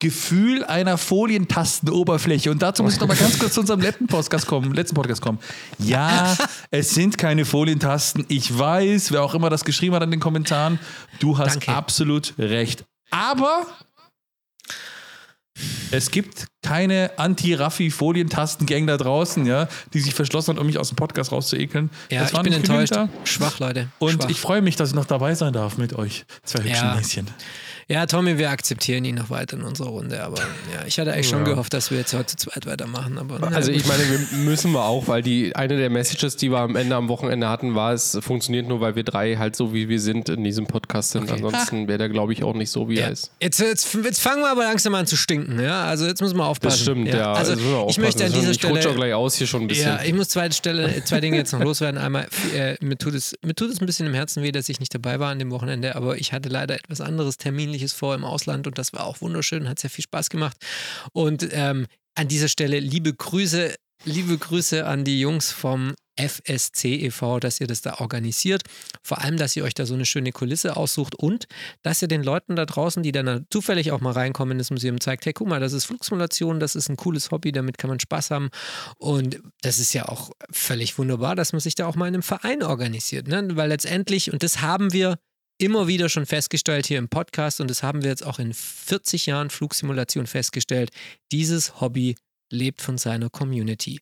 [0.00, 2.50] Gefühl einer Folientastenoberfläche.
[2.52, 4.72] Und dazu muss ich noch mal ganz kurz zu unserem letzten Podcast kommen.
[4.72, 5.38] Letzten Podcast kommen.
[5.78, 6.36] Ja,
[6.70, 8.24] es sind keine Folientasten.
[8.28, 10.78] Ich weiß, wer auch immer das geschrieben hat in den Kommentaren,
[11.18, 11.74] du hast Danke.
[11.74, 12.84] absolut recht.
[13.10, 13.66] Aber
[15.90, 20.96] es gibt keine Anti-Raffi-Folientasten-Gang da draußen, ja, die sich verschlossen hat, um mich aus dem
[20.96, 21.90] Podcast rauszuekeln.
[22.10, 22.94] Ja, ich bin enttäuscht.
[23.24, 23.88] Schwach, Leute.
[23.98, 24.30] Und Schwach.
[24.30, 26.24] ich freue mich, dass ich noch dabei sein darf mit euch.
[26.44, 26.94] Zwei hübschen Ja.
[26.94, 27.26] Näschen.
[27.90, 31.26] Ja, Tommy, wir akzeptieren ihn noch weiter in unserer Runde, aber ja, ich hatte eigentlich
[31.28, 31.44] schon Ja.
[31.52, 34.72] gehofft, dass wir jetzt heute zu zweit weitermachen, aber na Also ich meine, wir müssen
[34.72, 37.94] wir auch, weil die eine der Messages, die wir am Ende am Wochenende hatten, war,
[37.94, 41.30] es funktioniert nur, weil wir drei halt so wie wir sind in diesem Podcast sind.
[41.32, 43.06] Ansonsten wäre der, glaube ich, auch nicht so, wie ja.
[43.06, 43.30] er ist.
[43.40, 45.84] Jetzt, jetzt, jetzt fangen wir aber langsam an zu stinken, ja.
[45.84, 46.76] Also jetzt müssen wir aufpassen.
[46.76, 47.32] Das stimmt, ja.
[47.32, 47.54] Also
[47.88, 48.94] ich möchte an dieser ich rutsche auch Stelle.
[48.96, 49.86] gleich aus hier schon ein bisschen.
[49.88, 51.98] Ja, ich muss zwei, Stelle, zwei Dinge jetzt noch loswerden.
[51.98, 54.78] Einmal, äh, mir, tut es, mir tut es ein bisschen im Herzen weh, dass ich
[54.78, 57.38] nicht dabei war an dem Wochenende, aber ich hatte leider etwas anderes
[57.78, 60.56] Terminliches vor im Ausland und das war auch wunderschön, hat sehr viel Spaß gemacht.
[61.12, 63.74] Und ähm, an dieser Stelle liebe Grüße,
[64.04, 68.62] liebe Grüße an die Jungs vom FSC e.V., dass ihr das da organisiert.
[69.04, 71.46] Vor allem, dass ihr euch da so eine schöne Kulisse aussucht und
[71.84, 75.00] dass ihr den Leuten da draußen, die dann zufällig auch mal reinkommen in das Museum,
[75.00, 78.00] zeigt, hey, guck mal, das ist Flugsimulation, das ist ein cooles Hobby, damit kann man
[78.00, 78.50] Spaß haben.
[78.96, 82.24] Und das ist ja auch völlig wunderbar, dass man sich da auch mal in einem
[82.24, 83.28] Verein organisiert.
[83.28, 83.50] Ne?
[83.52, 85.18] Weil letztendlich, und das haben wir
[85.58, 89.26] immer wieder schon festgestellt hier im Podcast und das haben wir jetzt auch in 40
[89.26, 90.90] Jahren Flugsimulation festgestellt,
[91.32, 92.16] dieses Hobby
[92.50, 94.00] lebt von seiner Community.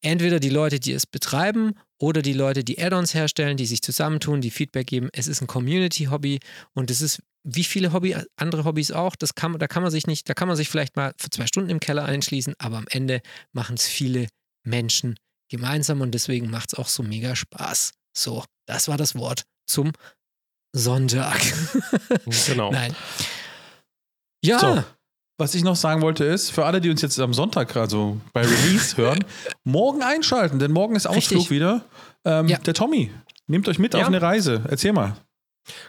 [0.00, 4.40] Entweder die Leute, die es betreiben oder die Leute, die Add-ons herstellen, die sich zusammentun,
[4.40, 5.08] die Feedback geben.
[5.12, 6.40] Es ist ein Community-Hobby
[6.72, 9.14] und es ist wie viele Hobby, andere Hobbys auch.
[9.14, 11.46] Das kann, da kann man sich nicht, da kann man sich vielleicht mal für zwei
[11.46, 13.20] Stunden im Keller einschließen, aber am Ende
[13.52, 14.28] machen es viele
[14.64, 15.16] Menschen
[15.48, 17.92] gemeinsam und deswegen macht es auch so mega Spaß.
[18.16, 19.92] So, das war das Wort zum
[20.78, 21.40] Sonntag.
[22.46, 22.70] genau.
[22.70, 22.94] Nein.
[24.44, 24.84] Ja, So.
[25.38, 28.40] Was ich noch sagen wollte ist, für alle, die uns jetzt am Sonntag, also bei
[28.40, 29.22] Release hören,
[29.64, 31.50] morgen einschalten, denn morgen ist Ausflug Richtig.
[31.50, 31.84] wieder.
[32.24, 32.56] Ähm, Ja.
[32.58, 33.10] Der Tommy,
[33.46, 34.00] nehmt euch mit Ja.
[34.00, 34.64] auf eine Reise.
[34.68, 35.14] Erzähl mal.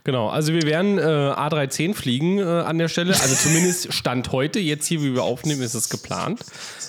[0.04, 3.14] Genau, also wir werden äh, A310 fliegen äh, an der Stelle.
[3.14, 6.41] Also zumindest Stand heute, jetzt hier, wie wir aufnehmen, ist es geplant.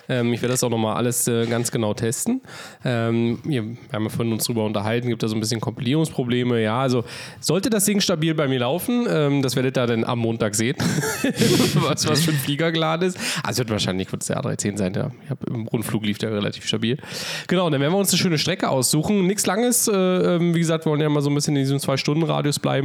[0.09, 2.40] Ähm, ich werde das auch nochmal alles äh, ganz genau testen.
[2.85, 3.62] Ähm, wir,
[3.93, 6.62] haben ja vorhin uns drüber unterhalten, gibt da so ein bisschen Kompilierungsprobleme.
[6.62, 7.05] Ja, also
[7.40, 10.77] sollte das Ding stabil bei mir laufen, ähm, das werdet ihr dann am Montag sehen,
[11.74, 13.19] was, was für ein Flieger geladen ist.
[13.43, 14.93] Also wird wahrscheinlich wird es der A310 sein.
[14.93, 16.98] Der, hab, Im Rundflug lief der relativ stabil.
[17.47, 19.27] Genau, dann werden wir uns eine schöne Strecke aussuchen.
[19.27, 21.78] Nichts Langes, äh, ähm, wie gesagt, wir wollen ja mal so ein bisschen in diesem
[21.78, 22.77] Zwei-Stunden-Radius bleiben.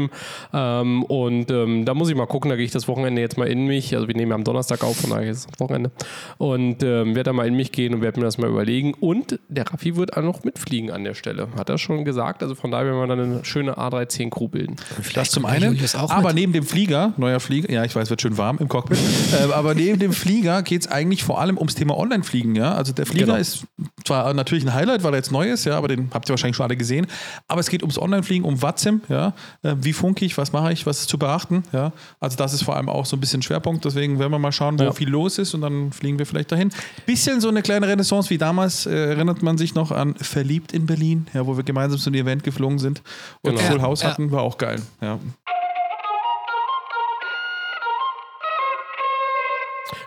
[0.53, 3.47] Ähm, und ähm, da muss ich mal gucken, da gehe ich das Wochenende jetzt mal
[3.47, 3.95] in mich.
[3.95, 5.91] Also wir nehmen ja am Donnerstag auf, von daher ist es Wochenende.
[6.37, 8.93] Und ähm, werde da mal in mich gehen und werde mir das mal überlegen.
[8.99, 11.47] Und der Raffi wird auch noch mitfliegen an der Stelle.
[11.57, 12.43] Hat er schon gesagt.
[12.43, 14.75] Also von daher werden wir dann eine schöne A310-Crew bilden.
[15.13, 15.79] Das zum einen.
[15.95, 16.35] Auch Aber mit.
[16.37, 18.97] neben dem Flieger, neuer Flieger, ja, ich weiß, wird schön warm im Cockpit,
[19.33, 22.55] äh, aber neben dem Flieger geht es eigentlich vor allem ums Thema Online-Fliegen.
[22.55, 22.73] Ja?
[22.73, 23.37] Also der Flieger Genau.
[23.37, 23.63] ist
[24.05, 26.55] zwar natürlich ein Highlight, weil er jetzt neu ist, ja, aber den habt ihr wahrscheinlich
[26.57, 27.07] schon alle gesehen.
[27.47, 29.09] Aber es geht ums Online-Fliegen, um WhatsApp.
[29.09, 29.33] Ja?
[29.61, 31.63] Äh, wie funke ich, was mache ich, was ist zu beachten.
[31.71, 31.91] Ja?
[32.19, 33.85] Also das ist vor allem auch so ein bisschen Schwerpunkt.
[33.85, 34.91] Deswegen werden wir mal schauen, wo Ja.
[34.91, 36.71] viel los ist und dann fliegen wir vielleicht dahin.
[37.05, 40.85] Bisschen so eine kleine Renaissance wie damals, äh, erinnert man sich noch an Verliebt in
[40.85, 43.01] Berlin, ja, wo wir gemeinsam zu einem Event geflogen sind
[43.41, 43.67] und Genau.
[43.69, 44.09] Full House Ja.
[44.09, 44.81] hatten, war auch geil.
[45.01, 45.19] Ja.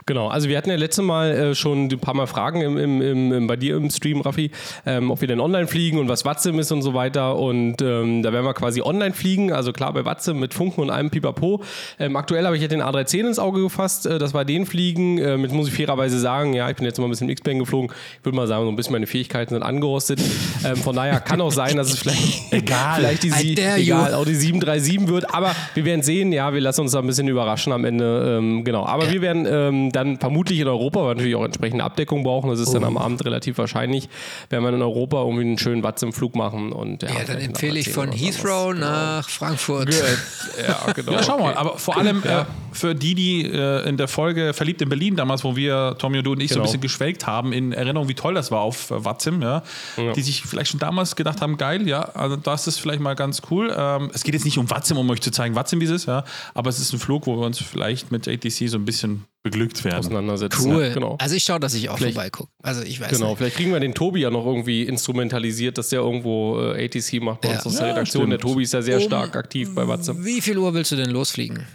[0.07, 3.01] Genau, also wir hatten ja letztes Mal äh, schon ein paar Mal Fragen im, im,
[3.01, 4.51] im, im, bei dir im Stream, Raffi,
[4.85, 7.35] ähm, ob wir denn online fliegen und was WhatsApp ist und so weiter.
[7.35, 10.89] Und ähm, da werden wir quasi online fliegen, also klar bei WhatsApp mit Funken und
[10.91, 11.61] allem Pipapo.
[11.99, 15.17] Ähm, aktuell habe ich jetzt den A310 ins Auge gefasst, äh, das war den Fliegen.
[15.17, 17.91] Ähm, jetzt muss ich fairerweise sagen, ja, ich bin jetzt mal ein bisschen X-Plane geflogen.
[18.19, 20.21] Ich würde mal sagen, so ein bisschen meine Fähigkeiten sind angerostet.
[20.65, 22.95] Ähm, von daher kann auch sein, dass es vielleicht, egal.
[22.95, 25.33] vielleicht die, Sie- egal, auch die 737 wird.
[25.35, 28.37] Aber wir werden sehen, ja, wir lassen uns da ein bisschen überraschen am Ende.
[28.39, 31.83] Ähm, genau, aber wir werden ähm, dann vermutlich in Europa, weil wir natürlich auch entsprechende
[31.83, 32.87] Abdeckung brauchen, das ist dann Oh.
[32.87, 34.07] am Abend relativ wahrscheinlich,
[34.49, 36.71] werden wir in Europa irgendwie einen schönen Watts im Flug machen.
[36.71, 39.93] Und, ja, ja, dann empfehle ich A310 von Heathrow nach Frankfurt.
[39.93, 41.11] Ja, genau.
[41.13, 41.53] Ja, schauen wir okay.
[41.55, 41.59] mal.
[41.59, 45.43] Aber vor allem äh, für die, die äh, in der Folge Verliebt in Berlin damals,
[45.43, 46.63] wo wir, Tommy und du und ich, so ein Genau.
[46.65, 49.63] bisschen geschwelgt haben, in Erinnerung, wie toll das war auf äh, Watzim, ja,
[50.15, 53.41] die sich vielleicht schon damals gedacht haben, geil, ja, also das ist vielleicht mal ganz
[53.51, 53.73] cool.
[53.77, 56.05] Ähm, es geht jetzt nicht um Watzim, um euch zu zeigen, Watzim wie es ist,
[56.07, 59.25] ja, aber es ist ein Flug, wo wir uns vielleicht mit ATC so ein bisschen
[59.43, 59.99] beglückt werden.
[59.99, 60.71] auseinandersetzen.
[60.73, 60.83] Cool.
[60.83, 61.15] Ja, genau.
[61.19, 62.49] Also ich schaue, dass ich auch Vielleicht- vorbeigucke.
[62.61, 63.37] Also ich weiß Genau, nicht.
[63.37, 67.41] vielleicht kriegen wir den Tobi ja noch irgendwie instrumentalisiert, dass der irgendwo äh, ATC macht
[67.41, 67.55] bei Ja.
[67.55, 68.21] uns aus der Ja, Redaktion.
[68.23, 68.31] stimmt.
[68.33, 70.17] Der Tobi ist ja sehr Um- stark aktiv bei WhatsApp.
[70.19, 71.65] Wie viel Uhr willst du denn losfliegen?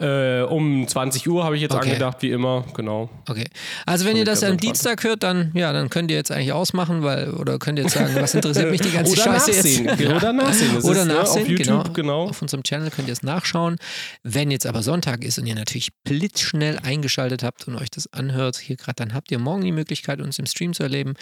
[0.00, 1.88] Äh, um 20 Uhr habe ich jetzt Okay.
[1.90, 3.10] angedacht, wie immer, genau.
[3.28, 3.46] Okay.
[3.84, 4.56] Also wenn ihr das am.
[4.56, 7.94] Dienstag hört, dann ja, dann könnt ihr jetzt eigentlich ausmachen, weil oder könnt ihr jetzt
[7.94, 9.84] sagen, was interessiert mich die ganze Oder Scheiße nachsehen.
[9.98, 10.10] jetzt?
[10.10, 10.74] Oder nachsehen.
[10.74, 12.24] Das Oder ist, ne, nachsehen, auf YouTube, genau.
[12.30, 13.76] Auf unserem Channel könnt ihr es nachschauen.
[14.22, 18.56] Wenn jetzt aber Sonntag ist und ihr natürlich blitzschnell eingeschaltet habt und euch das anhört,
[18.56, 21.14] hier gerade, dann habt ihr morgen die Möglichkeit, uns im Stream zu erleben.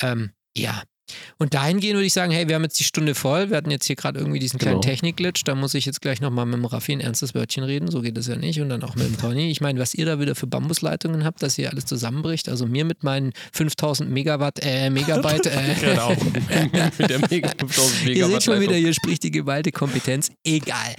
[0.00, 0.82] Ähm, ja.
[1.38, 3.50] Und dahingehend würde ich sagen, hey, wir haben jetzt die Stunde voll.
[3.50, 4.92] Wir hatten jetzt hier gerade irgendwie diesen kleinen Genau.
[4.92, 5.44] Technik-Glitch.
[5.44, 7.90] Da muss ich jetzt gleich nochmal mit dem Raffi ein ernstes Wörtchen reden.
[7.90, 8.60] So geht es ja nicht.
[8.60, 9.50] Und dann auch mit dem Tony.
[9.50, 12.48] Ich meine, was ihr da wieder für Bambusleitungen habt, dass hier alles zusammenbricht.
[12.48, 15.46] Also mir mit meinen 5000 Megawatt, äh, Megabyte.
[15.46, 16.10] Äh, Genau.
[16.98, 20.30] Mit der Mega 5000 Ihr seht schon wieder, Megawatt hier spricht die geballte Kompetenz.
[20.44, 20.94] Egal.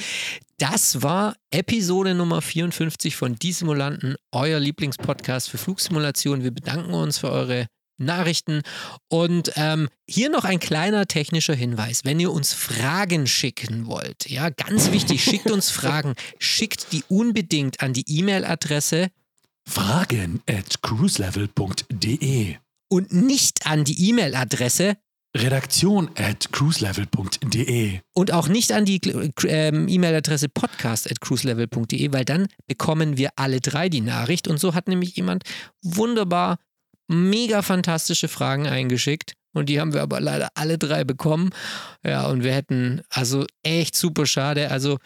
[0.57, 6.43] Das war Episode Nummer 54 von Die Simulanten, euer Lieblingspodcast für Flugsimulation.
[6.43, 7.67] Wir bedanken uns für eure
[8.05, 8.61] Nachrichten.
[9.07, 12.01] Und ähm, hier noch ein kleiner technischer Hinweis.
[12.03, 16.15] Wenn ihr uns Fragen schicken wollt, ja, ganz wichtig, schickt uns Fragen.
[16.39, 19.09] Schickt die unbedingt an die E-Mail-Adresse
[19.67, 22.55] Fragen at cruiselevel.de
[22.89, 24.97] und nicht an die E-Mail-Adresse
[25.35, 28.99] Redaktion at cruiselevel.de und auch nicht an die
[29.47, 34.49] ähm, E-Mail-Adresse podcast at cruiselevel.de, weil dann bekommen wir alle drei die Nachricht.
[34.49, 35.43] Und so hat nämlich jemand
[35.81, 36.57] wunderbar
[37.11, 39.33] mega fantastische Fragen eingeschickt.
[39.53, 41.49] Und die haben wir aber leider alle drei bekommen.
[42.05, 44.71] Ja, und wir hätten, also echt super schade.
[44.71, 44.97] Also,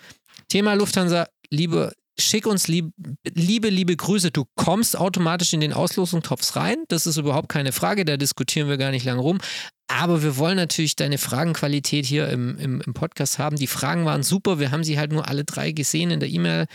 [0.48, 2.94] Thema Lufthansa, liebe, schick uns lieb,
[3.34, 4.32] liebe, liebe Grüße.
[4.32, 6.78] Du kommst automatisch in den Auslosungstopf rein.
[6.88, 8.06] Das ist überhaupt keine Frage.
[8.06, 9.40] Da diskutieren wir gar nicht lange rum.
[9.88, 13.56] Aber wir wollen natürlich deine Fragenqualität hier im, im, im, Podcast haben.
[13.56, 14.60] Die Fragen waren super.
[14.60, 16.66] Wir haben sie halt nur alle drei gesehen in der E-Mail,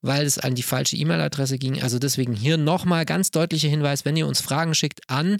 [0.00, 1.82] weil es an die falsche E-Mail-Adresse ging.
[1.82, 5.36] Also deswegen hier nochmal ganz deutlicher Hinweis, wenn ihr uns Fragen schickt an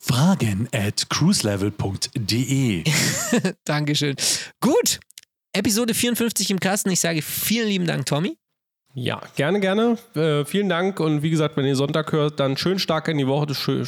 [0.00, 2.84] Fragen at cruiselevel.de.
[3.64, 4.16] Dankeschön.
[4.60, 5.00] Gut.
[5.54, 6.90] Episode 54 im Kasten.
[6.90, 8.36] Ich sage vielen lieben Dank, Tommy.
[8.96, 9.98] Ja, gerne, gerne.
[10.14, 11.00] Äh, vielen Dank.
[11.00, 13.52] Und wie gesagt, wenn ihr Sonntag hört, dann schön stark in die Woche.
[13.52, 13.84] Schön,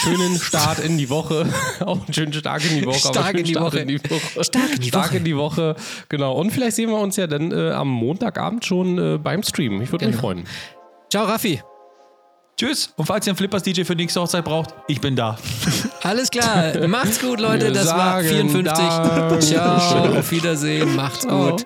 [0.00, 1.44] schönen Start in die Woche.
[1.80, 2.98] Auch einen schönen Start in die Woche.
[3.00, 3.80] Stark in die Woche.
[3.80, 4.44] in die Woche.
[4.44, 5.16] Stark in die stark Woche.
[5.16, 5.74] in die Woche.
[6.08, 6.34] Genau.
[6.34, 9.82] Und vielleicht sehen wir uns ja dann äh, am Montagabend schon äh, beim Stream.
[9.82, 10.12] Ich würde Genau.
[10.16, 10.44] mich freuen.
[11.10, 11.60] Ciao, Raffi.
[12.60, 12.92] Tschüss.
[12.94, 15.38] Und falls ihr einen Flippers-DJ für die nächste Hochzeit braucht, ich bin da.
[16.02, 16.86] Alles klar.
[16.88, 17.68] Macht's gut, Leute.
[17.68, 18.74] Wir Das war sagen 54.
[18.74, 19.42] Dank.
[19.42, 20.18] Ciao.
[20.18, 20.94] Auf Wiedersehen.
[20.94, 21.64] Macht's gut.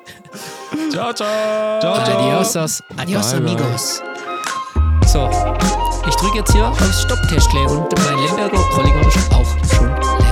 [0.93, 1.81] Ciao, ciao.
[1.81, 2.21] Ciao, ciao.
[2.21, 3.51] Adios, adios Bye, bye.
[3.51, 4.03] amigos.
[5.13, 5.29] So,
[6.09, 10.24] ich drücke jetzt hier aufs Stopptäschle und mein Lemberger Trollinger ist auch schon.